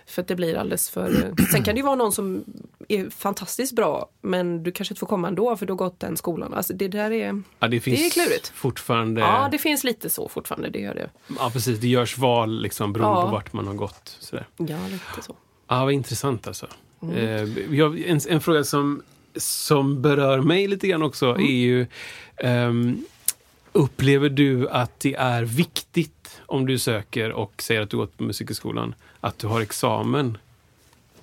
För 0.07 0.23
att 0.23 0.29
det 0.29 0.35
blir 0.35 0.57
alldeles 0.57 0.91
för... 0.91 1.35
Sen 1.53 1.63
kan 1.65 1.75
det 1.75 1.79
ju 1.79 1.85
vara 1.85 1.95
någon 1.95 2.13
som 2.13 2.45
är 2.89 3.11
fantastiskt 3.11 3.73
bra 3.77 4.11
men 4.21 4.63
du 4.63 4.73
kanske 4.73 4.93
inte 4.93 4.99
får 5.01 5.07
komma 5.07 5.29
ändå 5.29 5.57
för 5.57 5.67
du 5.67 5.73
har 5.73 5.77
gått 5.79 6.01
den 6.01 6.17
skolan. 6.17 6.55
Alltså 6.55 6.73
det 6.75 6.89
där 6.89 7.11
är... 7.11 7.43
Ja, 7.59 7.69
det, 7.69 7.81
finns 7.81 7.99
Det 8.01 8.07
är 8.07 8.11
klurigt. 8.11 8.49
fortfarande. 8.55 9.21
Ja, 9.21 9.49
det 9.53 9.59
finns 9.59 9.85
lite 9.85 10.11
så 10.11 10.29
fortfarande, 10.29 10.69
det 10.71 10.79
gör 10.79 10.95
det. 10.95 11.11
Ja, 11.39 11.51
precis. 11.53 11.79
Det 11.79 11.89
görs 11.89 12.19
val 12.19 12.63
liksom 12.63 12.93
beroende 12.93 13.21
Ja. 13.21 13.25
på 13.25 13.31
vart 13.31 13.53
man 13.53 13.67
har 13.67 13.75
gått. 13.75 14.17
Sådär. 14.21 14.47
Ja, 14.57 14.79
lite 14.91 15.23
så. 15.27 15.37
Ja, 15.69 15.85
vad 15.85 15.93
intressant 15.93 16.47
alltså. 16.47 16.67
Mm. 17.03 17.17
Eh, 17.17 17.75
jag, 17.77 18.01
en, 18.01 18.21
en 18.29 18.41
fråga 18.41 18.65
som, 18.65 19.03
som 19.37 20.03
berör 20.03 20.41
mig 20.41 20.67
lite 20.69 20.89
grann 20.89 21.03
också 21.03 21.27
Mm. 21.31 21.41
är 21.47 21.51
ju 21.51 21.87
ehm, 22.37 23.05
Upplever 23.73 24.29
du 24.29 24.69
att 24.69 25.01
det 25.01 25.15
är 25.15 25.43
viktigt 25.43 26.41
om 26.47 26.67
du 26.67 26.79
söker 26.79 27.33
och 27.33 27.63
säger 27.63 27.81
att 27.81 27.91
du 27.91 27.97
gått 27.97 28.17
på 28.17 28.23
Musikhögskolan 28.25 28.95
att 29.21 29.39
du 29.39 29.47
har 29.47 29.61
examen? 29.61 30.39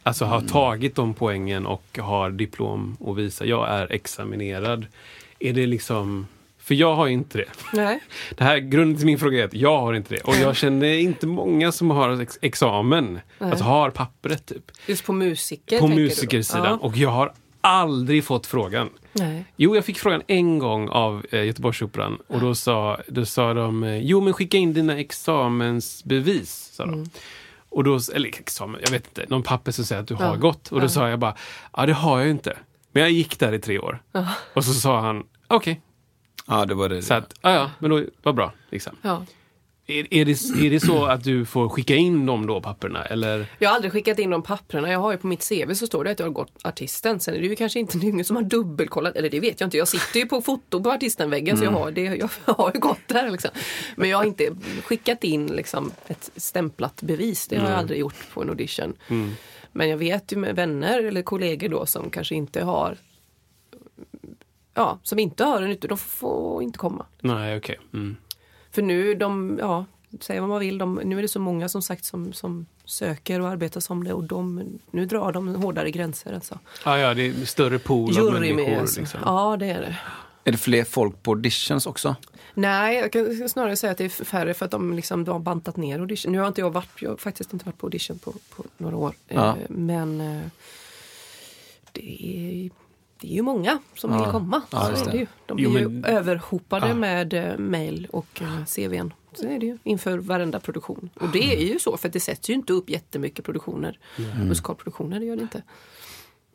Alltså 0.04 0.26
har 0.26 0.38
Mm. 0.38 0.48
tagit 0.50 0.96
de 0.96 1.14
poängen 1.14 1.66
och 1.66 1.98
har 2.02 2.30
diplom 2.32 2.98
och 3.00 3.20
visa 3.20 3.46
jag 3.46 3.70
är 3.70 3.92
examinerad. 3.92 4.86
Är 5.40 5.54
det 5.54 5.66
liksom... 5.68 6.28
För 6.60 6.76
jag 6.76 6.96
har 6.96 7.08
inte 7.08 7.38
det. 7.38 7.50
Nej. 7.74 8.00
Det 8.38 8.44
här, 8.44 8.58
grunden 8.58 8.98
till 8.98 9.06
min 9.06 9.20
fråga 9.20 9.40
är 9.40 9.46
att 9.46 9.54
jag 9.54 9.80
har 9.80 9.94
inte 9.94 10.16
det. 10.16 10.22
Och 10.22 10.36
jag 10.36 10.56
känner 10.56 10.88
inte 10.94 11.28
många 11.28 11.72
som 11.72 11.90
har 11.92 12.22
ex 12.22 12.38
examen. 12.42 13.20
Alltså 13.40 13.64
har 13.64 13.90
pappret 13.90 14.46
typ. 14.46 14.72
Just 14.88 15.06
på 15.06 15.14
musiker 15.14 15.80
På 15.80 15.88
musikersidan. 15.88 16.66
Ja. 16.66 16.78
Och 16.88 16.98
jag 16.98 17.10
har 17.10 17.34
aldrig 17.68 18.24
fått 18.26 18.46
frågan. 18.48 18.90
Nej. 19.14 19.46
Jo, 19.56 19.76
jag 19.76 19.86
fick 19.86 20.00
frågan 20.00 20.22
en 20.28 20.60
gång 20.60 20.90
av 20.90 21.26
eh, 21.32 21.44
Göteborgsoperan. 21.46 22.18
Och 22.28 22.40
då 22.40 22.56
sa, 22.56 22.98
då 23.08 23.26
sa 23.26 23.54
de, 23.54 23.84
eh, 23.84 23.98
jo 23.98 24.22
men 24.22 24.34
skicka 24.34 24.58
in 24.58 24.74
dina 24.74 25.00
examensbevis. 25.00 26.70
Sa 26.74 26.86
de. 26.86 26.94
Mm. 26.94 27.10
Och 27.70 27.84
då, 27.84 28.00
eller 28.16 28.30
examen, 28.30 28.82
jag 28.84 28.92
vet 28.92 29.08
inte, 29.08 29.26
någon 29.30 29.44
papper 29.44 29.72
som 29.72 29.86
säger 29.86 30.02
att 30.02 30.08
du 30.08 30.16
har 30.16 30.26
Ja. 30.26 30.36
gått. 30.36 30.72
Och 30.72 30.82
då 30.82 30.90
sa 30.90 31.10
jag 31.10 31.20
bara, 31.20 31.36
ja 31.78 31.86
det 31.86 31.94
har 31.94 32.20
jag 32.20 32.30
inte. 32.30 32.58
Men 32.92 33.04
jag 33.04 33.12
gick 33.12 33.40
där 33.40 33.54
i 33.54 33.60
tre 33.60 33.80
år. 33.80 34.02
Och 34.54 34.66
så 34.66 34.74
sa 34.74 35.00
han, 35.02 35.24
okej. 35.48 35.82
Ja, 36.48 36.66
det 36.66 36.74
var 36.76 36.90
det. 36.90 37.02
Så 37.02 37.14
att, 37.14 37.34
ja 37.42 37.52
ja, 37.54 37.72
men 37.80 37.90
då, 37.90 38.04
vad 38.24 38.36
bra. 38.36 38.52
Liksom. 38.70 38.96
Ja. 39.02 39.26
Är, 39.90 40.14
är, 40.14 40.26
det, 40.26 40.66
är 40.66 40.70
det 40.70 40.80
så 40.80 41.06
att 41.06 41.24
du 41.24 41.46
får 41.46 41.70
skicka 41.70 41.96
in 41.96 42.26
de 42.26 42.48
då 42.48 42.62
papperna? 42.62 43.06
Eller? 43.06 43.46
Jag 43.60 43.70
har 43.70 43.76
aldrig 43.76 43.92
skickat 43.92 44.20
in 44.20 44.30
de 44.30 44.44
papperna. 44.44 44.92
Jag 44.92 45.00
har 45.00 45.12
ju 45.12 45.18
på 45.18 45.28
mitt 45.28 45.50
CV 45.50 45.74
så 45.74 45.88
står 45.88 46.04
det 46.04 46.12
att 46.12 46.20
jag 46.20 46.26
har 46.26 46.32
gått 46.32 46.52
artisten. 46.64 47.20
Sen 47.20 47.36
är 47.36 47.40
det 47.40 47.48
ju 47.48 47.56
kanske 47.56 47.80
inte 47.80 47.98
ingen 47.98 48.26
som 48.26 48.36
har 48.36 48.44
dubbelkollat, 48.44 49.16
eller 49.16 49.30
det 49.30 49.40
vet 49.40 49.60
jag 49.60 49.68
inte. 49.68 49.78
Jag 49.78 49.88
sitter 49.88 50.20
ju 50.20 50.26
på 50.26 50.42
foto 50.42 50.84
på 50.84 50.92
artistenväggen 50.92 51.58
så 51.58 51.64
jag 51.64 51.72
har, 51.72 51.92
det, 51.92 52.02
jag 52.02 52.30
har 52.46 52.72
ju 52.74 52.80
gått 52.80 53.08
där. 53.08 53.32
Liksom. 53.32 53.52
Men 53.96 54.10
jag 54.10 54.18
har 54.18 54.26
inte 54.26 54.56
skickat 54.84 55.24
in 55.24 55.48
liksom, 55.48 55.92
ett 56.08 56.32
stämplat 56.36 57.02
bevis. 57.02 57.48
Det 57.48 57.58
har 57.58 57.70
jag 57.70 57.80
aldrig 57.80 58.00
gjort 58.00 58.34
på 58.34 58.42
en 58.42 58.50
audition. 58.50 58.94
Men 59.72 59.90
jag 59.90 59.98
vet 59.98 60.32
ju 60.32 60.38
med 60.38 60.56
vänner 60.56 61.04
eller 61.04 61.22
kollegor 61.22 61.70
då 61.70 61.86
som 61.86 62.10
kanske 62.10 62.36
inte 62.36 62.64
har 62.64 62.98
Ja, 64.74 65.00
som 65.04 65.20
inte 65.20 65.44
har 65.44 65.62
en 65.62 65.72
utbildning, 65.72 65.90
de 65.90 65.98
får 65.98 66.64
inte 66.64 66.80
komma. 66.80 67.06
Nej, 67.22 67.58
okej. 67.58 67.80
Mm. 67.94 68.18
För 68.78 68.82
nu, 68.82 69.14
de, 69.14 69.58
ja, 69.62 69.86
säga 70.20 70.42
vad 70.42 70.50
man 70.50 70.60
vill, 70.60 70.78
de, 70.78 71.02
nu 71.04 71.18
är 71.18 71.22
det 71.22 71.28
så 71.28 71.40
många 71.40 71.70
som 71.70 71.82
sagt 71.82 72.06
som, 72.06 72.34
som 72.34 72.66
söker 72.86 73.42
och 73.42 73.48
arbetar 73.48 73.82
som 73.82 74.04
det 74.04 74.14
och 74.14 74.24
de, 74.24 74.64
nu 74.92 75.06
drar 75.06 75.32
de 75.32 75.56
hårdare 75.56 75.92
gränser. 75.92 76.34
Alltså. 76.34 76.60
Ah, 76.84 76.98
ja, 76.98 77.14
det 77.14 77.28
är 77.28 77.46
större 77.46 77.80
pool 77.80 78.10
av 78.10 78.24
Jury 78.24 78.54
människor. 78.54 78.72
med. 78.72 78.80
Alltså. 78.80 79.00
Liksom. 79.00 79.20
Ja, 79.26 79.58
det 79.60 79.66
är 79.66 79.82
det. 79.82 79.98
Är 80.44 80.52
det 80.52 80.58
fler 80.58 80.84
folk 80.84 81.24
på 81.24 81.32
auditions 81.32 81.86
också? 81.86 82.16
Nej, 82.54 82.98
jag 82.98 83.12
kan 83.12 83.50
snarare 83.50 83.76
säga 83.76 83.92
att 83.92 83.98
det 83.98 84.06
är 84.06 84.10
färre 84.10 84.54
för 84.54 84.66
att 84.66 84.72
de, 84.72 84.94
liksom, 84.94 85.24
de 85.24 85.32
har 85.32 85.40
bantat 85.40 85.78
ner 85.78 86.00
audition. 86.00 86.32
Nu 86.32 86.40
har 86.40 86.48
inte 86.48 86.62
jag 86.62 86.70
varit, 86.70 87.02
jag 87.02 87.10
har 87.10 87.18
faktiskt 87.18 87.54
inte 87.54 87.66
varit 87.66 87.78
på 87.78 87.86
audition 87.86 88.20
på, 88.20 88.32
på 88.32 88.64
några 88.78 88.96
år. 88.96 89.16
Ja. 89.28 89.50
Eh, 89.50 89.56
men 89.70 90.22
eh, 90.22 90.42
det 91.92 92.24
är, 92.26 92.70
det 93.20 93.28
är 93.28 93.36
ju 93.36 93.42
många 93.42 93.80
som 93.96 94.12
Ja. 94.12 94.18
vill 94.24 94.32
komma. 94.32 94.62
Ja, 94.72 94.96
så 94.96 95.06
är 95.10 95.12
det. 95.12 95.18
ju. 95.18 95.28
De 95.46 95.58
blir 95.58 95.80
ju 95.80 95.90
men- 95.90 96.06
överhopade 96.06 96.88
Ja. 96.88 96.94
med 96.96 97.34
eh, 97.34 97.58
mail 97.58 98.08
och 98.12 98.42
eh, 98.42 98.66
CVn. 98.66 99.14
Så 99.34 99.48
är 99.48 99.60
det 99.60 99.66
ju 99.66 99.78
inför 99.84 100.18
varenda 100.18 100.60
produktion. 100.60 101.10
Och 101.14 101.30
det 101.30 101.56
är 101.56 101.68
ju 101.74 101.80
så 101.80 101.98
för 101.98 102.10
det 102.10 102.20
sätts 102.20 102.50
ju 102.50 102.54
inte 102.54 102.74
upp 102.74 102.90
jättemycket 102.90 103.46
produktioner. 103.46 104.00
Musikalproduktioner, 104.44 105.20
det 105.20 105.26
gör 105.26 105.36
det 105.36 105.42
inte. 105.42 105.62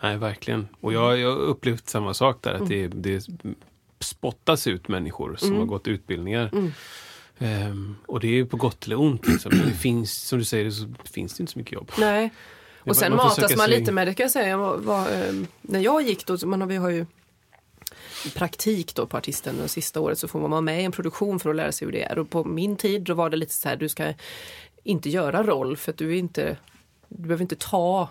Nej, 0.03 0.17
verkligen. 0.17 0.69
Och 0.81 0.93
jag, 0.93 1.01
har 1.01 1.37
upplevt 1.37 1.89
samma 1.89 2.15
sak 2.15 2.39
där. 2.43 2.55
Att 2.55 2.69
det, 2.69 2.87
det 2.89 3.27
spottas 4.01 4.67
ut 4.67 4.89
människor 4.89 5.37
som 5.37 5.57
har 5.57 5.65
gått 5.65 5.89
utbildningar. 5.89 6.51
Ehm, 7.39 7.97
och 8.07 8.21
det 8.21 8.27
är 8.27 8.33
ju 8.33 8.47
på 8.47 8.57
gott 8.57 8.87
eller 8.87 9.01
ont. 9.01 9.27
Liksom. 9.29 9.53
Det 9.67 9.73
finns, 9.73 10.29
som 10.29 10.39
du 10.39 10.45
säger, 10.45 10.71
så 10.71 10.87
finns 11.05 11.35
det 11.35 11.41
inte 11.43 11.53
så 11.53 11.59
mycket 11.59 11.73
jobb. 11.73 11.91
Nej. 11.99 12.31
Och 12.85 12.97
sen 12.97 13.17
man 13.17 13.27
matas 13.27 13.57
man 13.57 13.71
lite 13.71 13.93
med 13.93 14.07
det 14.07 14.15
kan 14.15 14.25
jag 14.25 14.31
säga. 14.31 14.49
Jag 14.49 14.59
var, 14.59 14.77
var, 14.77 15.01
eh, 15.01 15.33
när 15.61 15.81
jag 15.81 16.03
gick 16.03 16.27
då, 16.27 16.47
man 16.47 16.61
har, 16.61 16.69
vi 16.69 16.77
har 16.77 16.91
ju 16.91 17.07
praktik 18.35 18.95
då 18.95 19.07
på 19.07 19.17
artisten 19.17 19.57
det 19.63 19.69
sista 19.69 20.01
året 20.01 20.19
så 20.19 20.29
får 20.29 20.41
man 20.41 20.51
vara 20.51 20.61
med 20.61 20.81
i 20.81 20.85
en 20.85 20.93
produktion 20.93 21.41
för 21.41 21.51
att 21.51 21.57
lära 21.57 21.73
sig 21.73 21.87
hur 21.87 21.93
det 21.93 22.03
är. 22.03 22.19
Och 22.19 22.31
på 22.31 22.45
min 22.45 22.77
tid 22.77 23.03
då 23.03 23.15
var 23.15 23.31
det 23.31 23.37
lite 23.37 23.55
så 23.55 23.69
här, 23.69 23.77
du 23.77 23.89
ska 23.89 24.13
inte 24.83 25.11
göra 25.11 25.43
roll 25.43 25.77
för 25.77 25.93
att 25.93 25.99
du 25.99 26.17
inte, 26.17 26.57
du 27.09 27.23
behöver 27.23 27.43
inte 27.43 27.57
ta 27.57 28.09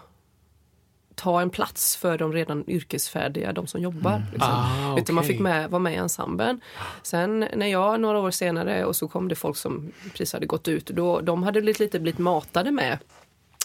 ta 1.15 1.41
en 1.41 1.49
plats 1.49 1.95
för 1.95 2.17
de 2.17 2.33
redan 2.33 2.63
yrkesfärdiga, 2.67 3.53
de 3.53 3.67
som 3.67 3.81
jobbar. 3.81 4.23
Liksom. 4.31 4.53
Ah, 4.53 4.97
Utan 4.97 5.15
man 5.15 5.23
fick 5.23 5.39
med, 5.39 5.69
vara 5.69 5.79
med 5.79 5.93
i 5.93 5.95
ensemblen. 5.95 6.61
Sen 7.03 7.39
när 7.55 7.67
jag 7.67 8.01
några 8.01 8.19
år 8.19 8.31
senare 8.31 8.85
och 8.85 8.95
så 8.95 9.07
kom 9.07 9.27
det 9.27 9.35
folk 9.35 9.57
som 9.57 9.91
precis 10.11 10.33
hade 10.33 10.45
gått 10.45 10.67
ut, 10.67 10.85
då, 10.85 11.21
de 11.21 11.43
hade 11.43 11.61
blivit, 11.61 11.79
lite 11.79 11.99
blivit 11.99 12.19
matade 12.19 12.71
med 12.71 12.97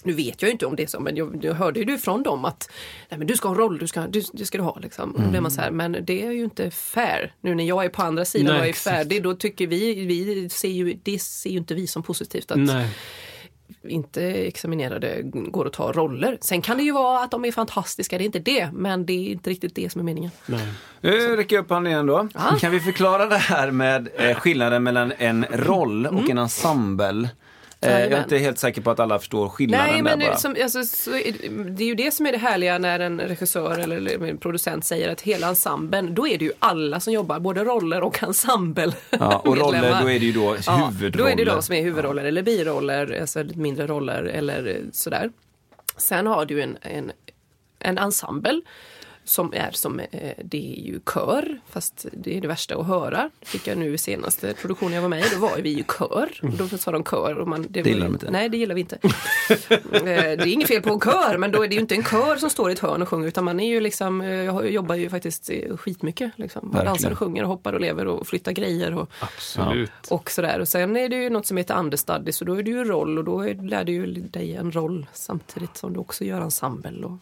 nu 0.05 0.13
vet 0.13 0.43
jag 0.43 0.49
ju 0.49 0.53
inte 0.53 0.67
om 0.67 0.77
det 0.77 0.83
är 0.83 0.87
så, 0.87 1.01
men 1.01 1.17
jag, 1.17 1.45
jag 1.45 1.55
hörde 1.55 1.81
ju 1.81 1.99
från 1.99 2.23
dem 2.23 2.45
att 2.45 2.71
Nej, 3.09 3.19
men 3.19 3.27
du 3.27 3.37
ska 3.37 3.49
ha 3.49 3.55
en 3.55 3.61
roll, 3.61 3.79
du 3.79 3.87
ska, 3.87 4.07
du, 4.07 4.23
det 4.33 4.47
ska 4.47 4.59
du 4.59 4.65
ha. 4.65 4.79
Liksom. 4.79 5.25
Blev 5.31 5.43
man 5.43 5.51
så 5.51 5.61
här, 5.61 5.71
men 5.71 5.97
det 6.03 6.23
är 6.27 6.31
ju 6.31 6.45
inte 6.45 6.71
fair. 6.71 7.35
Nu 7.41 7.55
när 7.55 7.65
jag 7.65 7.85
är 7.85 7.89
på 7.89 8.03
andra 8.03 8.25
sidan 8.25 8.47
Nej, 8.47 8.55
och 8.55 8.61
jag 8.61 8.69
är 8.69 8.73
färdig, 8.73 9.23
då 9.23 9.35
tycker 9.35 9.67
vi, 9.67 10.05
vi 10.05 10.49
ser 10.49 10.69
ju, 10.69 10.99
det 11.03 11.19
ser 11.19 11.51
ju 11.51 11.59
inte 11.59 11.75
vi 11.75 11.87
som 11.87 12.03
positivt 12.03 12.51
att 12.51 12.59
Nej. 12.59 12.89
inte 13.83 14.23
examinerade 14.25 15.21
går 15.23 15.67
att 15.67 15.73
ta 15.73 15.93
roller. 15.93 16.39
Sen 16.41 16.63
kan 16.63 16.77
det 16.77 16.83
ju 16.83 16.93
vara 16.93 17.25
att 17.25 17.31
de 17.31 17.45
är 17.45 17.53
fantastiska, 17.53 18.19
det 18.19 18.25
är 18.25 18.27
inte 18.27 18.39
det, 18.39 18.71
men 18.73 19.07
det 19.07 19.13
är 19.13 19.33
inte 19.33 19.51
riktigt 19.51 19.75
det 19.75 19.93
som 19.93 20.01
är 20.01 20.05
meningen. 20.05 20.31
Nej. 20.47 20.69
Nu 21.01 21.37
räcker 21.37 21.57
jag 21.57 21.63
upp 21.63 21.71
handen 21.71 21.93
igen 21.93 22.07
då. 22.07 22.29
Ja. 22.35 22.59
Kan 22.61 22.73
vi 22.73 22.81
förklara 22.81 23.27
det 23.27 23.37
här 23.37 23.71
med 23.71 24.09
eh, 24.15 24.37
skillnaden 24.37 24.83
mellan 24.83 25.13
en 25.19 25.45
roll 25.51 26.07
och 26.07 26.31
en 26.31 26.39
ensemble? 26.39 27.29
Eh, 27.87 28.01
jag 28.01 28.13
är 28.13 28.23
inte 28.23 28.39
helt 28.39 28.59
säker 28.59 28.81
på 28.83 28.91
att 28.91 29.01
alla 29.01 29.19
förstår 29.19 29.49
skillnaden 29.49 29.87
Nej, 29.93 30.03
men 30.03 30.19
där 30.19 30.27
bara. 30.27 30.35
det, 30.35 30.41
som, 30.41 30.57
alltså, 30.63 30.85
så, 30.85 31.11
är- 31.11 31.65
det 31.71 31.83
är 31.85 31.89
ju 31.89 31.95
det 31.95 32.11
som 32.15 32.27
är 32.27 32.33
det 32.33 32.39
härliga 32.39 32.79
när 32.79 33.01
en 33.01 33.21
regissör 33.21 33.79
eller, 33.79 34.25
en 34.29 34.39
producent 34.39 34.85
säger 34.85 35.09
att 35.13 35.21
hela 35.21 35.47
ensemblen, 35.49 36.15
då 36.15 36.29
är 36.29 36.39
det 36.39 36.45
ju 36.45 36.53
alla 36.59 37.01
som 37.01 37.13
jobbar, 37.13 37.39
både 37.41 37.65
roller 37.65 38.03
och 38.03 38.23
ensemble. 38.23 38.93
Ja, 39.11 39.39
och 39.39 39.57
roller, 39.59 40.03
då 40.03 40.11
är 40.11 40.19
det 40.21 40.27
ju 40.27 40.33
då 40.33 40.57
Ja, 40.67 40.91
huvudroller. 40.93 41.25
Då 41.25 41.33
är 41.33 41.37
det 41.37 41.45
de 41.53 41.63
som 41.63 41.75
är 41.75 41.83
huvudroller 41.83 42.25
eller 42.25 42.43
biroller, 42.43 43.21
alltså 43.21 43.43
lite 43.43 43.59
mindre 43.59 43.87
roller 43.87 44.23
eller 44.23 44.67
eh, 44.69 44.75
sådär. 44.93 45.31
Sen 45.97 46.27
har 46.27 46.45
du 46.47 46.63
en, 46.63 46.79
en, 46.83 47.13
en 47.79 47.99
ensemble 47.99 48.61
som 49.29 49.53
är 49.55 49.71
som, 49.73 50.01
eh, 50.01 50.33
det 50.45 50.77
är 50.79 50.81
ju 50.85 51.01
kör, 51.15 51.61
fast 51.69 52.07
det 52.13 52.37
är 52.37 52.41
det 52.41 52.49
värsta 52.49 52.77
att 52.77 52.87
höra. 52.87 53.31
Det 53.41 53.47
fick 53.47 53.67
jag 53.67 53.79
nu 53.79 53.95
i 53.95 53.99
senaste 53.99 54.55
produktionen 54.55 54.93
jag 54.95 55.03
var 55.03 55.09
med 55.09 55.19
i, 55.21 55.25
då 55.35 55.39
var 55.41 55.57
vi 55.59 55.69
ju 55.71 55.85
kör. 55.99 56.41
Och 56.43 56.51
då 56.51 56.69
sa 56.79 56.93
de 56.93 57.05
kör. 57.05 57.39
Och 57.39 57.49
man, 57.49 57.67
det, 57.71 57.83
Det 57.83 57.91
gillar 57.91 58.07
de 58.07 58.13
inte. 58.15 58.31
Nej, 58.31 58.49
det 58.49 58.57
gillar 58.57 58.75
vi 58.75 58.81
inte. 58.81 58.99
Eh, 59.03 60.01
det 60.03 60.43
är 60.43 60.47
inget 60.47 60.69
fel 60.69 60.83
på 60.83 60.93
en 60.93 61.01
kör, 61.01 61.39
men 61.39 61.53
då 61.53 61.63
är 61.65 61.69
det 61.69 61.75
ju 61.75 61.81
inte 61.81 61.95
en 61.95 62.05
kör 62.05 62.37
som 62.37 62.51
står 62.51 62.71
i 62.71 62.73
ett 62.73 62.79
hörn 62.79 63.03
och 63.03 63.09
sjunger, 63.09 63.29
utan 63.29 63.45
man 63.45 63.61
är 63.61 63.69
ju 63.69 63.81
liksom, 63.81 64.21
eh, 64.21 64.29
jag 64.31 64.71
jobbar 64.71 64.95
ju 64.95 65.09
faktiskt 65.11 65.51
skitmycket. 65.77 66.33
Liksom. 66.37 66.61
Man 66.65 66.71
Verkligen. 66.73 66.87
dansar 66.93 67.11
och 67.11 67.19
sjunger 67.19 67.43
och 67.43 67.49
hoppar 67.49 67.73
och 67.73 67.81
lever 67.81 68.07
och 68.07 68.27
flyttar 68.27 68.53
grejer. 68.53 68.95
Och, 68.95 69.11
Absolut. 69.21 69.91
och 70.09 70.31
sådär. 70.31 70.61
Och 70.61 70.69
sen 70.69 70.97
är 70.97 71.09
det 71.09 71.17
ju 71.17 71.31
något 71.31 71.47
som 71.47 71.57
heter 71.57 71.79
understudy, 71.79 72.33
så 72.33 72.45
då 72.45 72.55
är 72.55 72.63
det 72.63 72.71
ju 72.71 72.85
roll 72.85 73.19
och 73.19 73.25
då 73.25 73.41
är- 73.41 73.55
lär 73.69 73.85
du 73.85 73.93
ju 73.93 74.07
dig 74.07 74.55
en 74.55 74.73
roll 74.73 75.07
samtidigt 75.13 75.77
som 75.77 75.93
du 75.93 75.99
också 76.01 76.25
gör 76.25 76.41
ensemble. 76.41 77.07
Och 77.07 77.13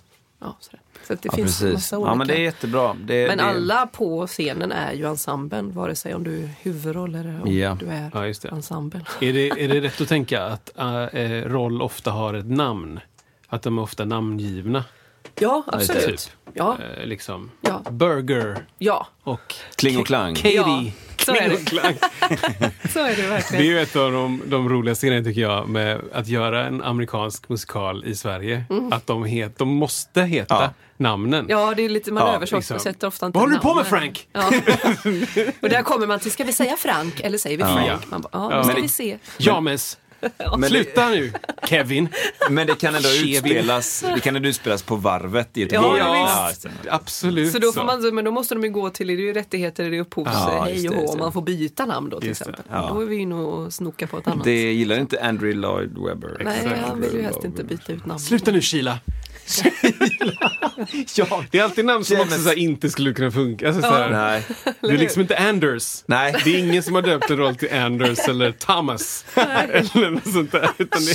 ja, 0.40 0.56
sådär. 0.60 0.80
Så 1.06 1.12
att 1.12 1.22
det 1.22 1.28
Ja, 1.32 1.36
finns 1.36 1.58
precis. 1.60 1.72
massa 1.74 1.98
olika. 1.98 2.10
Ja, 2.10 2.14
men 2.14 2.26
det 2.26 2.34
är 2.34 2.40
jättebra. 2.40 2.96
Det, 3.04 3.26
Men 3.28 3.38
det, 3.38 3.44
alla 3.44 3.86
på 3.86 4.26
scenen 4.26 4.72
är 4.72 4.92
ju 4.92 5.06
ensemblen, 5.08 5.72
vare 5.72 5.94
sig 5.94 6.14
om 6.14 6.24
du 6.24 6.42
är 6.44 6.50
huvudroll 6.62 7.14
eller 7.14 7.42
om 7.42 7.52
Ja. 7.52 7.76
du 7.80 7.86
är 7.86 8.10
Ja, 8.14 8.26
just 8.26 8.42
det. 8.42 8.48
ensemble. 8.48 9.00
Är 9.20 9.32
det, 9.32 9.48
är 9.48 9.68
det 9.68 9.80
rätt 9.80 10.00
att 10.00 10.08
tänka 10.08 10.42
att 10.46 10.70
äh, 10.78 11.18
roll 11.46 11.82
ofta 11.82 12.10
har 12.10 12.34
ett 12.34 12.46
namn? 12.50 13.00
Att 13.48 13.62
de 13.62 13.78
är 13.78 13.82
ofta 13.82 14.04
namngivna? 14.04 14.84
Ja, 15.40 15.62
absolut. 15.66 16.06
Typ. 16.06 16.20
Ja, 16.54 16.78
Eh, 16.98 17.06
liksom 17.06 17.50
ja, 17.60 17.82
Burger 17.90 18.64
ja, 18.78 19.06
och 19.22 19.54
Kling 19.76 19.98
och 19.98 20.06
klang. 20.06 20.34
Katie. 20.34 20.54
Ja, 20.56 20.84
så 21.18 21.32
är 21.32 21.36
Kling 21.36 21.48
det. 21.48 21.54
och 21.54 21.66
klang. 21.66 21.94
så 22.92 22.98
är 22.98 23.08
det 23.08 23.14
Det 23.16 23.22
är 23.24 23.28
verkligen. 23.28 23.64
ju 23.66 23.80
ett 23.80 23.96
av 23.96 24.12
de, 24.12 24.42
de 24.46 24.68
roligaste 24.68 25.06
grejerna 25.06 25.24
tycker 25.24 25.40
jag 25.40 25.68
med 25.68 26.00
att 26.12 26.26
göra 26.28 26.66
en 26.66 26.82
amerikansk 26.82 27.48
musikal 27.48 28.04
i 28.04 28.14
Sverige. 28.14 28.64
Att 28.90 29.06
de, 29.06 29.24
het, 29.24 29.58
de 29.58 29.68
måste 29.68 30.22
heta 30.22 30.54
Ja. 30.54 30.70
namnen. 30.96 31.40
Mm. 31.40 31.50
Ja, 31.50 31.74
det 31.76 31.82
är 31.82 31.88
lite, 31.88 32.12
man 32.12 32.26
Ja, 32.26 32.34
översätter 32.34 32.56
liksom. 32.74 33.08
ofta 33.08 33.26
inte 33.26 33.38
Vad 33.38 33.42
håller 33.42 33.54
du 33.54 33.60
på 33.60 33.74
med. 33.74 33.86
Frank? 33.86 34.28
Ja. 34.32 34.46
och 35.62 35.68
där 35.68 35.82
kommer 35.82 36.06
man 36.06 36.20
till, 36.20 36.30
ska 36.30 36.44
vi 36.44 36.52
säga 36.52 36.76
Frank 36.76 37.20
eller 37.20 37.38
säger 37.38 37.56
vi 37.56 37.62
Ja. 37.62 37.68
Frank? 37.86 38.10
Man 38.10 38.20
bara, 38.20 38.28
ja, 38.32 38.48
Ja. 38.50 38.56
nu 38.58 38.64
ska 38.64 38.72
Men- 38.72 38.82
vi 38.82 38.88
se. 38.88 39.18
James, 39.38 39.98
Men 40.58 40.70
sluta 40.70 41.08
nu 41.08 41.32
Kevin. 41.68 42.08
Men 42.50 42.66
det 42.66 42.74
kan 42.74 42.94
ändå 42.94 43.08
utspelas, 43.08 44.04
det 44.14 44.20
kan 44.20 44.36
ändå 44.36 44.48
utspelas 44.48 44.82
på 44.82 44.96
varvet 44.96 45.56
i 45.56 45.60
Göteborg. 45.60 45.98
Ja, 45.98 46.48
just 46.48 46.62
det. 46.62 46.70
Absolut 46.90 47.52
Så 47.52 47.58
då, 47.58 47.72
får 47.72 47.84
man, 47.84 48.14
men 48.14 48.24
då 48.24 48.30
måste 48.30 48.54
de 48.54 48.64
ju 48.64 48.70
gå 48.70 48.90
till 48.90 49.06
det 49.06 49.12
är 49.12 49.16
ju 49.16 49.32
rättigheter, 49.32 49.90
det 49.90 49.96
är 49.96 50.00
upphovs, 50.00 50.28
Ja, 50.32 50.62
hej 50.64 50.88
och 50.88 50.94
det, 50.94 51.00
hå, 51.00 51.12
det. 51.12 51.18
man 51.18 51.32
får 51.32 51.42
byta 51.42 51.86
namn 51.86 52.10
då 52.10 52.20
till 52.20 52.28
Just 52.28 52.44
det, 52.44 52.50
exempel. 52.50 52.72
ja. 52.82 52.90
Då 52.94 53.00
är 53.00 53.06
vi 53.06 53.16
inne 53.16 53.34
och 53.34 53.72
snokar 53.72 54.06
på 54.06 54.18
ett 54.18 54.26
annat. 54.28 54.44
Det 54.44 54.72
gillar 54.72 54.98
inte 54.98 55.22
Andrew 55.22 55.60
Lloyd 55.60 55.98
Webber. 56.08 56.40
Nej, 56.44 56.82
han 56.86 57.00
vill 57.00 57.12
ju 57.14 57.22
helst 57.22 57.44
inte 57.44 57.64
byta 57.64 57.92
ut 57.92 58.06
namn. 58.06 58.20
Sluta 58.20 58.50
nu 58.50 58.60
Sheila. 58.60 58.98
Ja. 61.16 61.44
Det 61.50 61.58
är 61.58 61.62
alltid 61.64 61.84
namn 61.84 62.04
som 62.04 62.20
också 62.20 62.38
så 62.38 62.48
här, 62.48 62.58
inte 62.58 62.90
skulle 62.90 63.12
kunna 63.12 63.30
funka. 63.30 63.66
Alltså, 63.66 63.82
så 63.82 63.88
här, 63.94 64.10
Nej. 64.10 64.42
Det 64.80 64.88
är 64.88 64.98
liksom 64.98 65.22
inte 65.22 65.36
Anders. 65.38 66.02
Nej. 66.06 66.34
Det 66.44 66.54
är 66.54 66.58
ingen 66.58 66.82
som 66.82 66.94
har 66.94 67.02
döpt 67.02 67.30
en 67.30 67.36
roll 67.36 67.56
till 67.56 67.72
Anders 67.74 68.18
eller 68.28 68.52
Thomas. 68.52 69.24
eller 69.34 70.10
något 70.10 70.32
sånt 70.32 70.52
där. 70.52 70.70
Utan 70.78 71.04
det, 71.04 71.14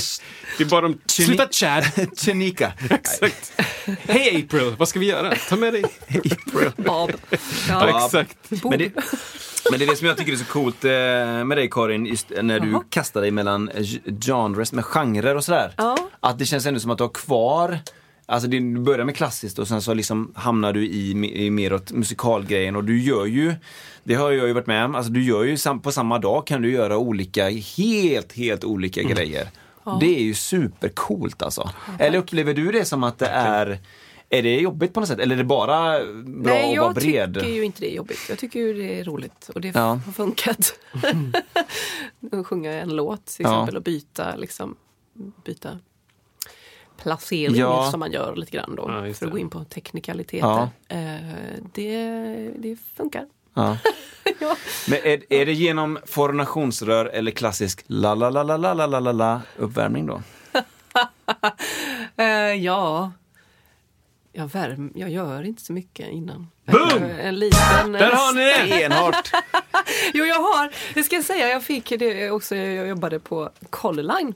det 0.58 0.64
är 0.64 0.68
bara 0.68 0.80
de... 0.80 0.98
Sluta 1.06 1.48
Chad! 1.50 1.84
Chenika. 2.16 2.72
Exakt. 2.90 3.52
Hej 4.08 4.44
April, 4.48 4.74
vad 4.78 4.88
ska 4.88 4.98
vi 5.00 5.06
göra? 5.06 5.34
Ta 5.48 5.56
med 5.56 5.72
dig 5.72 5.84
April. 6.08 6.70
Bob. 6.76 7.10
Ja, 7.30 7.38
Ja. 7.68 8.04
exakt. 8.06 8.36
Men 8.64 8.78
det, 8.78 8.92
men 9.70 9.78
det 9.78 9.84
är 9.84 9.90
det 9.90 9.96
som 9.96 10.06
jag 10.06 10.16
tycker 10.16 10.32
är 10.32 10.36
så 10.36 10.44
coolt 10.44 10.84
eh, 10.84 10.90
med 11.44 11.56
dig 11.56 11.68
Karin, 11.70 12.06
just 12.06 12.30
när 12.42 12.60
du 12.60 12.70
Jaha. 12.70 12.82
kastar 12.90 13.20
dig 13.20 13.30
mellan 13.30 13.70
genres, 14.26 14.72
med 14.72 14.84
genrer 14.84 15.36
och 15.36 15.44
sådär. 15.44 15.74
Ja. 15.76 15.96
Att 16.20 16.38
det 16.38 16.46
känns 16.46 16.66
ändå 16.66 16.80
som 16.80 16.90
att 16.90 16.98
du 16.98 17.04
har 17.04 17.08
kvar 17.10 17.78
Alltså 18.30 18.48
det, 18.48 18.58
du 18.58 18.80
börjar 18.80 19.04
med 19.04 19.16
klassiskt 19.16 19.58
och 19.58 19.68
sen 19.68 19.82
så 19.82 19.94
liksom 19.94 20.32
hamnar 20.34 20.72
du 20.72 20.86
i, 20.86 21.10
i 21.46 21.50
mer 21.50 21.72
åt 21.72 21.92
musikalgrejen 21.92 22.76
och 22.76 22.84
du 22.84 23.02
gör 23.02 23.26
ju 23.26 23.54
Det 24.04 24.14
har 24.14 24.30
jag 24.30 24.46
ju 24.46 24.52
varit 24.52 24.66
med 24.66 24.84
om, 24.84 24.94
alltså 24.94 25.12
du 25.12 25.22
gör 25.24 25.44
ju 25.44 25.56
sam, 25.56 25.80
på 25.80 25.92
samma 25.92 26.18
dag 26.18 26.46
kan 26.46 26.62
du 26.62 26.70
göra 26.72 26.98
olika, 26.98 27.48
helt, 27.76 28.32
helt 28.32 28.64
olika 28.64 29.00
Mm. 29.00 29.14
grejer. 29.14 29.48
Det 30.00 30.06
är 30.18 30.22
ju 30.22 30.34
supercoolt 30.34 31.42
alltså. 31.42 31.70
Eller 31.98 32.18
upplever 32.18 32.54
du 32.54 32.72
det 32.72 32.84
som 32.84 33.02
att 33.04 33.18
det 33.18 33.26
är 33.26 33.78
är 34.32 34.42
det 34.42 34.56
jobbigt 34.60 34.94
på 34.94 35.00
något 35.00 35.08
sätt? 35.08 35.18
Eller 35.18 35.34
är 35.34 35.38
det 35.38 35.44
bara 35.44 35.98
bra 36.24 36.54
Nej, 36.54 36.72
att 36.72 36.78
vara 36.78 36.86
jag 36.86 36.94
bred? 36.94 37.34
tycker 37.34 37.48
ju 37.54 37.64
inte 37.64 37.80
det 37.80 37.92
är 37.92 37.96
jobbigt. 37.96 38.18
Jag 38.28 38.38
tycker 38.38 38.60
ju 38.60 38.74
det 38.74 39.00
är 39.00 39.04
roligt 39.04 39.50
och 39.54 39.60
det 39.60 39.74
Ja. 39.74 40.00
har 40.06 40.12
funkat. 40.12 40.72
att 42.32 42.46
sjunga 42.46 42.72
en 42.72 42.96
låt 42.96 43.26
till 43.26 43.44
Ja. 43.44 43.50
exempel 43.56 43.76
och 43.76 43.82
byta, 43.82 44.36
liksom, 44.36 44.76
byta 45.44 45.78
placering 47.02 47.56
Ja. 47.56 47.90
som 47.90 48.00
man 48.00 48.12
gör 48.12 48.36
lite 48.36 48.52
grann 48.52 48.74
då. 48.76 48.84
Ja, 48.88 49.00
för 49.02 49.08
att 49.10 49.20
det. 49.20 49.26
gå 49.26 49.38
in 49.38 49.50
på 49.50 49.64
teknikaliteter. 49.64 50.46
Ja. 50.46 50.68
Eh, 50.88 50.98
det, 51.74 51.98
det 52.58 52.76
funkar. 52.96 53.26
Ja. 53.54 53.76
Ja. 54.40 54.56
Men 54.88 54.98
är, 55.04 55.32
är 55.32 55.46
det 55.46 55.52
genom 55.52 55.98
fornationsrör 56.06 57.06
eller 57.06 57.30
klassisk 57.30 57.84
la 57.86 58.14
la 58.14 58.30
la 58.30 58.42
la 58.42 58.56
la 58.56 58.74
la 58.74 58.86
la 58.86 59.00
la 59.00 59.12
la 59.12 59.40
uppvärmning 59.56 60.06
då? 60.06 60.22
Eh, 62.16 62.24
ja. 62.64 63.12
Jag, 64.32 64.46
värm, 64.52 64.92
jag 64.94 65.10
gör 65.10 65.42
inte 65.42 65.62
så 65.62 65.72
mycket 65.72 66.08
innan. 66.08 66.48
Boom! 66.64 67.02
Eh, 67.02 67.26
En 67.26 67.38
liten... 67.38 67.92
Där 67.92 68.12
har 68.12 68.34
ni 68.34 68.44
det! 68.70 68.76
Stenhårt! 68.76 69.30
Jo, 70.14 70.24
jag 70.24 70.36
har. 70.42 70.70
Det 70.94 71.02
ska 71.02 71.16
jag 71.16 71.24
säga. 71.24 71.48
Jag 71.48 71.62
fick 71.64 71.88
det 71.98 72.30
också. 72.30 72.56
Jag 72.56 72.88
jobbade 72.88 73.20
på 73.20 73.50
Color 73.70 74.02
Line. 74.02 74.34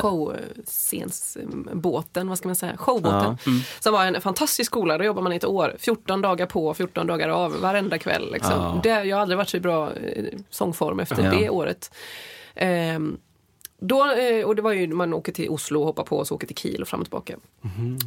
Showscensbåten, 0.00 2.28
vad 2.28 2.38
ska 2.38 2.48
man 2.48 2.56
säga, 2.56 2.76
showbåten. 2.76 3.36
Som 3.80 3.92
var 3.92 4.04
en 4.06 4.20
fantastisk 4.20 4.70
skola, 4.70 4.98
då 4.98 5.04
jobbar 5.04 5.22
man 5.22 5.32
i 5.32 5.36
ett 5.36 5.44
år. 5.44 5.76
14 5.78 6.20
dagar 6.20 6.46
på, 6.46 6.74
14 6.74 7.06
dagar 7.06 7.28
av, 7.28 7.60
varenda 7.60 7.98
kväll. 7.98 8.32
Liksom. 8.32 8.52
Ja. 8.52 8.80
Det, 8.82 8.88
jag 9.04 9.16
har 9.16 9.22
aldrig 9.22 9.36
varit 9.38 9.48
så 9.48 9.56
i 9.56 9.60
bra 9.60 9.92
eh, 9.92 10.24
sångform 10.50 11.00
efter 11.00 11.24
Ja. 11.24 11.30
det 11.30 11.50
året. 11.50 11.94
Ehm, 12.54 13.18
då, 13.80 14.12
eh, 14.12 14.44
och 14.46 14.56
det 14.56 14.62
var 14.62 14.72
ju, 14.72 14.86
man 14.86 15.14
åker 15.14 15.32
till 15.32 15.50
Oslo 15.50 15.80
och 15.80 15.86
hoppar 15.86 16.04
på 16.04 16.16
och 16.18 16.26
så 16.26 16.34
åker 16.34 16.46
till 16.46 16.56
Kiel 16.56 16.82
och 16.82 16.88
fram 16.88 17.00
och 17.00 17.06
tillbaka. 17.06 17.36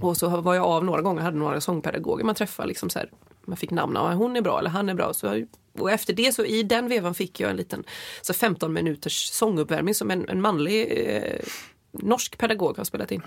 Och 0.02 0.18
så 0.18 0.30
var 0.42 0.56
jag 0.56 0.66
av 0.66 0.86
några 0.86 1.02
gånger, 1.02 1.22
hade 1.22 1.38
några 1.38 1.62
sångpedagoger 1.62 2.24
man 2.24 2.36
träffade. 2.36 2.68
Liksom 2.68 2.90
så 2.90 3.00
här, 3.00 3.10
man 3.46 3.58
fick 3.58 3.72
namn, 3.72 3.94
ja, 3.96 4.14
hon 4.14 4.36
är 4.36 4.42
bra 4.42 4.60
eller 4.60 4.70
han 4.70 4.90
är 4.90 4.94
bra. 4.94 5.14
Så 5.14 5.46
och 5.80 5.92
efter 5.92 6.14
det 6.14 6.36
så 6.36 6.46
i 6.46 6.64
den 6.64 6.88
vevan 6.88 7.14
fick 7.14 7.40
jag 7.40 7.50
en 7.50 7.56
liten 7.56 7.84
så 8.22 8.34
15 8.34 8.74
minuters 8.74 9.30
sånguppvärmning 9.30 9.96
som 9.96 10.12
en, 10.12 10.30
en 10.30 10.42
manlig 10.42 11.08
eh, 11.08 11.40
norsk 11.92 12.38
pedagog 12.38 12.78
har 12.78 12.84
spelat 12.84 13.12
in. 13.12 13.22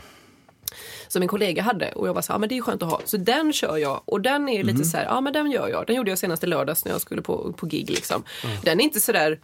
Som 1.09 1.23
en 1.23 1.29
kollega 1.29 1.63
hade 1.63 1.93
och 1.93 2.09
jag 2.09 2.15
var 2.15 2.23
så 2.23 2.33
ja 2.33 2.39
men 2.39 2.49
det 2.49 2.57
är 2.59 2.63
skönt 2.63 2.83
att 2.83 2.91
ha. 2.91 3.01
Så 3.05 3.17
den 3.17 3.53
kör 3.53 3.77
jag 3.77 4.03
och 4.05 4.21
den 4.21 4.49
är 4.49 4.65
lite 4.65 4.85
så 4.85 4.97
här, 4.97 5.05
ja 5.05 5.21
men 5.21 5.33
den 5.33 5.51
gör 5.51 5.69
jag. 5.69 5.87
Den 5.87 5.97
gjorde 5.97 6.11
jag 6.11 6.19
senast 6.19 6.45
i 6.45 6.47
lördags 6.47 6.85
när 6.85 6.93
jag 6.93 7.01
skulle 7.01 7.23
på, 7.23 7.53
på 7.53 7.67
gig 7.67 7.91
liksom. 7.91 8.23
Den 8.63 8.81
är 8.81 8.85
inte 8.85 9.01
så 9.01 9.13
där 9.13 9.41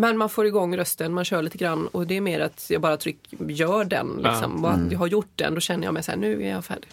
men 0.00 0.16
man 0.18 0.28
får 0.28 0.46
igång 0.46 0.76
rösten, 0.76 1.12
man 1.14 1.24
kör 1.24 1.42
lite 1.42 1.58
grann 1.58 1.86
och 1.86 2.06
det 2.06 2.16
är 2.16 2.20
mer 2.20 2.40
att 2.40 2.66
jag 2.70 2.80
bara 2.80 2.96
tryck, 2.96 3.18
gör 3.48 3.84
den. 3.84 4.20
Liksom. 4.22 4.64
Och 4.64 4.72
att 4.72 4.92
jag 4.92 4.98
har 4.98 5.06
gjort 5.06 5.32
den, 5.36 5.54
då 5.54 5.60
känner 5.60 5.84
jag 5.84 5.94
mig 5.94 6.02
så 6.02 6.10
här, 6.10 6.18
nu 6.18 6.42
är 6.42 6.50
jag 6.50 6.64
färdig. 6.64 6.88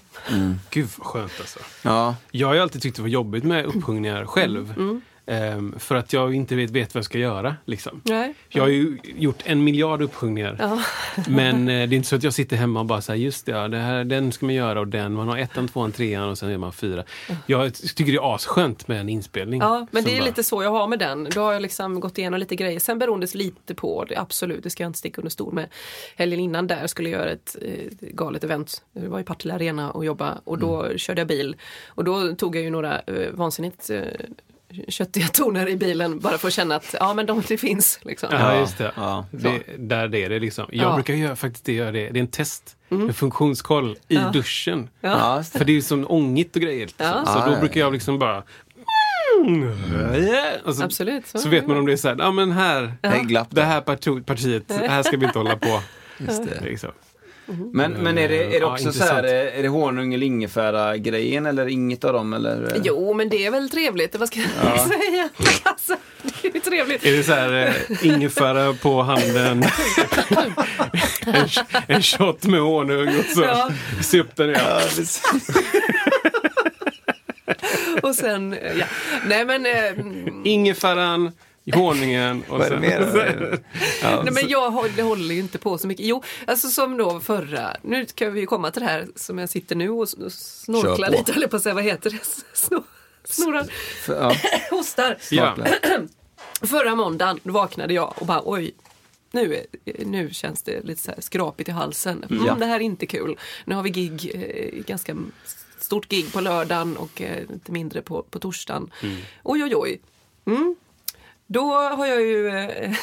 Gud 0.70 0.88
vad 0.98 1.08
skönt 1.08 1.32
alltså. 1.40 1.60
Ja, 1.84 2.16
Jag 2.32 2.48
har 2.48 2.54
ju 2.54 2.60
alltid 2.62 2.82
tyckt 2.82 2.96
det 2.96 3.02
var 3.02 3.10
jobbigt 3.10 3.44
med 3.44 3.66
uppsjungningar 3.66 4.26
själv. 4.26 4.74
Mm. 4.78 5.02
Ehm, 5.30 5.76
för 5.80 5.96
att 5.96 6.14
jag 6.14 6.34
inte 6.36 6.56
vet, 6.56 6.70
vet 6.72 6.94
vad 6.94 7.00
jag 7.00 7.06
ska 7.06 7.18
göra. 7.18 7.56
Liksom. 7.66 8.02
Nej. 8.04 8.34
Jag 8.50 8.64
har 8.64 8.70
ju 8.70 8.98
gjort 9.04 9.44
en 9.46 9.64
miljard 9.64 10.02
uppsjungningar. 10.02 10.56
Ja. 10.60 10.80
Men 11.28 11.62
eh, 11.62 11.66
det 11.66 11.72
är 11.74 11.98
inte 11.98 12.08
så 12.10 12.16
att 12.16 12.24
jag 12.24 12.34
sitter 12.34 12.56
hemma 12.58 12.80
och 12.80 12.86
bara 12.86 13.02
säger 13.02 13.24
just 13.26 13.46
det, 13.46 13.52
ja, 13.52 13.68
det 13.68 13.78
här, 13.78 14.04
den 14.04 14.32
ska 14.32 14.46
man 14.46 14.56
göra 14.56 14.80
och 14.80 14.88
den. 14.88 15.14
Man 15.14 15.28
har 15.28 15.38
ettan, 15.38 15.68
tvåan, 15.68 15.92
trean 15.92 16.30
och 16.30 16.38
sen 16.38 16.50
är 16.50 16.58
man 16.58 16.74
fyra. 16.74 17.04
Jag 17.46 17.74
tycker 17.74 18.06
det 18.12 18.18
är 18.18 18.36
asskönt 18.36 18.88
med 18.88 19.00
en 19.00 19.10
inspelning. 19.10 19.60
Ja, 19.62 19.88
men 19.92 20.04
det 20.04 20.12
är 20.16 20.20
bara- 20.20 20.26
lite 20.26 20.44
så 20.44 20.64
jag 20.64 20.70
har 20.72 20.88
med 20.88 21.00
den. 21.00 21.28
Då 21.34 21.42
har 21.42 21.54
jag 21.54 21.62
liksom 21.62 22.00
gått 22.00 22.18
igenom 22.18 22.40
lite 22.40 22.56
grejer. 22.56 22.80
Sen 22.80 23.00
beroende 23.00 23.28
lite 23.34 23.76
på, 23.76 24.06
det, 24.10 24.16
absolut, 24.18 24.64
det 24.64 24.70
ska 24.70 24.84
jag 24.84 24.90
inte 24.90 25.00
sticka 25.00 25.22
under 25.22 25.32
stol 25.32 25.54
med. 25.54 25.68
Helgen 26.16 26.40
innan 26.40 26.68
där 26.68 26.88
skulle 26.88 27.10
jag 27.10 27.20
göra 27.22 27.30
ett 27.32 27.56
eh, 27.62 27.72
galet 28.02 28.44
event. 28.44 28.82
Det 28.94 29.08
var 29.08 29.20
i 29.20 29.24
Partille 29.24 29.54
Arena 29.54 29.92
och 29.92 30.06
jobba 30.06 30.38
och 30.44 30.58
då 30.58 30.84
Mm. 30.84 30.98
körde 30.98 31.22
jag 31.22 31.28
bil. 31.28 31.56
Och 31.88 32.04
då 32.04 32.36
tog 32.36 32.56
jag 32.56 32.64
ju 32.64 32.70
några 32.70 33.00
eh, 33.00 33.32
vansinnigt 33.34 33.90
eh, 33.90 34.02
köttiga 34.88 35.28
toner 35.28 35.70
i 35.70 35.76
bilen 35.78 36.20
bara 36.20 36.38
för 36.38 36.48
att 36.48 36.54
känna 36.54 36.76
att 36.76 36.96
ja 37.00 37.14
men 37.14 37.26
de 37.26 37.44
det 37.48 37.58
finns. 37.58 38.00
Liksom. 38.02 38.30
Ja, 38.32 38.60
just 38.60 38.78
det. 38.78 38.92
Ja. 38.96 39.26
det 39.32 39.62
där 39.78 40.08
det 40.08 40.24
är 40.24 40.30
det 40.30 40.40
liksom. 40.40 40.66
Jag 40.72 40.92
Ja. 40.92 40.94
brukar 40.96 41.14
göra, 41.14 41.36
faktiskt 41.36 41.66
det, 41.66 41.74
göra 41.74 41.92
det. 41.92 42.10
Det 42.10 42.20
är 42.20 42.22
en 42.22 42.28
test. 42.28 42.76
En 42.90 43.14
funktionskoll 43.14 43.92
i 44.08 44.16
Ja. 44.16 44.30
duschen. 44.34 44.90
ja. 45.02 45.44
För 45.44 45.66
det 45.66 45.72
är 45.72 45.74
ju 45.76 45.82
så 45.82 46.06
ångigt 46.06 46.56
och 46.56 46.62
grejer. 46.62 46.90
Ja. 46.98 47.24
Så, 47.26 47.32
så 47.34 47.40
Ja, 47.40 47.46
då 47.46 47.52
ja, 47.54 47.60
brukar 47.60 47.80
jag 47.80 47.94
liksom 47.94 48.20
bara... 48.20 48.44
Så, 50.74 50.84
Absolut. 50.84 51.28
så 51.28 51.50
vet 51.50 51.68
man 51.68 51.78
om 51.78 51.86
det 51.86 51.92
är 51.94 51.98
så 51.98 52.08
här, 52.08 52.16
ja 52.20 52.32
men 52.32 52.52
här, 52.52 52.94
glapp 53.24 53.48
det 53.52 53.64
här 53.64 53.82
parti- 53.82 54.24
partiet, 54.24 54.64
här 54.72 55.04
ska 55.04 55.18
vi 55.18 55.26
inte 55.26 55.40
hålla 55.40 55.56
på. 55.56 55.82
Just 56.18 56.44
det. 56.44 56.62
Liksom. 56.66 56.92
Men, 57.74 57.92
men 57.92 58.18
är 58.18 58.30
det, 58.30 58.44
är 58.44 58.50
det 58.50 58.58
Ja, 58.58 58.74
också 58.74 58.94
så 58.94 59.04
här, 59.04 59.18
intressant. 59.18 59.56
är 59.58 59.62
det 59.64 59.68
honung 59.68 60.14
eller 60.14 60.26
ingefära 60.28 60.98
grejen 60.98 61.46
eller 61.46 61.68
inget 61.68 62.04
av 62.04 62.14
dem 62.14 62.34
eller? 62.34 62.82
Jo, 62.84 63.14
men 63.14 63.30
det 63.30 63.46
är 63.46 63.52
väl 63.52 63.70
trevligt. 63.70 64.16
Vad 64.16 64.28
ska 64.28 64.40
jag 64.40 64.80
säga? 64.88 65.30
Alltså, 65.64 65.96
det 66.42 66.56
är 66.56 66.60
trevligt. 66.60 67.06
Är 67.06 67.12
det 67.18 67.24
så 67.24 67.34
här, 67.34 67.68
eh, 67.90 68.06
ingefära 68.08 68.74
på 68.74 69.02
handen, 69.02 69.46
en, 69.48 69.64
en 71.88 72.02
shot 72.02 72.46
med 72.46 72.60
honung 72.60 73.08
och 73.20 73.26
så 73.26 73.42
Ja. 73.42 73.70
se 74.02 74.20
upp 74.20 74.36
den 74.36 74.50
igen. 74.50 74.66
Och 78.04 78.16
sen, 78.16 78.54
eh, 78.54 78.78
ja. 78.80 78.86
Nej 79.28 79.46
men, 79.46 79.66
eh, 79.66 79.86
mm, 79.88 80.42
Ingefäran, 81.68 81.86
honungen 81.86 82.44
och 82.50 82.60
Vad 82.60 82.68
är 82.72 82.76
det 82.76 83.06
sen... 83.06 83.12
mer? 83.12 83.60
Ja, 84.02 84.22
nej, 84.24 84.34
men 84.34 84.48
jag 84.50 84.72
håller, 84.72 85.04
håller 85.04 85.36
ju 85.36 85.40
inte 85.42 85.58
på 85.58 85.78
så 85.78 85.88
mycket. 85.88 86.06
Jo, 86.06 86.24
alltså 86.48 86.68
som 86.68 86.98
då 86.98 87.20
förra, 87.20 87.76
nu 87.82 88.06
kan 88.06 88.34
vi 88.34 88.40
ju 88.40 88.46
komma 88.46 88.72
till 88.72 88.82
det 88.82 88.88
här 88.88 89.08
som 89.16 89.38
jag 89.38 89.50
sitter 89.50 89.76
nu 89.76 89.90
och 89.90 90.10
snorklar 90.32 91.10
lite, 91.10 91.34
eller 91.34 91.48
på 91.48 91.56
att 91.56 91.64
säga, 91.64 91.76
vad 91.76 91.84
heter 91.84 92.10
det? 92.10 92.20
Snor, 92.54 92.84
snorar, 93.24 93.68
ja, 94.08 94.34
hostar. 94.72 95.18
Ja. 95.32 95.56
Förra 96.62 96.96
måndagen 96.96 97.40
vaknade 97.44 97.94
jag 97.94 98.14
och 98.18 98.26
bara 98.28 98.42
oj, 98.46 98.72
nu, 99.32 99.66
nu 100.06 100.30
känns 100.34 100.64
det 100.64 100.84
lite 100.86 101.02
så 101.02 101.12
här 101.12 101.22
skrapigt 101.22 101.70
i 101.70 101.72
halsen. 101.72 102.26
Mm, 102.30 102.46
Ja. 102.46 102.56
Det 102.60 102.66
här 102.66 102.76
är 102.76 102.84
inte 102.84 103.06
kul. 103.06 103.38
Nu 103.66 103.76
har 103.76 103.84
vi 103.84 103.90
gig, 103.90 104.32
eh, 104.36 104.84
ganska 104.84 105.16
stort 105.80 106.08
gig 106.10 106.34
på 106.34 106.42
lördagen 106.42 106.98
och 106.98 107.22
eh, 107.22 107.50
lite 107.50 107.72
mindre 107.72 108.02
på, 108.02 108.24
på 108.24 108.40
torsdagen. 108.40 108.92
Oj, 109.44 109.64
oj, 109.64 109.76
oj. 109.76 110.00
Mm. 110.46 110.76
Då 111.48 111.74
har 111.74 112.06
jag 112.06 112.22
ju... 112.22 112.48
Eh, 112.48 112.96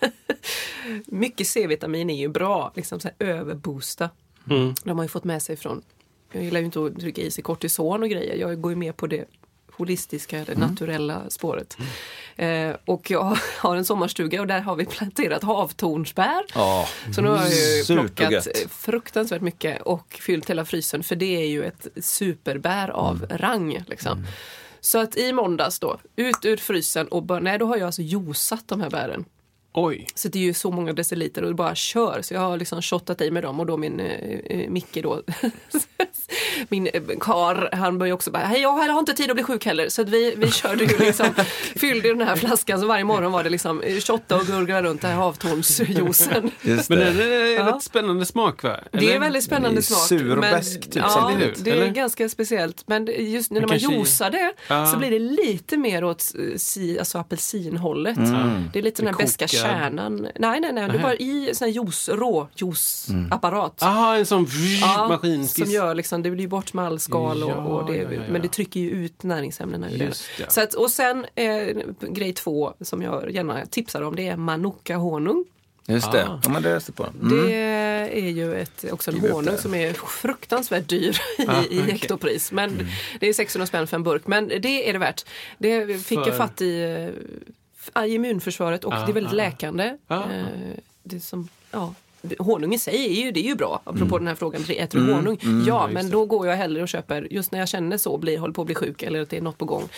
mycket 1.06 1.46
C-vitamin 1.46 2.10
är 2.10 2.16
ju 2.16 2.28
bra, 2.28 2.72
liksom 2.76 3.00
så 3.00 3.08
här 3.08 3.28
överboosta. 3.28 4.10
De 4.84 4.98
har 4.98 5.04
ju 5.04 5.08
fått 5.08 5.24
med 5.24 5.42
sig 5.42 5.56
från, 5.56 5.82
jag 6.32 6.44
gillar 6.44 6.60
ju 6.60 6.66
inte 6.66 6.84
att 6.84 7.00
trycka 7.00 7.22
i 7.22 7.30
sig 7.30 7.44
kortison 7.44 8.02
och 8.02 8.08
grejer, 8.08 8.36
jag 8.36 8.60
går 8.60 8.72
ju 8.72 8.76
med 8.76 8.96
på 8.96 9.06
det 9.06 9.24
holistiska, 9.72 10.44
det 10.44 10.58
naturella 10.58 11.30
spåret. 11.30 11.76
Eh, 12.36 12.76
och 12.84 13.10
jag 13.10 13.38
har 13.58 13.76
en 13.76 13.84
sommarstuga 13.84 14.40
och 14.40 14.46
där 14.46 14.60
har 14.60 14.76
vi 14.76 14.86
planterat 14.86 15.42
havtornsbär. 15.42 16.42
Ja. 16.54 16.88
Så 17.14 17.22
nu 17.22 17.28
har 17.28 17.36
jag 17.36 17.52
ju 17.52 17.84
plockat 17.84 18.46
eh, 18.46 18.68
fruktansvärt 18.68 19.42
mycket 19.42 19.82
och 19.82 20.18
fyllt 20.20 20.50
hela 20.50 20.64
frysen 20.64 21.02
för 21.02 21.16
det 21.16 21.36
är 21.36 21.46
ju 21.46 21.64
ett 21.64 21.86
superbär 21.96 22.88
av 22.88 23.26
rang. 23.30 23.84
Liksom. 23.86 24.26
Så 24.84 24.98
att 24.98 25.16
i 25.16 25.32
måndags 25.32 25.78
då, 25.78 26.00
ut 26.16 26.44
ur 26.44 26.56
frysen 26.56 27.08
och 27.08 27.22
bara, 27.22 27.40
nej 27.40 27.58
då 27.58 27.66
har 27.66 27.76
jag 27.76 27.86
alltså 27.86 28.02
juicat 28.02 28.68
de 28.68 28.80
här 28.80 28.90
bären. 28.90 29.24
Oj. 29.74 30.06
Så 30.14 30.28
det 30.28 30.38
är 30.38 30.42
ju 30.42 30.54
så 30.54 30.70
många 30.70 30.92
deciliter 30.92 31.42
och 31.42 31.48
det 31.48 31.54
bara 31.54 31.74
kör. 31.74 32.22
Så 32.22 32.34
jag 32.34 32.40
har 32.40 32.56
liksom 32.56 32.82
shottat 32.82 33.20
i 33.20 33.30
med 33.30 33.42
dem 33.42 33.60
och 33.60 33.66
då 33.66 33.76
min 33.76 34.00
eh, 34.00 34.12
eh, 34.46 34.70
Micke 34.70 34.98
då, 35.02 35.22
min 36.68 36.86
eh, 36.86 37.02
kar, 37.20 37.68
han 37.72 37.98
började 37.98 38.14
också 38.14 38.30
bara, 38.30 38.42
hej 38.44 38.60
jag 38.60 38.70
har 38.72 38.98
inte 38.98 39.12
tid 39.14 39.30
att 39.30 39.36
bli 39.36 39.44
sjuk 39.44 39.64
heller. 39.66 39.88
Så 39.88 40.02
att 40.02 40.08
vi, 40.08 40.34
vi 40.36 40.50
körde 40.50 40.84
ju 40.84 40.98
liksom, 40.98 41.26
fyllde 41.76 42.08
den 42.08 42.20
här 42.20 42.36
flaskan 42.36 42.80
så 42.80 42.86
varje 42.86 43.04
morgon 43.04 43.32
var 43.32 43.44
det 43.44 43.50
liksom 43.50 43.80
eh, 43.82 43.96
shotta 44.00 44.36
och 44.36 44.46
gurgla 44.46 44.82
runt 44.82 45.00
den 45.00 45.10
här 45.10 45.18
havtornsjuicen. 45.18 46.50
Men 46.62 46.76
det. 46.88 46.96
den 47.04 47.20
är 47.20 47.52
Ja. 47.52 47.66
rätt 47.76 47.82
spännande 47.82 48.26
smak 48.26 48.62
va? 48.62 48.80
Det 48.90 48.98
är 48.98 49.02
Eller? 49.02 49.18
väldigt 49.20 49.44
spännande 49.44 49.80
är 49.80 49.82
smak. 49.82 49.98
sur 50.08 50.34
och 50.36 50.40
besk, 50.40 50.80
typ, 50.80 50.96
ja, 50.96 51.08
samtidigt, 51.08 51.64
det 51.64 51.70
är 51.70 51.74
eller? 51.76 51.88
ganska 51.90 52.28
speciellt. 52.28 52.84
Men 52.86 53.06
just 53.32 53.50
när 53.50 53.60
man 53.66 53.76
i- 53.76 53.78
juicar 53.78 54.30
det 54.30 54.52
Ja. 54.68 54.86
så 54.86 54.96
blir 54.98 55.10
det 55.10 55.18
lite 55.18 55.76
mer 55.76 56.04
åt 56.04 56.32
si, 56.56 56.98
alltså 56.98 57.18
apelsinhållet. 57.18 58.16
Mm. 58.16 58.64
Det 58.72 58.78
är 58.78 58.82
lite 58.82 59.02
den 59.02 59.14
här 59.14 59.22
beska. 59.22 59.46
Kärnan. 59.62 60.28
Nej, 60.38 60.60
nej, 60.60 60.72
nej. 60.72 60.88
Det 60.88 60.98
är 60.98 61.02
bara 61.02 61.14
i 61.14 61.50
sån 61.54 61.68
här 61.68 61.72
juice, 61.72 62.08
rå 62.08 62.48
juiceapparat. 62.56 63.82
Aha, 63.82 64.16
en 64.16 64.26
sån 64.26 64.46
Ja, 64.80 65.08
maskinskiss. 65.08 65.64
som 65.64 65.70
gör 65.74 65.94
liksom, 65.94 66.22
det 66.22 66.30
blir 66.30 66.48
bort 66.48 66.72
med 66.72 66.84
all 66.84 66.98
skal 67.00 67.42
och, 67.42 67.50
Ja, 67.50 67.54
och 67.54 67.92
det, 67.92 67.96
ja, 67.96 68.02
ja, 68.02 68.12
ja. 68.12 68.32
men 68.32 68.42
det 68.42 68.48
trycker 68.48 68.80
ju 68.80 68.90
ut 68.90 69.22
näringsämnena 69.22 69.90
ur 69.90 69.98
det. 69.98 70.04
Just 70.04 70.24
det. 70.38 70.52
Så 70.52 70.60
att, 70.60 70.74
och 70.74 70.90
sen 70.90 71.26
eh, 71.34 71.76
grej 72.00 72.32
två 72.32 72.72
som 72.80 73.02
jag 73.02 73.30
gärna 73.30 73.66
tipsar 73.66 74.02
om 74.02 74.16
det 74.16 74.28
är 74.28 74.36
manuka 74.36 74.96
honung. 74.96 75.44
Just 75.86 76.12
det. 76.12 76.24
Ah. 76.28 76.40
Ja, 76.44 76.48
men 76.50 76.62
det 76.62 76.74
läste 76.74 76.92
på. 76.92 77.06
Mm. 77.22 77.46
Det 77.46 77.52
är 78.12 78.30
ju 78.30 78.54
ett, 78.54 78.84
också 78.92 79.10
en 79.10 79.20
honung 79.20 79.56
som 79.58 79.74
är 79.74 79.92
fruktansvärt 79.92 80.88
dyr 80.88 81.10
i, 81.38 81.46
Ah, 81.48 81.62
i 81.62 81.66
okej. 81.66 81.80
hektopris. 81.92 82.52
Men 82.52 82.88
det 83.20 83.28
är 83.28 83.32
600 83.32 83.66
spänn 83.66 83.86
för 83.86 83.96
en 83.96 84.02
burk. 84.02 84.26
Men 84.26 84.48
det 84.48 84.88
är 84.88 84.92
det 84.92 84.98
värt. 84.98 85.24
Det 85.58 85.86
fick 86.04 86.18
För- 86.18 86.26
jag 86.26 86.36
fatt 86.36 86.60
i, 86.60 86.82
eh, 86.82 87.08
i 87.08 87.61
immunförsvaret 88.06 88.84
och 88.84 88.92
Ah, 88.92 89.04
det 89.06 89.12
är 89.12 89.14
väldigt 89.14 89.32
ah. 89.32 89.36
läkande. 89.36 89.96
Ah. 90.06 90.22
Eh, 90.32 90.46
Det 91.02 91.20
som, 91.20 91.48
ja, 91.70 91.94
honung 92.38 92.74
i 92.74 92.78
sig 92.78 93.06
är 93.20 93.24
ju, 93.24 93.32
det 93.32 93.40
är 93.40 93.48
ju 93.48 93.54
bra. 93.54 93.80
Apropå 93.84 94.04
Mm. 94.04 94.18
den 94.18 94.26
här 94.26 94.34
frågan, 94.34 94.62
äter 94.68 94.98
du 94.98 95.12
honung? 95.12 95.38
ja, 95.66 95.82
just 95.84 95.94
men 95.94 96.06
det. 96.06 96.12
då 96.12 96.26
går 96.26 96.46
jag 96.46 96.56
hellre 96.56 96.82
och 96.82 96.88
köper, 96.88 97.28
just 97.30 97.52
när 97.52 97.58
jag 97.58 97.68
känner 97.68 97.96
så, 97.98 98.18
blir, 98.18 98.38
håller 98.38 98.54
på 98.54 98.62
att 98.62 98.66
bli 98.66 98.74
sjuk 98.74 99.02
eller 99.02 99.22
att 99.22 99.30
det 99.30 99.36
är 99.36 99.40
något 99.40 99.58
på 99.58 99.64
gång. 99.64 99.88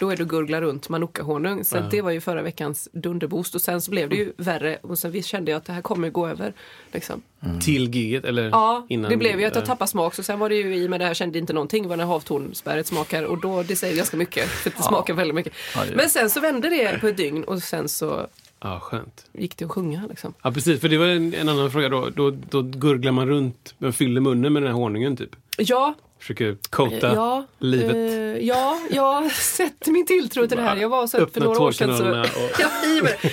Då 0.00 0.08
är 0.10 0.16
det 0.16 0.22
att 0.22 0.28
gurgla 0.28 0.60
runt 0.60 0.88
manuka-honung. 0.88 1.64
Så 1.64 1.80
det 1.90 2.02
var 2.02 2.10
ju 2.10 2.20
förra 2.20 2.42
veckans 2.42 2.88
dunderboost 2.92 3.54
och 3.54 3.60
sen 3.60 3.80
så 3.80 3.90
blev 3.90 4.08
det 4.08 4.16
ju 4.16 4.32
värre 4.36 4.78
och 4.82 4.98
sen 4.98 5.10
visst 5.10 5.28
kände 5.28 5.50
jag 5.50 5.58
att 5.58 5.64
det 5.64 5.72
här 5.72 5.82
kommer 5.82 6.10
gå 6.10 6.26
över. 6.28 6.52
Liksom. 6.92 7.22
Till 7.64 7.94
giget 7.94 8.24
eller 8.24 8.48
Ja, 8.48 8.86
innan? 8.88 9.10
det 9.10 9.16
blev 9.16 9.40
ju 9.40 9.46
att 9.46 9.54
jag 9.54 9.64
tappade 9.64 9.88
smak. 9.90 10.14
Så 10.14 10.22
sen 10.22 10.38
var 10.38 10.48
det 10.48 10.54
ju 10.54 10.76
i 10.76 10.88
med 10.88 11.00
det 11.00 11.04
här 11.06 11.14
kände 11.14 11.38
inte 11.38 11.52
någonting 11.52 11.88
vad 11.88 11.98
den 11.98 12.06
här 12.06 12.14
havtornsbäret 12.14 12.86
smakar. 12.86 13.22
Och 13.22 13.40
då, 13.40 13.62
det 13.62 13.76
säger 13.76 13.96
ganska 13.96 14.16
mycket. 14.16 14.48
För 14.48 14.70
det 14.76 14.82
smakar 14.82 15.14
väldigt 15.14 15.34
mycket. 15.34 15.52
Ja, 15.74 15.80
Men 15.96 16.10
sen 16.10 16.30
så 16.30 16.40
vände 16.40 16.68
det 16.70 16.98
på 17.00 17.06
ett 17.08 17.16
dygn 17.16 17.44
och 17.44 17.62
sen 17.62 17.88
så 17.88 18.26
Ja, 18.60 18.80
skönt. 18.80 19.26
gick 19.32 19.56
det 19.56 19.64
att 19.64 19.70
sjunga. 19.70 20.06
Liksom. 20.08 20.34
Ja, 20.42 20.52
precis. 20.52 20.80
För 20.80 20.88
det 20.88 20.98
var 20.98 21.06
en, 21.06 21.34
en 21.34 21.48
annan 21.48 21.70
fråga 21.70 21.88
då. 21.88 22.10
då. 22.10 22.30
Då 22.30 22.62
gurglar 22.62 23.12
man 23.12 23.28
runt, 23.28 23.74
man 23.78 23.92
fyller 23.92 24.20
munnen 24.20 24.52
med 24.52 24.62
den 24.62 24.66
här 24.72 24.78
honungen 24.80 25.16
typ. 25.16 25.36
Ja, 25.58 25.94
Försöker 26.18 26.56
coata 26.70 27.14
ja, 27.14 27.46
livet. 27.58 27.94
eh, 27.96 28.46
ja, 28.46 28.80
jag 28.90 29.32
sätter 29.32 29.92
min 29.92 30.06
tilltro 30.06 30.46
till 30.46 30.56
det 30.56 30.62
här. 30.62 30.76
Jag 30.76 30.88
var 30.88 31.06
så 31.06 31.26
för 31.26 31.40
några 31.40 31.60
år 31.62 31.72
sedan. 31.72 31.98
Så, 31.98 32.04
och- 32.20 32.26
ja. 32.58 32.68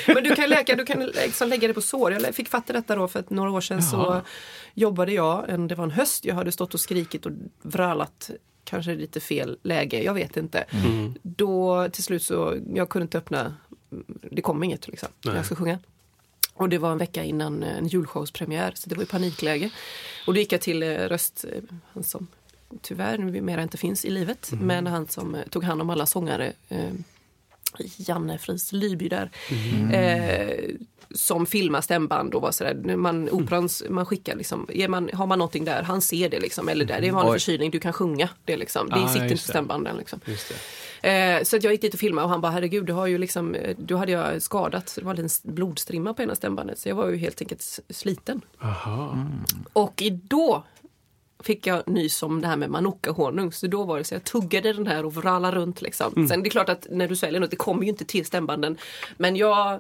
Men 0.07 0.23
du 0.23 0.35
kan 0.35 0.49
läka, 0.49 0.75
du 0.75 0.85
kan 0.85 0.99
liksom 1.05 1.49
lägga 1.49 1.67
det 1.67 1.73
på 1.73 1.81
sår. 1.81 2.11
Jag 2.11 2.35
fick 2.35 2.49
fatta 2.49 2.73
detta 2.73 2.95
då 2.95 3.07
för 3.07 3.19
att 3.19 3.29
några 3.29 3.51
år 3.51 3.61
sedan 3.61 3.81
så 3.83 3.95
Jaha. 3.97 4.21
jobbade 4.73 5.11
jag, 5.11 5.45
en, 5.49 5.67
det 5.67 5.75
var 5.75 5.83
en 5.83 5.91
höst, 5.91 6.25
jag 6.25 6.35
hade 6.35 6.51
stått 6.51 6.73
och 6.73 6.79
skrikit 6.79 7.25
och 7.25 7.31
vrålat 7.61 8.29
kanske 8.63 8.95
lite 8.95 9.19
fel 9.19 9.57
läge, 9.63 10.03
jag 10.03 10.13
vet 10.13 10.37
inte. 10.37 10.59
Mm. 10.59 11.13
Då 11.21 11.87
till 11.91 12.03
slut 12.03 12.23
så, 12.23 12.57
jag 12.75 12.89
kunde 12.89 13.03
inte 13.03 13.17
öppna, 13.17 13.53
det 14.31 14.41
kom 14.41 14.63
inget 14.63 14.87
liksom, 14.87 15.09
när 15.25 15.35
jag 15.35 15.45
ska 15.45 15.55
sjunga. 15.55 15.79
Och 16.53 16.69
det 16.69 16.77
var 16.77 16.91
en 16.91 16.97
vecka 16.97 17.23
innan 17.23 17.63
eh, 17.63 17.77
en 17.77 17.87
julshowspremiär 17.87 18.71
så 18.75 18.89
det 18.89 18.95
var 18.95 19.01
ju 19.03 19.07
panikläge. 19.07 19.69
Och 20.27 20.33
då 20.33 20.39
gick 20.39 20.51
jag 20.51 20.61
till 20.61 20.83
eh, 20.83 20.87
röst, 20.95 21.45
eh, 21.51 21.61
han 21.93 22.03
som 22.03 22.27
tyvärr 22.81 23.17
numera 23.17 23.63
inte 23.63 23.77
finns 23.77 24.05
i 24.05 24.09
livet, 24.09 24.51
Mm. 24.51 24.67
men 24.67 24.87
han 24.87 25.07
som 25.07 25.37
tog 25.49 25.63
hand 25.63 25.81
om 25.81 25.89
alla 25.89 26.05
sångare 26.05 26.53
eh, 26.69 26.91
Janne 27.97 28.37
Fries 28.37 28.71
Lyby 28.71 29.09
där. 29.09 29.29
Eh, 29.93 30.69
som 31.15 31.45
filmar 31.45 31.81
stämband 31.81 32.33
och 32.33 32.41
var 32.41 32.51
sådär, 32.51 32.95
man, 32.95 33.29
operans, 33.29 33.83
man 33.89 34.05
skickar 34.05 34.35
liksom, 34.35 34.67
man, 34.89 35.09
har 35.13 35.27
man 35.27 35.39
någonting 35.39 35.65
där, 35.65 35.83
han 35.83 36.01
ser 36.01 36.29
det 36.29 36.39
liksom, 36.39 36.69
eller 36.69 36.85
där, 36.85 37.01
det 37.01 37.07
är 37.07 37.09
en 37.09 37.15
vanlig 37.15 37.41
förkylning, 37.41 37.71
du 37.71 37.79
kan 37.79 37.93
sjunga 37.93 38.29
det 38.45 38.57
liksom. 38.57 38.89
Det 38.89 38.95
Ah, 38.95 39.07
sitter 39.07 39.23
inte 39.23 39.35
på 39.35 39.51
stämbanden 39.51 39.97
liksom. 39.97 40.19
Eh, 41.03 41.43
så 41.43 41.55
att 41.55 41.63
jag 41.63 41.73
gick 41.73 41.81
dit 41.81 41.93
och 41.93 41.99
filmade 41.99 42.25
och 42.25 42.31
han 42.31 42.41
bara 42.41 42.51
herregud, 42.51 42.85
du 42.85 42.93
har 42.93 43.07
ju 43.07 43.17
liksom, 43.17 43.55
eh, 43.55 43.75
du 43.77 43.95
hade 43.95 44.11
jag 44.11 44.41
skadat, 44.41 44.93
det 44.95 45.05
var 45.05 45.19
en 45.19 45.29
blodstrimma 45.43 46.13
på 46.13 46.21
ena 46.21 46.35
stämbandet. 46.35 46.79
Så 46.79 46.89
jag 46.89 46.95
var 46.95 47.09
ju 47.09 47.17
helt 47.17 47.41
enkelt 47.41 47.79
sliten. 47.89 48.41
Aha. 48.61 49.17
Och 49.73 50.03
då 50.13 50.63
fick 51.43 51.67
jag 51.67 51.87
nys 51.87 52.23
om 52.23 52.41
det 52.41 52.47
här 52.47 52.57
med 52.57 52.69
manuka-honung. 52.69 53.51
Så 53.51 53.67
då 53.67 53.83
var 53.83 53.97
det 53.97 54.03
så 54.03 54.15
jag 54.15 54.23
tuggade 54.23 54.73
den 54.73 54.87
här 54.87 55.05
och 55.05 55.13
vralade 55.13 55.57
runt 55.57 55.81
liksom. 55.81 56.27
Sen 56.27 56.43
det 56.43 56.47
är 56.47 56.51
klart 56.51 56.69
att 56.69 56.87
när 56.89 57.07
du 57.07 57.15
sväljer 57.15 57.39
något, 57.39 57.51
det 57.51 57.55
kommer 57.55 57.83
ju 57.83 57.89
inte 57.89 58.05
till 58.05 58.25
stämbanden. 58.25 58.77
Men 59.17 59.35
jag 59.35 59.79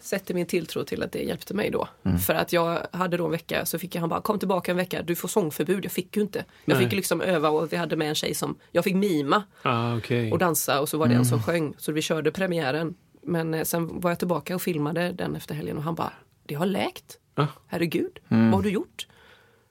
sätter 0.00 0.34
min 0.34 0.46
tilltro 0.46 0.84
till 0.84 1.02
att 1.02 1.12
det 1.12 1.18
hjälpte 1.22 1.54
mig 1.54 1.70
då. 1.70 1.88
För 2.26 2.34
att 2.34 2.52
jag 2.52 2.78
hade 2.92 3.16
då 3.16 3.24
en 3.24 3.30
vecka, 3.30 3.66
så 3.66 3.78
fick 3.78 3.94
jag, 3.94 4.00
han 4.00 4.08
bara 4.08 4.20
kom 4.20 4.38
tillbaka 4.38 4.70
en 4.70 4.76
vecka, 4.76 5.02
du 5.02 5.14
får 5.16 5.28
sångförbud. 5.28 5.84
Jag 5.84 5.92
fick 5.92 6.16
ju 6.16 6.22
inte. 6.22 6.44
Jag 6.64 6.74
Nej. 6.76 6.84
fick 6.84 6.92
liksom 6.96 7.20
öva 7.20 7.48
och 7.48 7.72
vi 7.72 7.76
hade 7.76 7.96
med 7.96 8.08
en 8.08 8.14
tjej 8.14 8.34
som, 8.34 8.56
jag 8.72 8.84
fick 8.84 8.94
mima 8.94 9.42
Ah, 9.62 9.96
okej. 9.96 10.32
och 10.32 10.38
dansa 10.38 10.80
och 10.80 10.88
så 10.88 10.98
var 10.98 11.06
det 11.06 11.14
en 11.14 11.24
som 11.24 11.42
sjöng. 11.42 11.74
Så 11.78 11.92
vi 11.92 12.02
körde 12.02 12.30
premiären. 12.30 12.94
Men 13.22 13.54
eh, 13.54 13.64
sen 13.64 14.00
var 14.00 14.10
jag 14.10 14.18
tillbaka 14.18 14.54
och 14.54 14.62
filmade 14.62 15.12
den 15.12 15.36
efter 15.36 15.54
helgen 15.54 15.76
och 15.76 15.82
han 15.82 15.94
bara, 15.94 16.12
det 16.46 16.54
har 16.54 16.66
läkt. 16.66 17.18
Ah. 17.34 17.46
Herregud, 17.66 18.18
vad 18.28 18.38
har 18.52 18.62
du 18.62 18.70
gjort? 18.70 19.06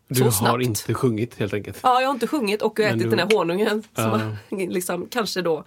Du 0.08 0.24
har 0.24 0.32
snabbt. 0.32 0.64
inte 0.64 0.94
sjungit 0.94 1.40
helt 1.40 1.54
enkelt. 1.54 1.80
Ja, 1.84 2.02
jag 2.02 2.08
har 2.08 2.14
inte 2.14 2.28
sjungit 2.28 2.62
och 2.62 2.80
ätit 2.80 3.04
du- 3.04 3.10
den 3.10 3.20
här 3.20 3.38
honungen 3.38 3.84
som 3.96 4.04
Ja. 4.04 4.10
har 4.50 4.68
liksom, 4.68 5.08
kanske 5.12 5.42
då 5.42 5.64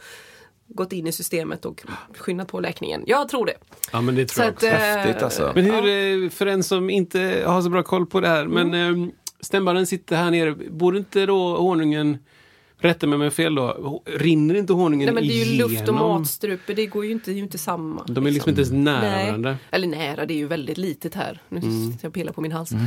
gått 0.74 0.92
in 0.92 1.06
i 1.06 1.12
systemet 1.12 1.64
och 1.64 1.82
skyndat 2.18 2.48
på 2.48 2.60
läkningen. 2.60 3.02
Jag 3.06 3.28
tror 3.28 3.46
det. 3.46 3.54
Ja, 3.92 4.00
men 4.00 4.14
det 4.14 4.26
tror 4.26 4.44
jag 4.44 4.54
också. 4.54 4.66
eh, 4.66 4.72
Häftigt, 4.72 5.22
alltså. 5.22 5.52
Men 5.54 5.64
hur, 5.64 6.24
eh, 6.24 6.30
för 6.30 6.46
en 6.46 6.62
som 6.62 6.90
inte 6.90 7.42
har 7.46 7.62
så 7.62 7.68
bra 7.70 7.82
koll 7.82 8.06
på 8.06 8.20
det 8.20 8.28
här, 8.28 8.44
men 8.46 8.74
Mm. 8.74 9.02
eh, 9.04 9.08
stämbanden 9.40 9.86
sitter 9.86 10.16
här 10.16 10.30
nere. 10.30 10.54
Borde 10.70 10.98
inte 10.98 11.26
då 11.26 11.56
honungen, 11.56 12.18
rätta 12.78 13.06
mig 13.06 13.14
om 13.14 13.20
jag 13.20 13.26
har 13.26 13.34
fel 13.34 13.54
då, 13.54 14.02
rinner 14.06 14.54
inte 14.54 14.72
honungen 14.72 15.06
Nej, 15.06 15.14
men 15.14 15.26
det 15.28 15.42
är 15.42 15.44
ju 15.44 15.58
luft 15.58 15.64
och 15.68 15.72
igenom? 15.72 16.20
matstrupe, 16.20 16.74
det 16.74 16.86
går 16.86 17.04
ju 17.04 17.10
inte, 17.12 17.30
det 17.30 17.34
är 17.34 17.36
ju 17.36 17.42
inte 17.42 17.58
samma. 17.58 18.04
De 18.08 18.26
är 18.26 18.30
liksom 18.30 18.48
inte 18.50 18.60
ens 18.60 18.72
nära 18.72 19.00
Nej. 19.00 19.26
varandra. 19.26 19.56
Eller 19.70 19.86
nära, 19.88 20.26
det 20.26 20.34
är 20.34 20.38
ju 20.38 20.46
väldigt 20.46 20.78
litet 20.78 21.14
här. 21.14 21.40
Nu 21.48 21.58
Mm. 21.58 21.86
sitter 21.92 22.04
jag 22.04 22.10
och 22.10 22.14
pillar 22.14 22.32
på 22.32 22.40
min 22.40 22.52
hals. 22.52 22.72
Eh, 22.72 22.78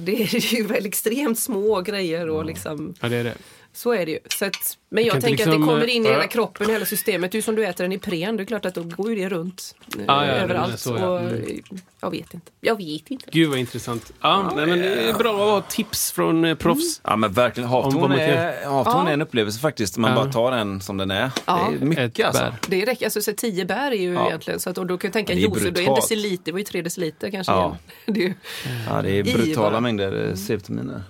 det 0.00 0.22
är 0.22 0.54
ju 0.54 0.66
väl 0.66 0.86
extremt 0.86 1.38
små 1.38 1.80
grejer 1.80 2.28
och 2.28 2.44
liksom 2.44 2.94
Ja, 3.00 3.08
det 3.08 3.16
är 3.16 3.24
det. 3.24 3.34
Så 3.74 3.92
är 3.92 4.06
det 4.06 4.12
ju. 4.12 4.18
Så 4.38 4.44
att, 4.44 4.78
men 4.88 5.04
jag 5.04 5.12
tänker 5.12 5.28
att 5.28 5.38
liksom, 5.38 5.60
det 5.60 5.66
kommer 5.66 5.86
in 5.86 6.02
i 6.04 6.08
äh, 6.08 6.12
hela 6.12 6.26
kroppen, 6.26 6.70
i 6.70 6.72
hela 6.72 6.84
systemet. 6.86 7.34
Ju 7.34 7.42
som 7.42 7.54
du 7.54 7.66
äter 7.66 7.84
en 7.86 7.92
Ipren, 7.92 8.36
det 8.36 8.42
är 8.42 8.44
klart 8.44 8.64
att 8.64 8.74
då 8.74 8.82
går 8.82 9.10
ju 9.10 9.16
det 9.16 9.28
runt 9.28 9.74
eh, 9.98 10.04
Ja, 10.06 10.24
överallt. 10.24 10.80
så, 10.80 10.96
ja. 11.00 11.08
och, 11.08 11.20
Mm. 11.20 11.34
eh, 11.44 11.78
Jag 12.00 12.10
vet 12.10 12.34
inte. 12.34 12.50
Jag 12.60 12.76
vet 12.76 13.10
inte. 13.10 13.24
Gud 13.32 13.48
vad 13.50 13.58
intressant. 13.58 14.12
Ja, 14.20 14.52
nej, 14.56 14.66
men 14.66 14.78
det 14.78 15.08
är 15.08 15.12
bra 15.14 15.32
att 15.34 15.38
ha 15.50 15.60
tips 15.70 16.12
från 16.12 16.44
eh, 16.44 16.54
proffs. 16.54 17.00
Ja 17.04 17.16
men 17.16 17.32
verkligen, 17.32 17.68
havtorn 17.68 18.12
är, 18.12 18.64
havtorn 18.70 19.06
är 19.08 19.12
en 19.12 19.22
upplevelse 19.22 19.60
faktiskt. 19.60 19.96
Man 19.96 20.14
bara 20.14 20.32
tar 20.32 20.50
den 20.50 20.80
som 20.80 20.96
den 20.96 21.10
är. 21.10 21.30
Ja. 21.44 21.68
Det 21.70 21.84
är 21.84 21.86
mycket 21.88 22.18
Ett 22.20 22.26
alltså. 22.26 22.42
bär. 22.42 22.54
Det 22.68 22.84
räcker, 22.84 23.06
alltså 23.06 23.22
så 23.22 23.32
tio 23.32 23.64
bär 23.64 23.90
är 23.90 23.96
ju 23.96 24.14
egentligen, 24.26 24.60
så 24.60 24.70
att, 24.70 24.78
och 24.78 24.86
då 24.86 24.98
kan 24.98 25.08
jag 25.08 25.12
tänka 25.12 25.32
juice, 25.34 25.62
då 25.74 25.80
är 25.80 25.88
en 25.88 25.94
deciliter, 25.94 26.42
det 26.44 26.52
var 26.52 26.58
ju 26.58 26.64
tre 26.64 26.82
deciliter 26.82 27.30
kanske. 27.30 27.52
Ja. 27.52 27.76
Det 28.06 28.20
är 28.20 28.24
ju, 28.28 28.34
Ja, 28.88 29.02
det 29.02 29.10
är 29.18 29.22
brutala 29.24 29.80
mängder 29.80 30.28
eh, 30.28 30.34
C-vitaminer. 30.34 31.02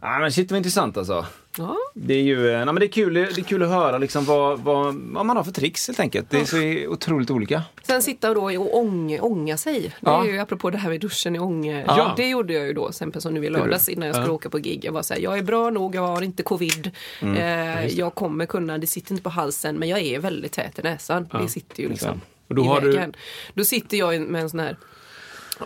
Ja, 0.00 0.18
men 0.18 0.32
shit 0.32 0.50
vad 0.50 0.58
intressant 0.58 0.96
alltså. 0.96 1.26
Ja. 1.58 1.76
Det 1.94 2.14
är 2.14 2.22
ju 2.22 2.48
eh, 2.50 2.56
nej, 2.56 2.64
men 2.66 2.74
det 2.74 2.86
är 2.86 2.88
kul, 2.88 3.14
det 3.14 3.20
är 3.20 3.42
kul 3.44 3.62
att 3.62 3.68
höra 3.68 3.98
liksom 3.98 4.24
vad, 4.24 4.60
vad, 4.60 4.94
vad 4.94 5.26
man 5.26 5.36
har 5.36 5.44
för 5.44 5.52
tricks 5.52 5.86
helt 5.86 6.00
enkelt. 6.00 6.30
Det 6.30 6.40
är 6.40 6.44
så 6.44 6.92
otroligt 6.92 7.30
olika. 7.30 7.62
Sen 7.82 8.02
sitta 8.02 8.34
då 8.34 8.44
och 8.44 8.76
ång, 8.78 9.18
ånga 9.20 9.56
sig. 9.56 9.80
Det 9.82 9.92
Ja. 10.00 10.24
är 10.24 10.32
ju 10.32 10.38
apropå 10.38 10.70
det 10.70 10.78
här 10.78 10.90
med 10.90 11.00
duschen 11.00 11.36
i 11.36 11.38
ånge. 11.38 11.84
Ja. 11.86 12.14
Det 12.16 12.28
gjorde 12.28 12.52
jag 12.52 12.66
ju 12.66 12.72
då, 12.72 12.92
sen 12.92 13.20
som 13.20 13.34
nu 13.34 13.44
i 13.44 13.50
lördags 13.50 13.88
innan 13.88 14.06
jag 14.06 14.16
skulle 14.16 14.32
åka 14.32 14.50
på 14.50 14.58
gig. 14.58 14.84
Jag 14.84 14.92
var 14.92 15.02
såhär, 15.02 15.20
jag 15.20 15.38
är 15.38 15.42
bra 15.42 15.70
nog, 15.70 15.94
jag 15.94 16.02
har 16.06 16.22
inte 16.22 16.42
covid. 16.42 16.90
Mm. 17.20 17.36
Eh, 17.36 17.86
jag 17.86 18.14
kommer 18.14 18.46
kunna, 18.46 18.78
det 18.78 18.86
sitter 18.86 19.12
inte 19.12 19.22
på 19.22 19.30
halsen 19.30 19.76
men 19.78 19.88
jag 19.88 20.00
är 20.00 20.18
väldigt 20.18 20.52
tät 20.52 20.78
i 20.78 20.82
näsan. 20.82 21.28
Det 21.42 21.48
sitter 21.48 21.82
ju 21.82 21.88
liksom 21.88 22.20
Och 22.48 22.54
då 22.54 22.62
har 22.64 22.80
du-. 22.80 23.12
Då 23.54 23.64
sitter 23.64 23.96
jag 23.96 24.20
med 24.20 24.42
en 24.42 24.50
sån 24.50 24.60
här 24.60 24.76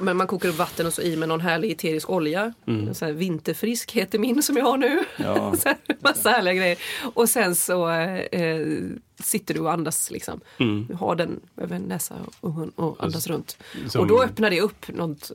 men 0.01 0.17
man 0.17 0.27
kokar 0.27 0.49
upp 0.49 0.59
vatten 0.59 0.87
och 0.87 0.93
så 0.93 1.03
i 1.03 1.17
med 1.17 1.29
någon 1.29 1.41
härlig 1.41 1.71
eterisk 1.71 2.11
olja. 2.11 2.53
Mm. 2.67 2.95
Sån 2.95 3.07
här 3.07 3.13
vinterfrisk 3.13 3.93
heter 3.93 4.19
min 4.19 4.43
som 4.43 4.57
jag 4.57 4.65
har 4.65 4.77
nu. 4.77 5.05
Ja. 5.17 5.57
så 5.59 5.69
här, 5.69 5.77
massa 6.01 6.31
härliga 6.31 6.55
grejer. 6.55 6.79
Och 7.15 7.29
sen 7.29 7.55
så 7.55 7.91
eh, 7.91 8.67
sitter 9.23 9.55
du 9.55 9.61
och 9.61 9.73
andas 9.73 10.11
liksom. 10.11 10.41
Mm. 10.59 10.89
Har 10.99 11.17
den 11.17 11.41
över 11.57 11.79
näsa 11.79 12.15
och, 12.41 12.69
och 12.75 13.05
andas 13.05 13.27
runt. 13.27 13.57
som- 13.89 14.01
Och 14.01 14.07
då 14.07 14.23
öppnar 14.23 14.51
det 14.51 14.61
upp 14.61 14.89
något 14.89 15.31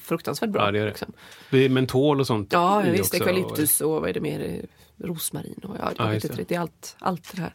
fruktansvärt 0.00 0.50
bra. 0.50 0.64
Ja, 0.64 0.70
det 0.70 0.78
gör 0.78 0.84
det. 0.84 0.90
Liksom. 0.90 1.12
Det 1.50 1.58
är 1.64 1.68
mentol 1.68 2.20
och 2.20 2.26
sånt. 2.26 2.52
Ja, 2.52 2.80
visst. 2.80 3.00
också. 3.14 3.16
Eukalyptus 3.16 3.80
och 3.80 3.90
vad 3.90 4.08
är 4.08 4.14
det 4.14 4.20
mer? 4.20 4.60
Rosmarin 4.96 5.60
och 5.62 5.76
ja, 5.80 5.92
Ja, 5.98 6.04
jag 6.04 6.10
vet 6.12 6.24
inte. 6.24 6.36
det. 6.36 6.44
Det 6.48 6.54
är 6.54 6.60
allt, 6.60 6.96
allt 6.98 7.32
det 7.36 7.40
här. 7.42 7.54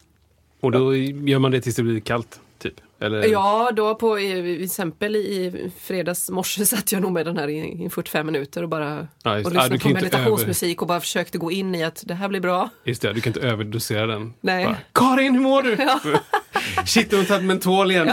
Och 0.60 0.72
då 0.72 0.96
gör 0.96 1.40
man 1.40 1.52
det 1.52 1.62
tills 1.62 1.76
det 1.76 1.84
blir 1.84 2.00
kallt, 2.00 2.40
typ? 2.60 2.74
Eller? 3.04 3.28
Ja, 3.28 3.72
då 3.76 3.96
på 3.96 4.16
till 4.16 4.64
exempel 4.64 5.16
i 5.16 5.72
fredags 5.80 6.30
morse 6.30 6.66
satt 6.66 6.92
jag 6.92 7.02
nog 7.02 7.12
med 7.12 7.26
den 7.26 7.38
här 7.38 7.48
i, 7.48 7.86
i 7.86 7.90
45 7.90 8.26
minuter 8.26 8.64
och 8.64 8.70
bara 8.70 9.08
Ja, 9.24 9.38
just 9.38 9.48
och. 9.48 9.56
Ja, 9.56 9.62
lyssnade 9.62 9.76
du 9.76 9.80
på 9.80 9.90
meditationsmusik 9.90 10.82
och 10.82 10.88
bara 10.88 11.00
försökte 11.00 11.38
gå 11.38 11.52
in 11.52 11.76
i 11.76 11.84
att 11.84 12.04
det 12.06 12.14
här 12.14 12.28
blir 12.28 12.40
bra. 12.40 12.70
Just 12.84 13.02
det, 13.02 13.14
du 13.14 13.22
kan 13.22 13.34
inte 13.34 13.48
överdosera 13.48 14.08
den. 14.08 14.34
Nej. 14.42 14.66
Bara, 14.66 14.78
Karin, 14.94 15.34
hur 15.34 15.42
mår 15.42 15.64
du? 15.64 15.78
Shit, 16.86 17.12
hon 17.12 17.20
har 17.20 17.26
tagit 17.26 17.46
mentol 17.46 17.92
igen. 17.92 18.08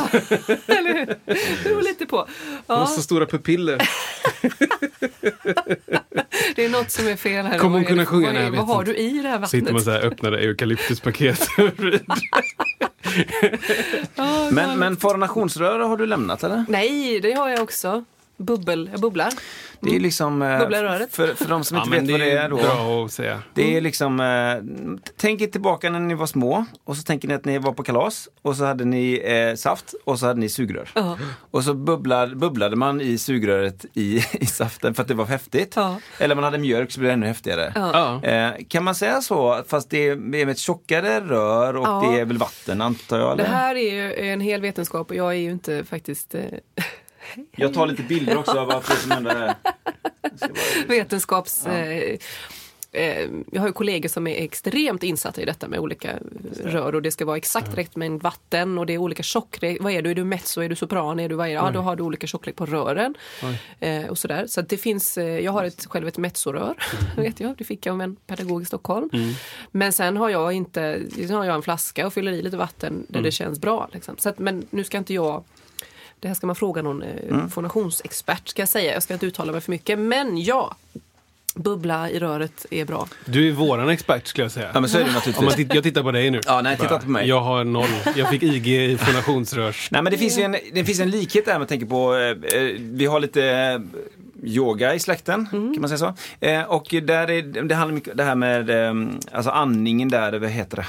Eller 0.67 0.95
hur? 0.95 1.07
Det 1.07 1.65
beror 1.65 1.83
lite 1.83 2.07
på. 2.07 2.17
Hon 2.67 2.77
har 2.77 2.83
Ja, 2.83 2.87
så 2.87 3.03
stora 3.03 3.27
pupiller. 3.27 3.89
det 6.57 6.65
är 6.65 6.69
något 6.69 6.91
som 6.91 7.07
är 7.07 7.17
fel 7.17 7.47
här. 7.47 7.59
Kommer 7.59 7.77
hon 7.79 7.85
kunna 7.85 8.07
sjunga? 8.07 8.33
Vad, 8.33 8.43
är, 8.43 8.51
vad 8.51 8.67
har 8.67 8.85
du 8.85 8.95
i 8.97 9.09
det 9.23 9.29
här 9.29 9.39
vattnet? 9.39 9.51
Sitter 9.51 9.73
man 9.73 9.83
så 9.83 9.91
här 9.91 10.01
öppnar 10.01 10.33
eukalyptuspaket. 10.33 11.49
Men, 14.51 14.79
men 14.79 14.97
foronationsrör 14.97 15.79
har 15.79 15.97
du 15.97 16.07
lämnat 16.07 16.45
eller? 16.45 16.65
Nej, 16.69 17.21
det 17.21 17.33
har 17.33 17.49
jag 17.49 17.61
också. 17.63 18.05
Bubbel, 18.41 18.89
jag 18.93 19.01
bubblar. 19.01 19.31
Det 19.81 19.97
är 19.97 20.01
liksom... 20.01 20.43
eh, 20.43 20.59
Bubbla 20.59 20.79
i 20.79 20.83
röret. 20.83 21.15
För, 21.15 21.35
för 21.35 21.49
de 21.49 21.65
som 21.65 21.77
inte 21.77 21.91
vet 21.91 22.11
vad 22.11 22.21
det 22.21 22.31
är 22.31 22.49
då. 22.49 22.57
bra 22.57 23.05
att 23.05 23.13
säga. 23.13 23.43
Det 23.55 23.77
är 23.77 23.81
liksom, 23.81 24.21
eh, 24.21 25.07
tänk 25.17 25.41
er 25.41 25.47
tillbaka 25.47 25.91
när 25.91 26.01
ni 26.01 26.15
var 26.15 26.27
små 26.27 26.65
och 26.85 26.97
så 26.97 27.03
tänker 27.03 27.29
ni 27.29 27.35
att 27.35 27.45
ni 27.45 27.59
var 27.59 27.73
på 27.73 27.83
kalas 27.83 28.29
och 28.43 28.57
så 28.57 28.65
hade 28.65 28.85
ni 28.85 29.21
eh, 29.25 29.55
saft 29.57 29.95
och 30.05 30.19
så 30.19 30.27
hade 30.27 30.41
ni 30.41 30.49
sugrör. 30.49 30.89
Ja. 30.95 31.19
Och 31.51 31.65
så 31.65 31.75
bubblade, 31.75 32.37
bubblade 32.37 32.77
man 32.77 33.01
i 33.01 33.19
sugröret 33.19 33.85
i, 33.95 34.17
i 34.33 34.47
saften 34.47 34.95
för 34.95 35.03
att 35.03 35.09
det 35.09 35.15
var 35.15 35.25
häftigt. 35.27 35.73
Ja. 35.77 36.01
Eller 36.19 36.35
man 36.35 36.45
hade 36.45 36.59
mjölk 36.59 36.91
så 36.91 37.01
blev 37.01 37.09
det 37.09 37.13
ännu 37.15 37.27
häftigare. 37.27 37.73
Ja. 37.75 38.25
Eh, 38.25 38.51
kan 38.69 38.85
man 38.85 38.95
säga 38.95 39.21
så, 39.21 39.63
fast 39.69 39.91
det 39.91 40.09
är 40.09 40.17
med 40.17 40.49
ett 40.49 40.59
tjockare 40.59 41.21
rör 41.21 41.77
och 41.77 42.05
det 42.05 42.21
är 42.21 42.25
väl 42.25 42.39
vatten 42.39 42.81
antar 42.81 43.19
jag? 43.19 43.37
Det 43.39 43.43
Eller? 43.45 43.55
här 43.55 43.75
är 43.75 43.93
ju 43.95 44.15
en 44.31 44.41
hel 44.41 44.61
vetenskap 44.61 45.11
och 45.11 45.17
jag 45.17 45.29
är 45.31 45.39
ju 45.39 45.51
inte 45.51 45.85
faktiskt 45.85 46.35
eh, 46.35 46.43
Jag 47.57 47.75
tar 47.75 47.87
lite 47.87 48.03
bilder 48.03 48.39
också 48.39 48.59
av 48.59 48.67
vad 48.67 48.85
som 48.85 49.11
händer 49.11 49.35
här. 49.35 49.55
vetenskaps... 50.89 51.67
Eh, 51.67 52.19
eh, 52.93 53.29
jag 53.53 53.61
har 53.61 53.67
ju 53.67 53.73
kollegor 53.73 54.09
som 54.09 54.27
är 54.27 54.45
extremt 54.45 55.03
insatta 55.03 55.43
i 55.43 55.45
detta 55.45 55.69
med 55.69 55.79
olika 55.79 56.19
rör 56.65 56.95
och 56.95 57.03
det 57.03 57.11
ska 57.11 57.25
vara 57.25 57.37
exakt 57.37 57.79
rätt 57.79 57.97
mängd 57.97 58.23
vatten 58.23 58.79
och 58.79 58.87
det 58.87 58.93
är 58.93 58.99
olika 58.99 59.23
tjocklek. 59.23 59.79
Vad 59.81 59.93
är 59.93 60.03
du? 60.03 60.11
Är 60.11 60.15
du 60.15 60.25
mezzo? 60.25 60.61
Är 60.61 60.69
du 60.69 60.77
sopran? 60.77 61.21
Är 61.21 61.29
du 61.29 61.35
vad 61.35 61.47
är 61.47 61.51
det? 61.51 61.57
Ja, 61.57 61.71
då 61.71 61.81
har 61.81 61.97
du 61.97 62.03
olika 62.03 62.27
tjocklek 62.27 62.57
på 62.57 62.67
rören. 62.67 63.15
Eh, 63.81 64.07
och 64.07 64.19
sådär. 64.19 64.47
Så 64.47 64.63
det 64.63 64.77
finns, 64.77 65.19
eh, 65.19 65.41
jag 65.41 65.53
har 65.53 65.65
ett, 65.65 65.87
själv 65.87 66.09
ett 66.09 66.19
mezzorör, 66.19 66.75
vet 67.17 67.41
jag. 67.41 67.57
Det 67.57 67.65
fick 67.65 67.87
jag 67.87 67.93
av 67.93 68.03
en 68.03 68.17
pedagog 68.17 68.63
i 68.63 68.65
Stockholm. 68.65 69.11
Men 69.71 69.93
sen 69.93 70.17
har 70.17 70.29
jag 70.29 70.53
inte, 70.53 71.01
sen 71.11 71.31
har 71.31 71.45
jag 71.45 71.55
en 71.55 71.63
flaska 71.63 72.07
och 72.07 72.13
fyller 72.13 72.33
i 72.33 72.43
lite 72.43 72.57
vatten 72.57 73.07
där 73.09 73.23
det 73.23 73.31
känns 73.31 73.61
bra. 73.61 73.89
Liksom. 73.93 74.17
Så 74.19 74.29
att, 74.29 74.39
men 74.39 74.67
nu 74.71 74.85
ska 74.85 74.99
inte 74.99 75.15
jag 75.15 75.45
det 76.21 76.29
här 76.29 76.35
ska 76.35 76.47
man 76.47 76.57
fråga 76.57 76.83
någon 76.83 77.03
eh, 77.03 77.47
fonationsexpert 77.49 78.49
ska 78.49 78.63
jag 78.63 78.69
säga. 78.69 78.93
Jag 78.95 79.03
ska 79.03 79.15
inte 79.15 79.27
uttala 79.27 79.53
mig 79.53 79.61
för 79.61 79.71
mycket. 79.71 79.99
Men 79.99 80.43
ja, 80.43 80.77
bubbla 81.55 82.11
i 82.11 82.19
röret 82.19 82.67
är 82.71 82.85
bra. 82.85 83.09
Du 83.25 83.49
är 83.49 83.53
våran 83.53 83.89
expert 83.89 84.27
skulle 84.27 84.45
jag 84.45 84.53
säga. 84.53 84.71
Ja 84.75 84.81
men 84.81 84.91
så 84.91 84.99
är 84.99 85.01
det 85.01 85.07
Om 85.09 85.13
man 85.15 85.23
naturligtvis. 85.27 85.55
titt- 85.57 85.75
jag 85.75 85.83
tittar 85.85 86.03
på 86.03 86.11
dig 86.13 86.31
nu. 86.31 86.41
Ja, 86.47 86.61
nej, 86.63 86.77
titta 86.77 86.99
på 86.99 87.11
mig. 87.11 87.29
Jag 87.29 87.41
har 87.41 87.65
noll. 87.65 87.89
Jag 88.17 88.31
fick 88.31 88.43
IG 88.43 88.69
i 88.69 88.97
fonationsrörs... 88.99 89.89
Nej 89.91 90.03
men 90.03 90.13
det 90.13 90.19
finns 90.19 90.39
ju 90.39 90.43
en, 90.43 90.57
det 90.73 90.85
finns 90.85 91.01
en 91.01 91.11
likhet 91.11 91.45
där 91.47 91.59
med 91.59 91.69
tänker 91.69 91.87
på, 91.87 92.15
eh, 92.15 92.61
eh, 92.61 92.71
vi 92.79 93.07
har 93.07 93.21
lite 93.21 93.45
eh, 93.47 93.81
yoga 94.43 94.95
i 94.95 94.99
släkten, 94.99 95.49
Mm. 95.53 95.73
kan 95.75 95.81
man 95.81 95.89
säga 95.99 95.99
så. 95.99 96.15
Eh, 96.47 96.63
och 96.63 96.87
där 97.03 97.31
är, 97.31 97.63
det 97.63 97.75
handlar 97.75 97.95
mycket 97.95 98.17
det 98.17 98.25
här 98.25 98.35
med 98.35 98.71
alltså 99.33 99.51
andningen 99.51 100.09
där, 100.09 100.33
vad 100.39 100.51
heter 100.51 100.77
det? 100.77 100.87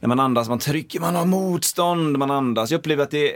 När 0.00 0.08
man 0.08 0.20
andas, 0.20 0.48
man 0.48 0.58
trycker, 0.58 1.00
man 1.00 1.14
har 1.14 1.24
motstånd, 1.24 2.18
man 2.18 2.30
andas. 2.30 2.70
Jag 2.70 2.78
upplever 2.78 3.02
att 3.02 3.10
det 3.10 3.34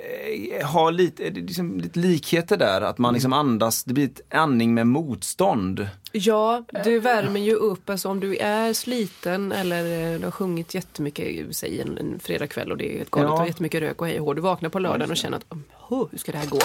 eh, 0.61 0.67
har 0.67 0.93
lite, 0.93 1.31
liksom 1.31 1.79
lite 1.81 1.99
likheter 1.99 2.57
där, 2.57 2.81
att 2.81 2.99
man 2.99 3.15
liksom 3.15 3.33
andas, 3.33 3.85
det 3.85 3.95
blir 3.95 4.05
ett 4.05 4.35
andning 4.35 4.75
med 4.75 4.87
motstånd. 4.87 5.89
Ja, 6.17 6.65
du 6.85 6.99
värmer 6.99 7.41
ju 7.41 7.55
upp. 7.55 7.91
Alltså 7.91 8.09
om 8.09 8.21
du 8.21 8.37
är 8.37 8.73
sliten 8.73 9.53
eller 9.53 10.13
eh, 10.15 10.19
du 10.19 10.25
har 10.25 10.31
sjungit 10.31 10.75
jättemycket, 10.75 11.57
säg 11.57 11.81
en, 11.81 11.99
en 11.99 12.19
fredagkväll 12.19 12.71
och 12.71 12.77
det 12.79 12.97
är 12.99 13.03
ett 13.03 13.11
galet 13.11 13.29
Ja. 13.31 13.41
och 13.43 13.47
jättemycket 13.47 13.81
rök 13.81 14.01
och 14.01 14.07
hej 14.07 14.21
och. 14.21 14.35
Du 14.35 14.41
vaknar 14.41 14.69
på 14.71 14.79
lördagen 14.79 15.11
och 15.11 15.17
känner 15.17 15.37
att 15.37 15.45
"Åh, 15.89 16.07
hur 16.11 16.19
ska 16.19 16.33
det 16.33 16.39
här 16.39 16.47
gå? 16.47 16.59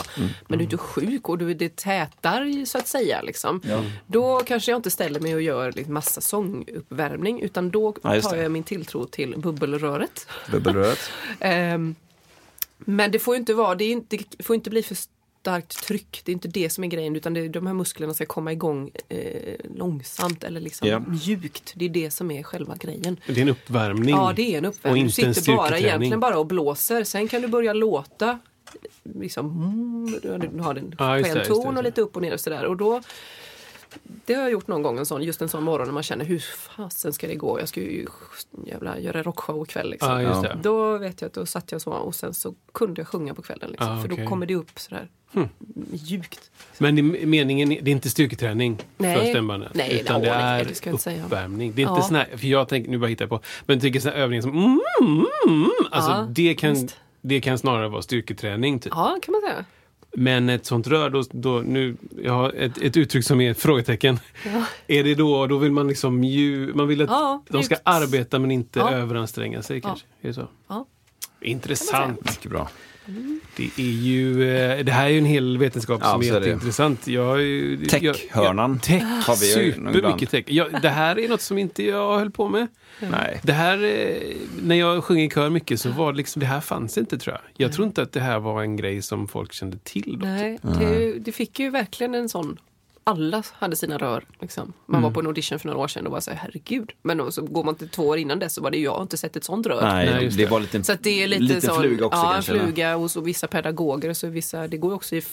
Men 0.47 0.58
du 0.60 0.64
är 0.64 0.64
inte 0.64 0.78
sjuk 0.78 1.30
och 1.30 1.38
du, 1.38 1.54
det 1.54 1.76
tätar 1.76 2.66
så 2.66 2.78
att 2.78 2.88
säga. 2.88 3.22
Liksom. 3.22 3.62
Då 4.08 4.39
kanske 4.39 4.72
jag 4.72 4.80
inte 4.80 4.91
ställer 4.91 5.20
mig 5.20 5.36
och 5.36 5.41
gör 5.41 5.72
liksom, 5.72 5.93
massa 5.93 6.22
sånguppvärmning 6.22 7.41
utan 7.41 7.70
då 7.70 7.95
Ja, 8.04 8.22
tar 8.22 8.36
jag 8.36 8.52
min 8.52 8.64
tilltro 8.64 9.06
till 9.06 9.36
bubbelröret. 9.38 10.28
Bubbelröret. 10.52 11.00
Ehm, 11.39 11.95
men 12.78 13.12
det 13.12 13.20
får 13.20 13.36
ju 13.36 13.39
inte 13.39 13.54
vara, 13.54 13.76
det, 13.76 13.86
inte, 13.86 14.18
det 14.38 14.43
får 14.43 14.56
inte 14.56 14.70
bli 14.70 14.84
för 14.84 14.97
starkt 15.40 15.84
tryck. 15.84 16.22
Det 16.26 16.32
är 16.32 16.34
inte 16.34 16.48
det 16.48 16.70
som 16.70 16.84
är 16.84 16.88
grejen 16.88 17.16
utan 17.16 17.34
det, 17.34 17.48
de 17.48 17.68
här 17.68 17.74
musklerna 17.74 18.14
ska 18.14 18.26
komma 18.26 18.52
igång 18.52 18.92
eh, 19.10 19.56
långsamt 19.76 20.44
eller 20.44 20.62
liksom 20.62 20.88
Ja. 20.88 21.00
mjukt. 21.00 21.74
Det 21.76 21.86
är 21.86 21.90
det 21.90 22.12
som 22.12 22.32
är 22.32 22.44
själva 22.44 22.76
grejen. 22.76 23.20
Det 23.28 23.38
är 23.38 23.42
en 23.42 23.50
uppvärmning. 23.50 24.16
Ja, 24.16 24.34
det 24.36 24.54
är 24.54 24.58
en 24.58 24.66
uppvärmning. 24.66 25.06
Du 25.06 25.12
sitter 25.12 25.56
bara 25.56 25.78
egentligen 25.80 26.20
bara 26.20 26.40
och 26.40 26.46
blåser. 26.46 27.04
Sen 27.04 27.28
kan 27.28 27.42
du 27.42 27.48
börja 27.48 27.74
låta 27.74 28.40
liksom, 29.04 29.46
mm, 29.46 30.20
du 30.22 30.62
har 30.64 30.76
en 30.76 30.90
det, 30.90 30.98
skön 31.24 31.46
ton 31.46 31.78
och 31.78 31.84
lite 31.84 32.02
upp 32.02 32.16
och 32.16 32.22
ner 32.22 32.34
och 32.34 32.40
sådär. 32.40 32.66
Och 32.66 32.78
då, 32.78 33.02
det 34.04 34.34
har 34.34 34.42
jag 34.42 34.52
gjort 34.52 34.68
någon 34.68 34.82
gång, 34.82 34.98
en 35.00 35.06
sån, 35.06 35.24
just 35.24 35.42
en 35.42 35.50
sån 35.50 35.64
morgon 35.64 35.88
när 35.88 35.94
man 35.94 36.04
känner 36.04 36.26
hur 36.26 36.40
fasen 36.40 37.14
ska 37.14 37.28
det 37.28 37.36
gå? 37.36 37.60
Jag 37.60 37.70
ska 37.70 37.82
ju 37.82 38.06
jävla 38.66 39.00
göra 39.00 39.24
rockshow 39.24 39.64
ikväll. 39.64 39.90
Liksom. 39.90 40.18
Det. 40.44 40.58
Då 40.64 40.98
vet 40.98 41.22
jag 41.22 41.28
att 41.28 41.34
då 41.34 41.46
satt 41.46 41.72
jag 41.72 41.82
så 41.82 41.92
och 41.92 42.16
sen 42.16 42.34
så 42.34 42.56
kunde 42.74 43.02
jag 43.02 43.08
sjunga 43.08 43.34
på 43.34 43.42
kvällen. 43.42 43.70
Liksom, 43.72 43.88
Ah, 43.92 44.02
För 44.02 44.12
okej. 44.12 44.24
då 44.24 44.30
kommer 44.30 44.46
det 44.46 44.56
upp 44.56 44.80
sådär 44.80 45.10
mjukt. 45.32 46.52
Men 46.78 46.96
det, 46.96 47.22
är 47.22 47.26
meningen, 47.26 47.70
det 47.70 47.76
är 47.76 47.88
inte 47.90 48.10
styrketräning 48.10 48.78
Nej. 48.98 49.18
för 49.18 49.26
stämbanden. 49.26 49.70
Nej, 49.74 50.00
utan 50.02 50.22
det 50.22 50.38
nej, 50.38 50.62
är 50.62 50.66
det 50.66 50.76
ska 50.76 50.90
jag 50.90 50.94
inte 50.94 51.04
säga. 51.04 51.26
uppvärmning. 51.26 51.74
Det 51.76 51.82
är 51.82 51.88
inte 51.90 52.00
Ja. 52.00 52.08
sån 52.08 52.16
här, 52.16 52.28
för 52.38 52.48
jag 52.48 52.68
tänker, 52.68 52.92
nu 52.92 52.98
bara 52.98 53.08
hittar 53.08 53.24
jag 53.26 53.30
på, 53.30 53.42
men 53.66 53.80
tycker 53.80 54.00
såna 54.00 54.16
här 54.16 54.22
övningar 54.22 54.42
som 54.42 54.52
mm, 54.52 54.80
mm, 55.02 55.26
mm, 55.48 55.70
alltså 55.92 56.12
Ja, 56.12 56.28
det, 56.30 56.54
kan, 56.56 56.88
det 57.22 57.42
kan 57.42 57.58
snarare 57.58 57.88
vara 57.90 58.02
styrketräning. 58.02 58.80
Typ. 58.80 58.94
Ja, 58.96 59.18
kan 59.22 59.32
man 59.32 59.42
säga. 59.42 59.66
Men 60.12 60.50
ett 60.50 60.66
sånt 60.66 60.88
rör, 60.88 61.10
då, 61.10 61.24
då, 61.32 61.62
nu, 61.66 61.96
jag 62.24 62.34
har 62.34 62.50
ett, 62.54 62.78
ett 62.78 62.98
uttryck 62.98 63.26
som 63.26 63.42
är 63.42 63.52
ett 63.52 63.60
frågetecken. 63.60 64.20
Är 64.88 65.04
det 65.04 65.16
då, 65.16 65.48
då 65.48 65.58
vill 65.58 65.72
man 65.72 65.88
liksom 65.88 66.24
ju, 66.24 66.74
man 66.74 66.88
vill 66.88 67.02
att 67.02 67.10
Ja, 67.10 67.44
de 67.50 67.64
ska 67.64 67.76
arbeta 67.84 68.40
men 68.40 68.52
inte 68.52 68.80
Ja. 68.80 68.92
överanstränga 68.92 69.62
sig 69.62 69.82
kanske. 69.82 70.06
Är 70.22 70.28
det 70.28 70.34
så? 70.34 70.48
Ja. 70.68 70.86
Intressant. 71.42 72.26
Mycket 72.26 72.52
bra. 72.52 72.70
Det 73.57 73.70
är 73.78 73.82
ju, 73.91 74.49
eh, 74.57 74.86
det 74.86 74.91
här 74.91 75.05
är 75.05 75.10
ju 75.10 75.18
en 75.18 75.26
hel 75.26 75.57
vetenskap 75.57 76.01
Ja, 76.03 76.12
som 76.12 76.22
är 76.22 76.26
jätteintressant. 76.26 77.07
Jag, 77.07 77.38
Tech-hörnan 77.89 78.72
jag- 78.74 78.84
Tech, 78.84 79.03
har 79.28 79.36
vi 79.39 79.45
supermycket 79.45 80.30
tech. 80.30 80.43
Ja, 80.47 80.68
det 80.82 80.89
här 80.89 81.20
är 81.20 81.30
något 81.30 81.41
som 81.41 81.57
inte 81.57 81.84
jag 81.84 82.18
höll 82.20 82.32
på 82.32 82.47
med. 82.49 82.68
Nej. 82.99 83.39
Det 83.43 83.53
här, 83.53 83.84
eh, 83.84 84.36
när 84.64 84.76
jag 84.76 85.03
sjöng 85.03 85.20
i 85.22 85.30
kör 85.30 85.49
mycket 85.49 85.82
så 85.82 85.89
var 85.89 86.12
det 86.12 86.18
liksom, 86.18 86.39
det 86.39 86.45
här 86.45 86.62
fanns 86.62 86.97
inte 86.97 87.18
tror 87.18 87.36
jag. 87.36 87.66
Jag 87.66 87.74
tror 87.74 87.88
inte 87.88 88.01
att 88.01 88.12
det 88.12 88.20
här 88.20 88.39
var 88.39 88.62
en 88.64 88.76
grej 88.78 89.01
som 89.01 89.28
folk 89.28 89.53
kände 89.53 89.78
till 89.84 90.18
då. 90.20 90.26
Nej, 90.26 90.60
det, 90.80 91.14
det 91.20 91.32
fick 91.32 91.60
ju 91.60 91.70
verkligen 91.70 92.16
en 92.16 92.30
sån 92.30 92.57
alla 93.10 93.43
hade 93.53 93.76
sina 93.76 93.97
rör. 93.97 94.24
Liksom. 94.41 94.74
Man 94.86 94.99
Mm. 94.99 95.03
var 95.03 95.12
på 95.14 95.20
en 95.20 95.28
audition 95.28 95.60
för 95.60 95.68
några 95.68 95.80
år 95.80 95.88
sedan 95.88 96.05
och 96.05 96.12
var 96.12 96.20
så 96.20 96.32
här, 96.32 96.38
herregud. 96.38 96.91
Men 97.01 97.18
då, 97.18 97.32
så 97.32 97.41
går 97.41 97.64
man 97.64 97.76
till 97.76 97.89
två 97.89 98.07
år 98.07 98.18
innan 98.18 98.39
dess 98.39 98.53
så 98.53 98.62
var 98.62 98.72
det 98.72 98.78
jag 98.78 98.93
har 98.93 99.01
inte 99.01 99.18
sett 99.18 99.36
ett 99.36 99.43
sånt 99.43 99.68
rör. 99.68 99.82
Nej, 99.82 100.30
det 100.38 100.45
var 100.45 100.60
lite, 100.60 100.84
Så 100.84 100.91
att 100.91 101.03
det 101.03 101.24
är 101.24 101.28
lite 101.28 101.43
liten 101.43 101.62
sån, 101.62 101.82
fluga 101.82 102.05
också 102.05 102.20
ja, 102.20 102.32
kanske. 102.34 102.60
fluga 102.60 102.95
och 102.97 103.12
så 103.12 103.22
vissa 103.22 103.47
pedagoger 103.47 104.10
och 104.10 104.18
så 104.18 104.28
vissa, 104.28 104.68
det 104.68 104.78
går 104.78 104.93
också 104.93 105.16
i 105.16 105.24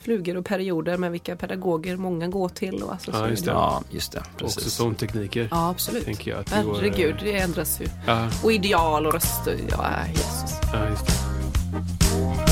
flugor 0.00 0.36
och 0.36 0.44
perioder 0.44 0.96
med 0.96 1.10
vilka 1.12 1.36
pedagoger 1.36 1.96
många 1.96 2.28
går 2.28 2.48
till. 2.48 2.82
Och 2.82 2.92
alltså, 2.92 3.10
Ja, 3.10 3.28
just 3.28 3.44
det. 3.44 3.50
Ja, 3.50 3.82
just 3.90 4.12
det. 4.12 4.18
Också 4.18 4.44
Precis. 4.44 4.72
sångtekniker. 4.72 5.48
Ja, 5.50 5.68
absolut. 5.70 6.04
Tänker 6.04 6.30
jag 6.30 6.40
att 6.40 6.50
Herregud, 6.50 7.14
det 7.22 7.36
ändras 7.38 7.80
ju. 7.80 7.86
Ja, 8.06 8.28
Och 8.44 8.52
ideal 8.52 9.06
och 9.06 9.12
röster. 9.12 9.56
Ja, 9.70 9.86
Jesus. 10.08 10.52
ja, 10.72 10.88
just 10.90 11.06
det. 11.06 12.51